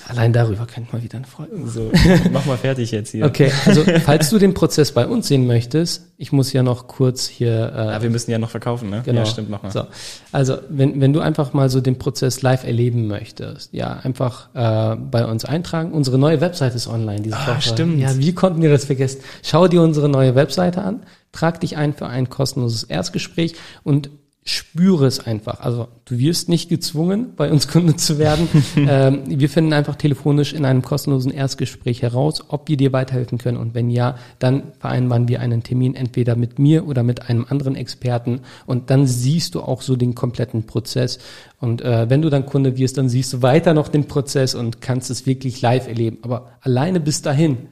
Allein 0.08 0.32
darüber 0.32 0.68
könnte 0.68 0.90
man 0.94 1.02
wieder 1.02 1.18
eine 1.18 1.26
Folge 1.26 1.56
machen. 1.56 1.70
So, 1.72 1.92
mach 2.32 2.46
mal 2.46 2.58
fertig 2.58 2.92
jetzt 2.92 3.10
hier. 3.12 3.26
Okay, 3.26 3.52
also 3.66 3.84
falls 4.06 4.30
du 4.30 4.38
den 4.38 4.54
Prozess 4.54 4.92
bei 4.92 5.08
uns 5.08 5.28
sehen 5.28 5.48
möchtest, 5.48 6.04
ich 6.18 6.32
muss 6.32 6.54
ja 6.54 6.62
noch 6.62 6.88
kurz 6.88 7.26
hier 7.28 7.72
äh, 7.76 7.80
Aber 7.80 8.04
wir 8.04 8.10
müssen 8.12 8.30
ja 8.30 8.38
noch 8.38 8.52
verkaufen, 8.52 8.92
ne? 8.92 9.02
Genau. 9.04 9.22
Ja, 9.22 9.26
stimmt, 9.26 9.50
mach 9.50 9.64
mal. 9.64 9.72
So. 9.72 9.86
Also, 10.32 10.58
wenn, 10.70 11.02
wenn 11.02 11.14
du 11.14 11.20
einfach 11.20 11.54
mal 11.54 11.70
so 11.72 11.82
den 11.82 11.98
Prozess 11.98 12.44
live 12.44 12.64
erleben 12.64 13.08
möchtest, 13.08 13.74
ja, 13.74 13.94
einfach 14.04 14.50
äh, 14.54 14.96
bei 14.98 15.26
uns 15.26 15.46
eintragen. 15.46 15.94
Unsere 15.94 16.20
neue 16.20 16.40
Webseite 16.40 16.76
ist 16.76 16.88
online 16.88 17.22
diese 17.22 17.36
Ah, 17.38 17.48
Woche. 17.56 17.62
stimmt. 17.64 18.00
Ja, 18.00 18.16
wie 18.18 18.34
konnten 18.36 18.62
wir 18.62 18.70
das 18.70 18.86
vergessen? 18.86 19.22
Schau 19.42 19.68
dir 19.68 19.82
unsere 19.82 20.10
neue 20.10 20.36
Webseite 20.36 20.84
an, 20.84 21.00
trag 21.34 21.60
dich 21.60 21.76
ein 21.76 21.94
für 21.94 22.08
ein 22.08 22.30
kostenloses 22.30 22.84
Erstgespräch 22.84 23.56
und 23.84 24.10
spüre 24.46 25.06
es 25.06 25.26
einfach. 25.26 25.62
Also 25.62 25.88
du 26.06 26.18
wirst 26.18 26.50
nicht 26.50 26.68
gezwungen, 26.70 27.34
bei 27.36 27.50
uns 27.50 27.68
Kunde 27.68 27.96
zu 27.96 28.18
werden. 28.18 28.48
ähm, 28.76 29.22
wir 29.26 29.50
finden 29.50 29.72
einfach 29.72 29.96
telefonisch 29.96 30.54
in 30.54 30.66
einem 30.66 30.82
kostenlosen 30.82 31.32
Erstgespräch 31.32 32.02
heraus, 32.02 32.44
ob 32.50 32.68
wir 32.68 32.76
dir 32.76 32.92
weiterhelfen 32.92 33.38
können. 33.38 33.58
Und 33.58 33.74
wenn 33.74 33.90
ja, 33.90 34.18
dann 34.40 34.74
vereinbaren 34.80 35.30
wir 35.30 35.40
einen 35.40 35.64
Termin 35.64 35.96
entweder 35.96 36.36
mit 36.36 36.60
mir 36.60 36.88
oder 36.88 37.04
mit 37.04 37.30
einem 37.30 37.46
anderen 37.48 37.76
Experten. 37.76 38.42
Und 38.66 38.90
dann 38.90 39.08
siehst 39.08 39.56
du 39.56 39.62
auch 39.62 39.82
so 39.82 39.96
den 39.96 40.14
kompletten 40.14 40.66
Prozess. 40.66 41.20
Und 41.60 41.82
äh, 41.82 42.10
wenn 42.10 42.22
du 42.22 42.30
dann 42.30 42.46
Kunde 42.46 42.78
wirst, 42.78 42.98
dann 42.98 43.08
siehst 43.08 43.32
du 43.32 43.42
weiter 43.42 43.74
noch 43.74 43.88
den 43.88 44.08
Prozess 44.08 44.56
und 44.56 44.82
kannst 44.82 45.10
es 45.10 45.26
wirklich 45.26 45.62
live 45.62 45.88
erleben. 45.88 46.18
Aber 46.22 46.52
alleine 46.60 47.00
bis 47.00 47.22
dahin 47.22 47.70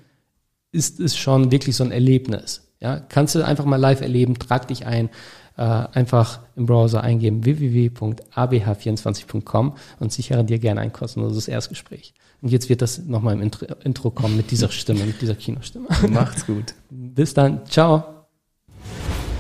ist 0.72 1.02
es 1.02 1.18
schon 1.18 1.52
wirklich 1.52 1.76
so 1.76 1.84
ein 1.84 1.92
Erlebnis. 1.92 2.71
Ja, 2.82 3.00
kannst 3.00 3.36
du 3.36 3.46
einfach 3.46 3.66
mal 3.66 3.78
live 3.78 4.02
erleben, 4.02 4.40
trag 4.40 4.68
dich 4.68 4.88
ein, 4.88 5.10
äh, 5.56 5.62
einfach 5.62 6.40
im 6.56 6.66
Browser 6.66 7.04
eingeben 7.04 7.46
www.abh24.com 7.46 9.76
und 10.00 10.12
sichere 10.12 10.44
dir 10.44 10.58
gerne 10.58 10.82
ein 10.82 10.92
kostenloses 10.92 11.48
Erstgespräch. 11.48 12.16
Und 12.42 12.52
jetzt 12.52 12.70
wird 12.70 12.82
das 12.82 13.06
nochmal 13.06 13.36
im 13.36 13.44
Intro, 13.44 13.68
Intro 13.84 14.10
kommen 14.10 14.36
mit 14.36 14.50
dieser 14.50 14.70
Stimme, 14.70 15.06
mit 15.06 15.22
dieser 15.22 15.36
Kinostimme. 15.36 15.90
Macht's 16.10 16.48
gut. 16.48 16.74
Bis 16.90 17.36
dann, 17.36 17.68
ciao. 17.68 18.04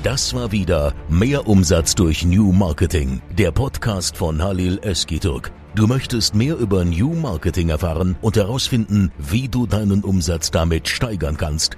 Das 0.04 0.34
war 0.34 0.52
wieder 0.52 0.96
Mehr 1.10 1.48
Umsatz 1.48 1.96
durch 1.96 2.26
New 2.26 2.52
Marketing, 2.52 3.22
der 3.38 3.52
Podcast 3.52 4.18
von 4.18 4.42
Halil 4.42 4.80
Eskiturk. 4.84 5.52
Du 5.74 5.88
möchtest 5.88 6.36
mehr 6.36 6.58
über 6.58 6.84
New 6.86 7.14
Marketing 7.14 7.70
erfahren 7.70 8.18
und 8.22 8.36
herausfinden, 8.36 9.12
wie 9.18 9.48
du 9.48 9.66
deinen 9.66 10.04
Umsatz 10.04 10.52
damit 10.52 10.90
steigern 10.90 11.38
kannst? 11.38 11.78